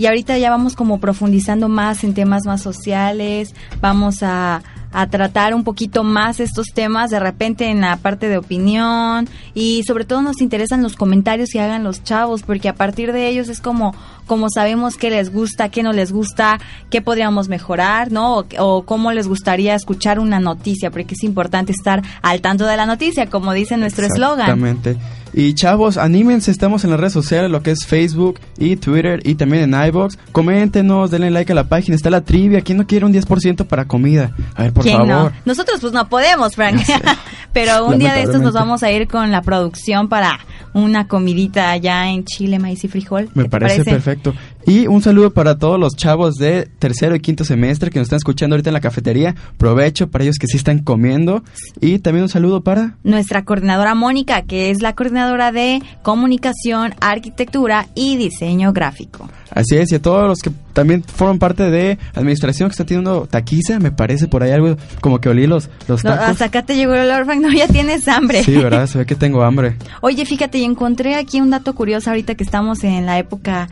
y 0.02 0.06
ahorita 0.06 0.36
ya 0.36 0.50
vamos 0.50 0.74
como 0.74 0.98
profundizando 0.98 1.68
más 1.68 2.02
en 2.02 2.12
temas 2.12 2.44
más 2.44 2.60
sociales, 2.60 3.54
vamos 3.80 4.24
a, 4.24 4.60
a 4.90 5.06
tratar 5.06 5.54
un 5.54 5.62
poquito 5.62 6.02
más 6.02 6.40
estos 6.40 6.66
temas 6.74 7.10
de 7.10 7.20
repente 7.20 7.66
en 7.66 7.82
la 7.82 7.96
parte 7.98 8.28
de 8.28 8.36
opinión 8.36 9.28
y 9.54 9.84
sobre 9.84 10.04
todo 10.04 10.20
nos 10.20 10.40
interesan 10.40 10.82
los 10.82 10.96
comentarios 10.96 11.50
que 11.52 11.60
hagan 11.60 11.84
los 11.84 12.02
chavos 12.02 12.42
porque 12.42 12.68
a 12.68 12.74
partir 12.74 13.12
de 13.12 13.28
ellos 13.28 13.48
es 13.48 13.60
como 13.60 13.94
como 14.32 14.48
sabemos 14.48 14.96
qué 14.96 15.10
les 15.10 15.30
gusta, 15.30 15.68
qué 15.68 15.82
no 15.82 15.92
les 15.92 16.10
gusta, 16.10 16.58
qué 16.88 17.02
podríamos 17.02 17.50
mejorar, 17.50 18.10
¿no? 18.10 18.38
O, 18.38 18.46
o 18.60 18.82
cómo 18.86 19.12
les 19.12 19.28
gustaría 19.28 19.74
escuchar 19.74 20.18
una 20.18 20.40
noticia, 20.40 20.90
porque 20.90 21.12
es 21.12 21.22
importante 21.22 21.70
estar 21.70 22.02
al 22.22 22.40
tanto 22.40 22.64
de 22.64 22.78
la 22.78 22.86
noticia, 22.86 23.26
como 23.26 23.52
dice 23.52 23.76
nuestro 23.76 24.06
eslogan. 24.06 24.48
Exactamente. 24.48 24.96
Y 25.34 25.52
chavos, 25.52 25.98
anímense, 25.98 26.50
estamos 26.50 26.84
en 26.84 26.90
las 26.90 27.00
redes 27.00 27.12
sociales, 27.12 27.50
lo 27.50 27.62
que 27.62 27.72
es 27.72 27.86
Facebook 27.86 28.40
y 28.58 28.76
Twitter 28.76 29.20
y 29.22 29.34
también 29.34 29.74
en 29.74 29.84
iBox. 29.88 30.18
Coméntenos, 30.30 31.10
denle 31.10 31.30
like 31.30 31.52
a 31.52 31.54
la 31.54 31.64
página, 31.64 31.94
está 31.94 32.08
la 32.08 32.22
trivia. 32.22 32.62
¿Quién 32.62 32.78
no 32.78 32.86
quiere 32.86 33.04
un 33.04 33.12
10% 33.12 33.66
para 33.66 33.86
comida? 33.86 34.32
A 34.54 34.62
ver, 34.62 34.72
por 34.72 34.84
¿Quién 34.84 34.98
no? 34.98 35.06
favor. 35.06 35.32
Nosotros 35.44 35.78
pues 35.80 35.92
no 35.92 36.08
podemos, 36.08 36.54
Frank. 36.54 36.80
Pero 37.52 37.86
un 37.86 37.98
día 37.98 38.14
de 38.14 38.22
estos 38.22 38.40
nos 38.40 38.54
vamos 38.54 38.82
a 38.82 38.90
ir 38.90 39.08
con 39.08 39.30
la 39.30 39.42
producción 39.42 40.08
para 40.08 40.38
una 40.74 41.06
comidita 41.06 41.70
allá 41.70 42.10
en 42.10 42.24
Chile, 42.24 42.58
maíz 42.58 42.82
y 42.84 42.88
frijol. 42.88 43.28
Me 43.34 43.44
¿Qué 43.44 43.48
te 43.48 43.50
parece, 43.50 43.84
perfecto. 43.84 44.34
Y 44.66 44.86
un 44.86 45.02
saludo 45.02 45.32
para 45.32 45.58
todos 45.58 45.78
los 45.78 45.96
chavos 45.96 46.34
de 46.36 46.68
tercero 46.78 47.14
y 47.16 47.20
quinto 47.20 47.44
semestre 47.44 47.90
que 47.90 47.98
nos 47.98 48.06
están 48.06 48.18
escuchando 48.18 48.54
ahorita 48.54 48.70
en 48.70 48.74
la 48.74 48.80
cafetería. 48.80 49.34
Provecho 49.58 50.08
para 50.10 50.24
ellos 50.24 50.36
que 50.38 50.46
sí 50.46 50.56
están 50.56 50.78
comiendo. 50.80 51.42
Y 51.80 51.98
también 51.98 52.22
un 52.24 52.28
saludo 52.28 52.62
para... 52.62 52.96
Nuestra 53.02 53.44
coordinadora 53.44 53.94
Mónica, 53.94 54.42
que 54.42 54.70
es 54.70 54.80
la 54.80 54.94
coordinadora 54.94 55.50
de 55.52 55.82
comunicación, 56.02 56.94
arquitectura 57.00 57.88
y 57.94 58.16
diseño 58.16 58.72
gráfico. 58.72 59.28
Así 59.54 59.76
es, 59.76 59.92
y 59.92 59.96
a 59.96 60.02
todos 60.02 60.26
los 60.26 60.38
que 60.38 60.50
también 60.72 61.02
forman 61.04 61.38
parte 61.38 61.70
de 61.70 61.98
administración 62.14 62.70
que 62.70 62.72
está 62.72 62.86
teniendo 62.86 63.26
taquiza, 63.26 63.78
me 63.78 63.90
parece 63.90 64.26
por 64.28 64.42
ahí 64.42 64.50
algo 64.50 64.76
como 65.02 65.20
que 65.20 65.28
olí 65.28 65.46
los, 65.46 65.68
los 65.88 66.02
No, 66.04 66.12
tacos. 66.12 66.28
hasta 66.28 66.44
acá 66.46 66.62
te 66.64 66.74
llegó 66.76 66.94
el 66.94 67.00
olor, 67.10 67.26
Frank, 67.26 67.40
no, 67.42 67.52
ya 67.52 67.68
tienes 67.68 68.08
hambre. 68.08 68.42
Sí, 68.44 68.56
¿verdad? 68.56 68.86
Se 68.86 68.96
ve 68.98 69.04
que 69.04 69.14
tengo 69.14 69.42
hambre. 69.42 69.76
Oye, 70.00 70.24
fíjate, 70.24 70.56
y 70.58 70.64
encontré 70.64 71.16
aquí 71.16 71.40
un 71.42 71.50
dato 71.50 71.74
curioso 71.74 72.08
ahorita 72.08 72.34
que 72.34 72.44
estamos 72.44 72.82
en 72.84 73.04
la 73.04 73.18
época 73.18 73.68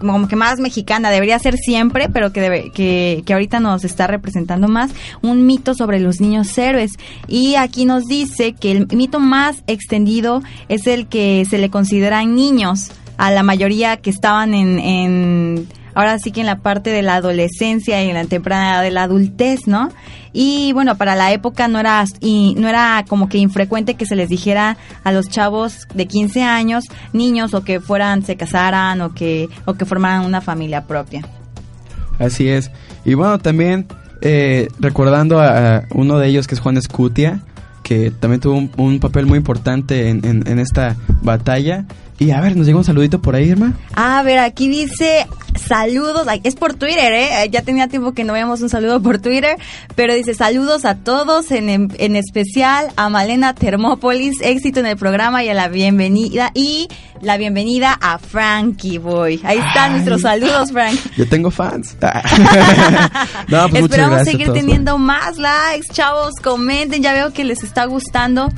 como 0.00 0.28
que 0.28 0.36
más 0.36 0.58
mexicana, 0.58 1.10
debería 1.10 1.38
ser 1.38 1.56
siempre, 1.56 2.08
pero 2.08 2.32
que, 2.32 2.40
debe- 2.42 2.72
que, 2.72 3.22
que 3.26 3.32
ahorita 3.32 3.60
nos 3.60 3.84
está 3.84 4.06
representando 4.06 4.68
más, 4.68 4.90
un 5.22 5.46
mito 5.46 5.74
sobre 5.74 6.00
los 6.00 6.20
niños 6.20 6.56
héroes. 6.58 6.92
Y 7.26 7.54
aquí 7.56 7.84
nos 7.84 8.04
dice 8.04 8.52
que 8.52 8.72
el 8.72 8.86
mito 8.88 9.20
más 9.20 9.62
extendido 9.66 10.42
es 10.68 10.86
el 10.86 11.06
que 11.06 11.46
se 11.48 11.58
le 11.58 11.70
consideran 11.70 12.34
niños 12.34 12.90
a 13.16 13.30
la 13.30 13.42
mayoría 13.42 13.96
que 13.96 14.10
estaban 14.10 14.54
en, 14.54 14.78
en 14.78 15.68
ahora 15.98 16.16
sí 16.20 16.30
que 16.30 16.40
en 16.40 16.46
la 16.46 16.58
parte 16.60 16.90
de 16.90 17.02
la 17.02 17.16
adolescencia 17.16 18.02
y 18.04 18.08
en 18.08 18.14
la 18.14 18.24
temprana 18.24 18.80
de 18.82 18.92
la 18.92 19.02
adultez, 19.02 19.66
¿no? 19.66 19.90
Y 20.32 20.72
bueno, 20.72 20.96
para 20.96 21.16
la 21.16 21.32
época 21.32 21.66
no 21.66 21.80
era 21.80 22.04
no 22.22 22.68
era 22.68 23.04
como 23.08 23.28
que 23.28 23.38
infrecuente 23.38 23.94
que 23.94 24.06
se 24.06 24.14
les 24.14 24.28
dijera 24.28 24.76
a 25.02 25.10
los 25.10 25.28
chavos 25.28 25.88
de 25.94 26.06
15 26.06 26.44
años, 26.44 26.84
niños 27.12 27.52
o 27.52 27.64
que 27.64 27.80
fueran 27.80 28.22
se 28.24 28.36
casaran 28.36 29.00
o 29.00 29.12
que 29.12 29.48
o 29.64 29.74
que 29.74 29.84
formaran 29.84 30.24
una 30.24 30.40
familia 30.40 30.86
propia. 30.86 31.22
Así 32.20 32.48
es. 32.48 32.70
Y 33.04 33.14
bueno, 33.14 33.38
también 33.38 33.86
eh, 34.20 34.68
recordando 34.78 35.40
a, 35.40 35.82
uno 35.94 36.18
de 36.18 36.28
ellos 36.28 36.46
que 36.46 36.54
es 36.54 36.60
Juan 36.60 36.76
Escutia, 36.76 37.40
que 37.82 38.12
también 38.12 38.40
tuvo 38.40 38.68
un, 38.76 39.00
papel 39.00 39.26
muy 39.26 39.38
importante 39.38 40.10
en- 40.10 40.24
en 40.24 40.58
esta 40.60 40.94
batalla. 41.22 41.86
Y 42.18 42.32
a 42.32 42.40
ver, 42.40 42.56
nos 42.56 42.66
llegó 42.66 42.78
un 42.78 42.84
saludito 42.84 43.22
por 43.22 43.36
ahí, 43.36 43.50
Irma. 43.50 43.74
A 43.94 44.22
ver, 44.22 44.38
aquí 44.40 44.68
dice 44.68 45.26
saludos, 45.58 46.26
es 46.42 46.54
por 46.56 46.74
Twitter, 46.74 47.12
¿eh? 47.12 47.48
Ya 47.50 47.62
tenía 47.62 47.88
tiempo 47.88 48.12
que 48.12 48.24
no 48.24 48.32
veíamos 48.32 48.60
un 48.60 48.68
saludo 48.68 49.00
por 49.00 49.18
Twitter, 49.18 49.56
pero 49.94 50.14
dice 50.14 50.34
saludos 50.34 50.84
a 50.84 50.96
todos, 50.96 51.50
en, 51.50 51.68
en 51.96 52.16
especial 52.16 52.88
a 52.96 53.08
Malena 53.08 53.54
Termópolis, 53.54 54.36
éxito 54.40 54.80
en 54.80 54.86
el 54.86 54.96
programa 54.96 55.44
y 55.44 55.48
a 55.48 55.54
la 55.54 55.68
bienvenida, 55.68 56.50
y 56.54 56.88
la 57.20 57.36
bienvenida 57.36 57.96
a 58.00 58.18
Frankie 58.18 58.98
Boy. 58.98 59.40
Ahí 59.44 59.58
están 59.58 59.92
nuestros 59.92 60.22
saludos, 60.22 60.72
Frank. 60.72 60.98
Yo 61.16 61.28
tengo 61.28 61.50
fans. 61.50 61.96
no, 63.48 63.68
pues 63.68 63.82
Esperamos 63.84 64.24
seguir 64.24 64.52
teniendo 64.52 64.98
más 64.98 65.38
likes, 65.38 65.88
chavos, 65.92 66.34
comenten, 66.42 67.02
ya 67.02 67.12
veo 67.12 67.32
que 67.32 67.44
les 67.44 67.62
está 67.62 67.84
gustando. 67.84 68.48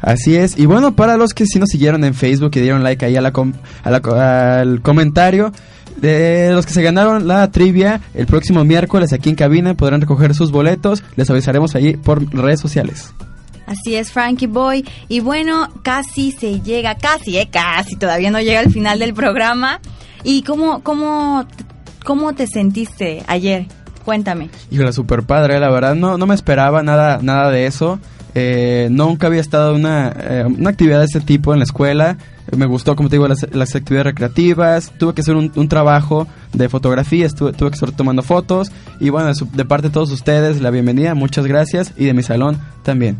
Así 0.00 0.36
es. 0.36 0.58
Y 0.58 0.66
bueno, 0.66 0.94
para 0.94 1.16
los 1.16 1.34
que 1.34 1.46
sí 1.46 1.58
nos 1.58 1.70
siguieron 1.70 2.04
en 2.04 2.14
Facebook 2.14 2.52
y 2.54 2.60
dieron 2.60 2.82
like 2.82 3.04
ahí 3.04 3.16
a 3.16 3.20
la 3.20 3.32
com- 3.32 3.52
a 3.82 3.90
la 3.90 4.60
al 4.60 4.80
comentario, 4.80 5.52
de 5.96 6.50
los 6.52 6.66
que 6.66 6.72
se 6.72 6.82
ganaron 6.82 7.26
la 7.26 7.50
trivia, 7.50 8.00
el 8.14 8.26
próximo 8.26 8.64
miércoles 8.64 9.12
aquí 9.12 9.28
en 9.30 9.34
cabina 9.34 9.74
podrán 9.74 10.00
recoger 10.00 10.34
sus 10.34 10.50
boletos. 10.52 11.02
Les 11.16 11.28
avisaremos 11.30 11.74
ahí 11.74 11.96
por 11.96 12.32
redes 12.32 12.60
sociales. 12.60 13.12
Así 13.66 13.96
es, 13.96 14.12
Frankie 14.12 14.46
Boy. 14.46 14.84
Y 15.08 15.20
bueno, 15.20 15.68
casi 15.82 16.30
se 16.32 16.60
llega, 16.60 16.94
casi, 16.94 17.36
eh, 17.36 17.48
casi, 17.52 17.96
todavía 17.96 18.30
no 18.30 18.40
llega 18.40 18.60
al 18.60 18.70
final 18.70 18.98
del 19.00 19.12
programa. 19.12 19.80
¿Y 20.24 20.42
cómo, 20.42 20.82
cómo, 20.82 21.44
cómo 22.04 22.32
te 22.34 22.46
sentiste 22.46 23.22
ayer? 23.26 23.66
Cuéntame. 24.08 24.48
Híjole, 24.70 24.90
super 24.94 25.22
padre, 25.24 25.60
la 25.60 25.68
verdad. 25.68 25.94
No, 25.94 26.16
no 26.16 26.26
me 26.26 26.34
esperaba 26.34 26.82
nada, 26.82 27.18
nada 27.20 27.50
de 27.50 27.66
eso. 27.66 28.00
Eh, 28.34 28.88
nunca 28.90 29.26
había 29.26 29.42
estado 29.42 29.72
en 29.74 29.80
una, 29.80 30.14
eh, 30.18 30.44
una 30.46 30.70
actividad 30.70 31.00
de 31.00 31.04
este 31.04 31.20
tipo 31.20 31.52
en 31.52 31.58
la 31.58 31.64
escuela. 31.64 32.16
Me 32.56 32.64
gustó, 32.64 32.96
como 32.96 33.10
te 33.10 33.16
digo, 33.16 33.28
las, 33.28 33.46
las 33.52 33.74
actividades 33.74 34.06
recreativas. 34.06 34.92
Tuve 34.98 35.12
que 35.12 35.20
hacer 35.20 35.36
un, 35.36 35.52
un 35.54 35.68
trabajo 35.68 36.26
de 36.54 36.70
fotografía, 36.70 37.26
estuve, 37.26 37.52
tuve 37.52 37.68
que 37.68 37.74
estar 37.74 37.92
tomando 37.92 38.22
fotos. 38.22 38.72
Y 38.98 39.10
bueno, 39.10 39.28
de, 39.28 39.34
su- 39.34 39.50
de 39.52 39.66
parte 39.66 39.88
de 39.88 39.92
todos 39.92 40.10
ustedes, 40.10 40.62
la 40.62 40.70
bienvenida, 40.70 41.14
muchas 41.14 41.44
gracias. 41.46 41.92
Y 41.98 42.06
de 42.06 42.14
mi 42.14 42.22
salón 42.22 42.58
también. 42.84 43.18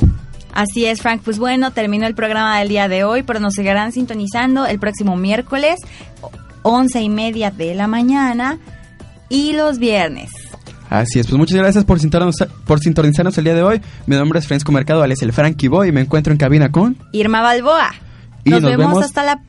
Así 0.54 0.86
es, 0.86 1.02
Frank. 1.02 1.20
Pues 1.22 1.38
bueno, 1.38 1.70
terminó 1.72 2.06
el 2.06 2.14
programa 2.14 2.58
del 2.60 2.68
día 2.70 2.88
de 2.88 3.04
hoy, 3.04 3.22
pero 3.24 3.40
nos 3.40 3.52
seguirán 3.52 3.92
sintonizando 3.92 4.64
el 4.64 4.78
próximo 4.78 5.16
miércoles, 5.16 5.76
once 6.62 7.02
y 7.02 7.10
media 7.10 7.50
de 7.50 7.74
la 7.74 7.86
mañana, 7.88 8.58
y 9.28 9.52
los 9.52 9.78
viernes. 9.78 10.30
Así 10.90 11.18
es, 11.20 11.26
pues 11.26 11.36
muchas 11.38 11.58
gracias 11.58 11.84
por 11.84 12.00
sintonizarnos, 12.00 12.58
por 12.64 12.80
sintonizarnos 12.80 13.36
el 13.38 13.44
día 13.44 13.54
de 13.54 13.62
hoy. 13.62 13.80
Mi 14.06 14.16
nombre 14.16 14.38
es 14.38 14.46
Francisco 14.46 14.72
Mercado, 14.72 15.02
alias 15.02 15.20
el 15.22 15.32
Frankie 15.32 15.68
Boy, 15.68 15.88
y 15.88 15.92
me 15.92 16.00
encuentro 16.00 16.32
en 16.32 16.38
cabina 16.38 16.70
con... 16.72 16.96
Irma 17.12 17.42
Balboa. 17.42 17.90
Y 18.44 18.50
nos, 18.50 18.62
nos 18.62 18.70
vemos, 18.70 18.86
vemos- 18.88 19.04
hasta 19.04 19.22
la 19.24 19.42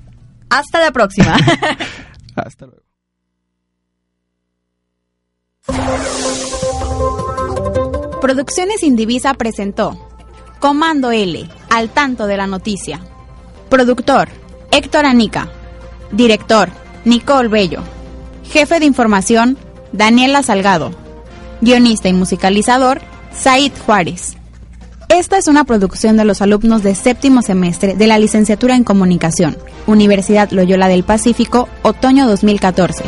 hasta 0.50 0.80
la 0.82 0.92
próxima. 0.92 1.36
Hasta 2.36 2.66
luego. 2.66 2.82
Producciones 8.22 8.84
Indivisa 8.84 9.34
presentó 9.34 9.98
Comando 10.60 11.12
L, 11.12 11.50
al 11.70 11.90
tanto 11.90 12.28
de 12.28 12.38
la 12.38 12.48
noticia. 12.48 13.00
Productor, 13.70 14.28
Héctor 14.72 15.06
Anica. 15.06 15.50
Director, 16.12 16.70
Nicole 17.06 17.48
Bello. 17.48 17.82
Jefe 18.44 18.80
de 18.80 18.86
información, 18.86 19.58
Daniela 19.94 20.44
Salgado. 20.44 20.92
Guionista 21.62 22.10
y 22.10 22.14
musicalizador, 22.14 23.02
Said 23.36 23.72
Juárez. 23.86 24.36
Esta 25.10 25.38
es 25.38 25.48
una 25.48 25.64
producción 25.64 26.18
de 26.18 26.26
los 26.26 26.42
alumnos 26.42 26.84
de 26.84 26.94
séptimo 26.94 27.42
semestre 27.42 27.96
de 27.96 28.08
la 28.08 28.20
licenciatura 28.20 28.76
en 28.76 28.84
comunicación, 28.84 29.58
Universidad 29.88 30.52
Loyola 30.52 30.88
del 30.88 31.04
Pacífico, 31.04 31.68
otoño 31.82 32.28
2014. 32.28 33.04